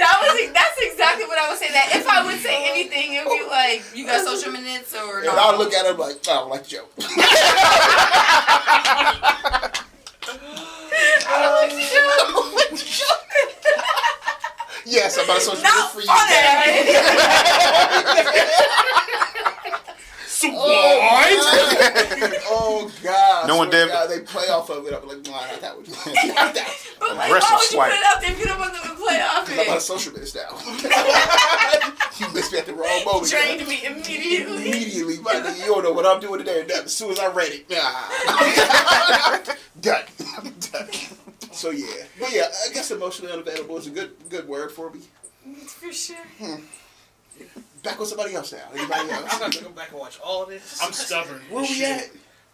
[0.00, 1.68] That was that's exactly what I would say.
[1.68, 5.26] That if I would say anything, it'd be like, you got social minutes or And
[5.26, 5.34] no.
[5.36, 6.90] I'll look at her like, "I don't like the joke."
[11.28, 13.22] I don't like the joke.
[14.86, 16.08] yes, I'm out of social minutes for you.
[20.40, 20.54] Funny.
[20.58, 22.20] Oh, what?
[22.20, 22.32] God.
[22.46, 23.48] oh God!
[23.48, 24.94] No one did- God, they play off of it.
[24.94, 25.84] I'm like, nah, not that one.
[26.34, 26.76] Not that one.
[27.00, 27.90] But like, Aggressive why would you swipe.
[27.90, 29.76] put it out there if you don't want them to play off I'm out of
[29.76, 29.80] it?
[29.80, 30.50] social minutes now.
[32.18, 33.30] you missed me at the wrong moment.
[33.30, 34.68] Drained me immediately.
[34.70, 36.66] Immediately, my you don't know what I'm doing today.
[36.74, 39.42] As soon as I read it, ah.
[39.80, 40.04] done.
[40.36, 40.88] I'm done.
[41.52, 41.86] So yeah,
[42.18, 45.00] but yeah, I guess emotionally unavailable is a good good word for me.
[45.66, 46.16] For sure.
[47.82, 48.58] Back with somebody else now.
[48.74, 49.38] Anybody I'm else?
[49.38, 50.80] gonna go back and watch all of this.
[50.82, 51.40] I'm stubborn.
[51.50, 51.88] Where we shit.
[51.88, 52.10] at?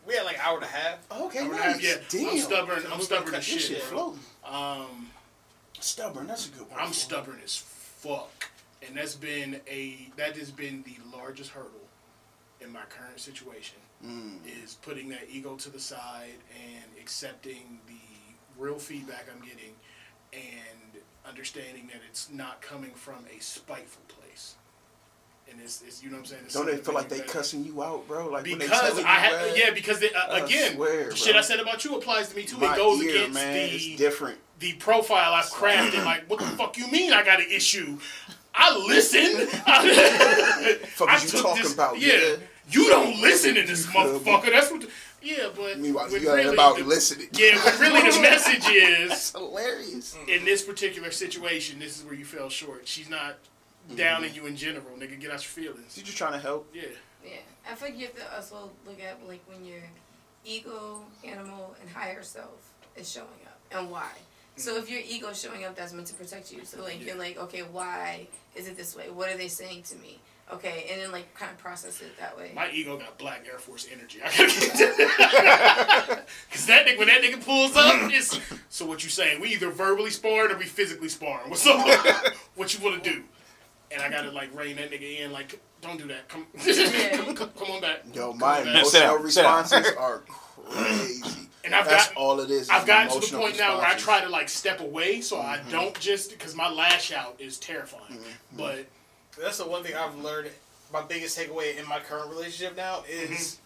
[0.06, 0.98] We had like an hour and a half.
[1.10, 1.82] Okay, I'm, nice.
[1.82, 2.28] yeah, Damn.
[2.30, 2.82] I'm stubborn.
[2.92, 3.76] I'm We stubborn can as cut This shit.
[3.78, 4.20] shit floating.
[4.44, 5.08] Um,
[5.80, 6.26] Stubborn.
[6.26, 6.80] That's a good one.
[6.80, 8.48] I'm for stubborn as fuck,
[8.86, 11.70] and that's been a that has been the largest hurdle
[12.60, 13.78] in my current situation.
[14.04, 14.38] Mm.
[14.62, 19.74] Is putting that ego to the side and accepting the real feedback I'm getting,
[20.32, 24.54] and understanding that it's not coming from a spiteful place.
[25.50, 26.42] And it's, it's you know what I'm saying.
[26.46, 27.30] It's Don't they feel like they better.
[27.30, 28.28] cussing you out, bro?
[28.28, 31.36] Like when they Because I have, yeah, because they, uh, I again, swear, the shit.
[31.36, 32.58] I said about you applies to me too.
[32.58, 34.38] My it goes ear, against man, the different.
[34.58, 36.04] the profile I've crafted.
[36.04, 37.98] like, what the fuck you mean I got an issue?
[38.54, 39.46] I listen.
[40.88, 42.36] Fuck I you talking this- about, Yeah,
[42.70, 44.18] you don't listen to this You feel me?
[44.20, 44.50] motherfucker.
[44.50, 44.80] That's what.
[44.82, 44.88] The,
[45.22, 47.28] yeah, but Meanwhile, you really about the- listening.
[47.32, 50.16] Yeah, but really the message is That's hilarious.
[50.28, 52.86] in this particular situation, this is where you fell short.
[52.88, 53.36] She's not
[53.94, 55.18] down in you in general, nigga.
[55.20, 55.96] Get out your feelings.
[55.96, 56.68] You just trying to help.
[56.74, 56.84] Yeah.
[57.24, 57.38] Yeah,
[57.70, 59.82] I feel like you have to also look at like when your
[60.44, 64.10] ego, animal, and higher self is showing up and why.
[64.56, 64.78] So mm.
[64.78, 66.64] if your ego is showing up, that's meant to protect you.
[66.64, 69.10] So like you're like, okay, why is it this way?
[69.10, 70.20] What are they saying to me?
[70.52, 72.52] Okay, and then like kind of process it that way.
[72.54, 74.20] My ego got black Air Force energy.
[74.22, 76.26] I gotta get that.
[76.52, 78.38] Cause that nigga, when that nigga pulls up, it's
[78.68, 79.40] so what you saying?
[79.40, 81.50] We either verbally sparring or we physically sparring.
[81.50, 81.84] What's up?
[82.54, 83.24] what you wanna do?
[83.92, 85.32] And I gotta like rein that nigga in.
[85.32, 86.28] Like, don't do that.
[86.28, 86.46] Come,
[87.24, 88.02] come, come, come on back.
[88.12, 88.74] Yo, my on back.
[88.74, 90.22] Emotional down, responses are
[90.68, 91.48] crazy.
[91.64, 92.62] And I've That's got, all it is.
[92.62, 95.20] is I've gotten to the emotional point now where I try to like step away,
[95.20, 95.70] so I Mm-hmm.
[95.70, 98.18] don't just because my lash out is terrifying.
[98.56, 98.86] But
[99.40, 100.50] That's the one thing I've learned.
[100.92, 103.58] My biggest takeaway in my current relationship now is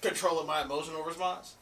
[0.00, 1.54] controlling my emotional response.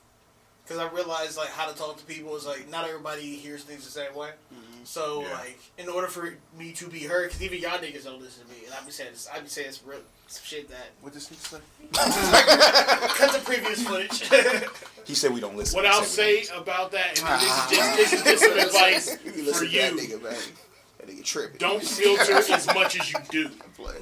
[0.71, 3.85] Because I realized like how to talk to people is like not everybody hears things
[3.85, 4.29] the same way.
[4.55, 4.85] Mm-hmm.
[4.85, 5.33] So Yeah.
[5.33, 8.51] like in order for me to be heard, because even y'all niggas don't listen to
[8.53, 9.99] me, and I be saying this, I be saying some real
[10.29, 11.59] some shit that What this nigga say?
[13.19, 14.31] cut the previous footage.
[15.07, 15.75] He said we don't listen.
[15.77, 19.17] what I'll said say about that, and this is just this is just some advice
[19.17, 20.53] for listen to that you.
[21.01, 21.17] Nigga, man.
[21.17, 21.59] That nigga tripping.
[21.59, 23.51] Don't filter as much as you do.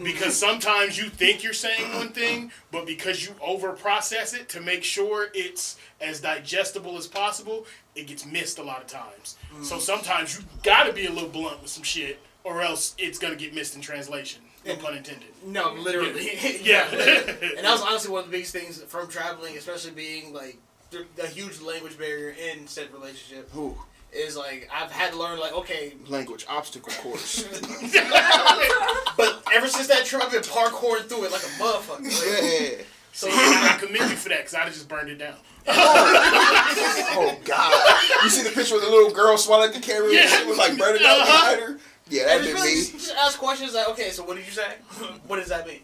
[0.03, 4.61] Because sometimes you think you're saying one thing, but because you over process it to
[4.61, 9.37] make sure it's as digestible as possible, it gets missed a lot of times.
[9.63, 9.81] So mm.
[9.81, 13.55] sometimes you gotta be a little blunt with some shit, or else it's gonna get
[13.55, 14.43] missed in translation.
[14.67, 15.29] No pun intended.
[15.47, 16.31] no, literally.
[16.63, 16.89] Yeah.
[16.91, 20.59] and that was honestly one of the biggest things from traveling, especially being like
[20.91, 23.51] the, the huge language barrier in said relationship.
[23.53, 23.77] Who?
[24.11, 27.43] Is like I've had to learn like okay, Language obstacle course.
[29.17, 32.05] but ever since that trip I've been parkouring through it like a motherfucker.
[32.05, 32.85] Like, yeah.
[33.13, 35.35] So I commend you for that, because I'd just burned it down.
[35.71, 38.01] Oh God!
[38.25, 40.21] You see the picture of the little girl swallowing the camera Yeah.
[40.23, 41.55] and she was like burning out Uh-huh.
[41.57, 41.79] behind her?
[42.09, 42.75] Yeah, that just been really me.
[42.77, 44.75] just, just ask questions like okay, so what did you say?
[45.27, 45.81] what does that mean?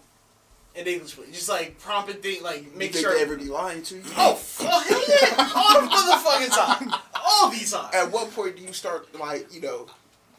[0.76, 1.32] In English, please.
[1.32, 3.14] Just like prompted thing, like You make think sure.
[3.14, 4.02] they ever be lying to you?
[4.16, 5.52] oh, fuck, hell yeah!
[5.54, 6.50] All the motherfucking
[6.90, 6.94] time.
[7.14, 7.94] All these times.
[7.94, 9.86] At what point do you start like you know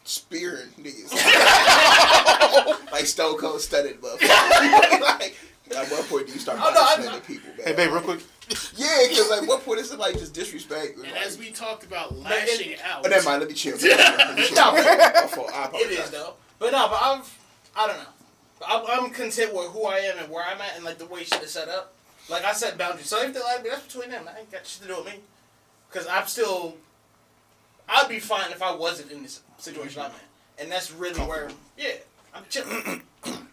[0.03, 1.11] spearing niggas?
[2.91, 4.99] like Stone Cold studded motherfucker.
[5.01, 5.37] like,
[5.75, 7.67] at what point do you start Oh, no, I- listening to people, man?
[7.67, 8.19] Hey, babe, real quick.
[8.75, 10.95] Yeah, because like what point is it like just disrespect?
[10.97, 13.39] And like, as we talked about lashing out, oh, never mind.
[13.39, 13.77] Let me chill.
[13.81, 14.55] Let me chill.
[14.57, 15.49] My fault.
[15.53, 15.99] I It apologize.
[16.05, 16.33] is though.
[16.59, 17.37] But no, but I've,
[17.75, 18.05] I don't know.
[18.67, 21.23] I'm, I'm content with who I am and where I'm at and like the way
[21.23, 21.93] shit is set up.
[22.29, 23.07] Like I set boundaries.
[23.07, 24.27] So if they like me, that's between them.
[24.27, 25.19] I ain't got shit to do with me.
[25.91, 26.75] Cause I'm still,
[27.87, 30.63] I'd be fine if I wasn't in this situation I'm in.
[30.63, 31.93] And that's really where, yeah,
[32.33, 33.01] I'm chilling.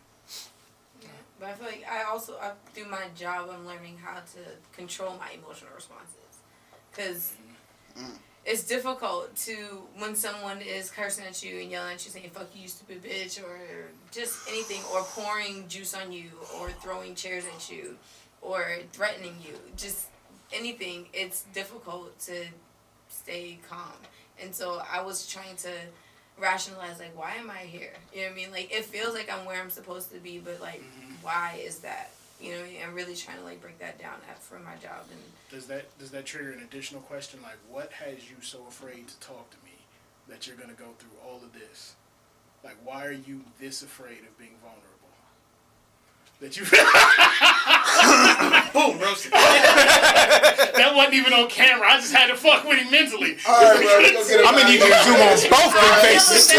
[1.43, 5.17] But I feel like I also I, through my job I'm learning how to control
[5.19, 6.39] my emotional responses
[6.93, 7.33] because
[7.99, 8.15] mm.
[8.45, 12.49] It's difficult to when someone is cursing at you and yelling at you saying "fuck
[12.55, 13.59] you, you stupid bitch" or
[14.11, 17.97] just anything or pouring juice on you or throwing chairs at you
[18.41, 20.07] or threatening you just
[20.53, 22.45] anything it's difficult to
[23.09, 23.93] stay calm
[24.43, 25.71] and so I was trying to
[26.39, 27.93] rationalize like why am I here?
[28.13, 28.51] You know what I mean?
[28.51, 31.13] Like it feels like I'm where I'm supposed to be, but like mm-hmm.
[31.23, 32.11] why is that?
[32.43, 32.81] You know, what I mean?
[32.85, 35.21] I'm really trying to like break that down at, for my job and
[35.51, 39.19] does that does that trigger an additional question like what has you so afraid to
[39.21, 39.73] talk to me
[40.29, 41.95] that you're gonna go through all of this?
[42.65, 44.89] Like why are you this afraid of being vulnerable?
[46.41, 46.65] That you
[48.75, 49.31] Boom, roasted.
[49.31, 51.87] that wasn't even on camera.
[51.87, 53.37] I just had to fuck with him mentally.
[53.47, 53.87] All right, bro.
[54.03, 56.51] We gonna get I'm gonna need you to zoom on both of their faces.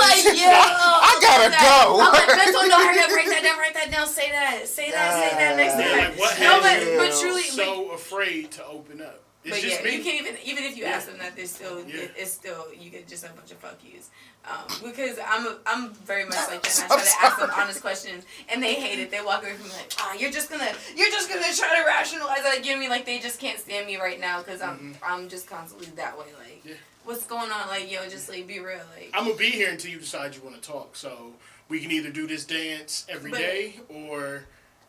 [0.00, 0.72] like, yo, I
[1.20, 2.00] gotta go.
[2.00, 4.90] I'm like, mental, no, hurry up, write that down, write that down, say that, say
[4.90, 6.10] that, say that next time.
[6.10, 9.22] like what No, but, you but truly, like, so afraid to open up?
[9.42, 9.96] It's but just yeah, me.
[9.96, 10.90] you can't even even if you Yeah.
[10.90, 12.02] ask them that, they're still Yeah.
[12.02, 14.10] it, it's still you get just a bunch of fuck yous.
[14.44, 16.78] Um, because I'm a, I'm very much like that.
[16.84, 19.10] And I'm try to ask them honest questions, and they hate it.
[19.10, 21.86] They walk away from me like, ah, you're just gonna you're just gonna try to
[21.86, 22.62] rationalize that.
[22.62, 25.86] Give me like they just can't stand me right now because I'm I'm just constantly
[25.96, 26.26] that way.
[26.38, 26.68] Like, Mm-hmm.
[26.68, 26.74] Yeah.
[27.04, 27.68] What's going on?
[27.68, 28.78] Like, yo, just like be real.
[28.96, 30.96] Like, I'm gonna be here until you decide you want to talk.
[30.96, 31.32] So
[31.68, 34.44] we can either do this dance every But- day, or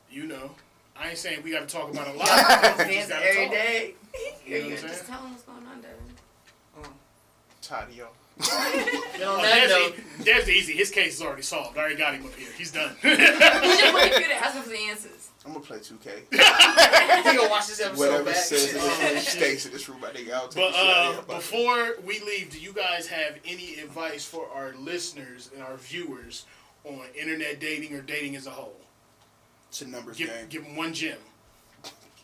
[0.09, 0.51] you know,
[0.99, 2.27] I ain't saying we got to talk about a lot.
[2.77, 3.53] we dance just every talk.
[3.53, 3.93] day.
[4.45, 5.05] You know You're what I'm just saying?
[5.07, 6.91] tell them what's going on, Devin.
[7.61, 8.07] Tired of y'all.
[9.13, 10.73] And on Oh, that that's, that's easy.
[10.73, 11.77] His case is already solved.
[11.77, 12.49] I already got him up here.
[12.57, 12.95] He's done.
[13.01, 15.20] He's just waiting for you to ask him for the answers.
[15.45, 16.05] I'm gonna play 2K.
[16.31, 18.35] he gonna watch this episode Whatever back.
[18.35, 20.03] says in this room stays in this room.
[20.05, 21.35] I think I'll take But the shit out uh, of here.
[21.35, 26.45] before we leave, do you guys have any advice for our listeners and our viewers
[26.85, 28.76] on internet dating or dating as a whole?
[29.69, 30.45] it's a numbers Give, game.
[30.49, 31.18] give them one gem.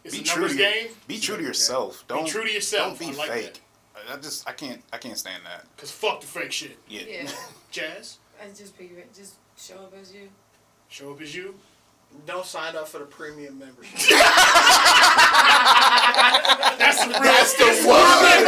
[0.03, 0.87] It's Be a true numbers to your, game.
[1.07, 2.03] Be true to yourself.
[2.07, 2.99] Don't true to yourself.
[2.99, 3.61] Don't be I like fake.
[4.09, 5.65] I just I can't I can't stand that.
[5.75, 6.77] Cause fuck the fake shit.
[6.87, 7.01] Yeah.
[7.09, 7.31] Yeah,
[7.71, 9.13] Jazz, I just figure it.
[9.13, 10.29] Just show up as you.
[10.87, 11.55] show up as you.
[12.25, 13.97] Don't sign up for the premium membership.
[16.77, 17.11] That's the.
[17.13, 18.43] That's the one.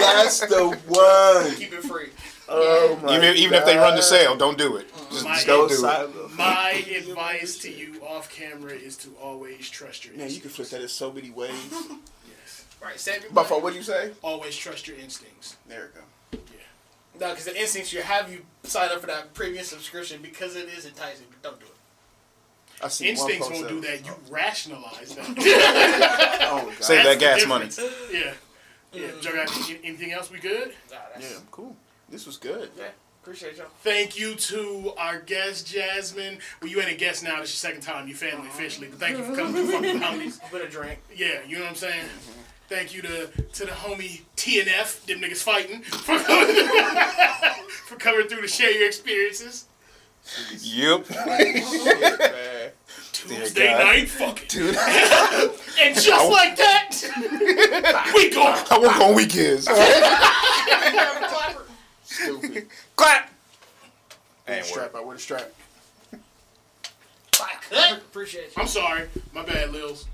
[0.00, 1.54] That's the one.
[1.56, 2.10] Keep it free.
[2.48, 4.92] Oh my Even even if they run the sale, don't do it.
[4.92, 5.10] Mm.
[5.10, 6.36] Just, My just don't do it.
[6.36, 10.68] My advice to you off camera is to always trust your Man, you can flip
[10.68, 11.52] that in so many ways.
[12.26, 12.64] Yes.
[12.82, 14.12] Right, save your Buffalo, what'd you say?
[14.22, 15.56] Always trust your instincts.
[15.68, 16.44] There we go.
[16.52, 17.20] Yeah.
[17.20, 20.68] No, because the instincts you have you sign up for that premium subscription because it
[20.68, 21.72] is enticing, but don't do it.
[22.82, 24.04] I see Instincts won't do that.
[24.04, 26.38] You rationalize that.
[26.52, 26.82] Oh god.
[26.82, 27.66] Save that gas the money.
[27.66, 27.94] difference.
[28.12, 28.34] Yeah.
[28.92, 29.08] Yeah.
[29.22, 30.74] Joe, got anything else we good?
[30.90, 31.74] Nah, Yeah, that's, cool.
[32.10, 32.70] This was good.
[32.76, 32.88] yeah.
[33.22, 33.68] Appreciate y'all.
[33.82, 36.38] Thank you to our guest, Jasmine.
[36.60, 37.40] Well, you ain't a guest now.
[37.40, 38.08] This is your second time.
[38.08, 38.58] You family uh-huh.
[38.58, 38.88] officially.
[38.88, 40.40] But thank you for coming to fucking Bounties.
[40.52, 40.98] With a drink.
[41.14, 42.04] Yeah, you know what I'm saying?
[42.68, 46.56] Thank you to to the homie TNF, them niggas fighting, for coming,
[47.86, 49.66] for coming through to share your experiences.
[50.60, 51.06] Yep.
[53.28, 53.38] Shit.
[53.38, 53.84] Tuesday God.
[53.84, 54.48] night fucking.
[54.48, 54.76] Dude,
[55.80, 58.42] And just like that, we go.
[58.42, 59.64] I work on weekends.
[62.04, 62.66] Stupid.
[62.96, 63.30] Clap.
[64.44, 65.00] Where the Ain't strap work.
[65.00, 65.06] out?
[65.06, 65.50] Where the strap?
[67.92, 68.62] Appreciate you.
[68.62, 69.08] I'm sorry.
[69.32, 70.04] My bad, Lils.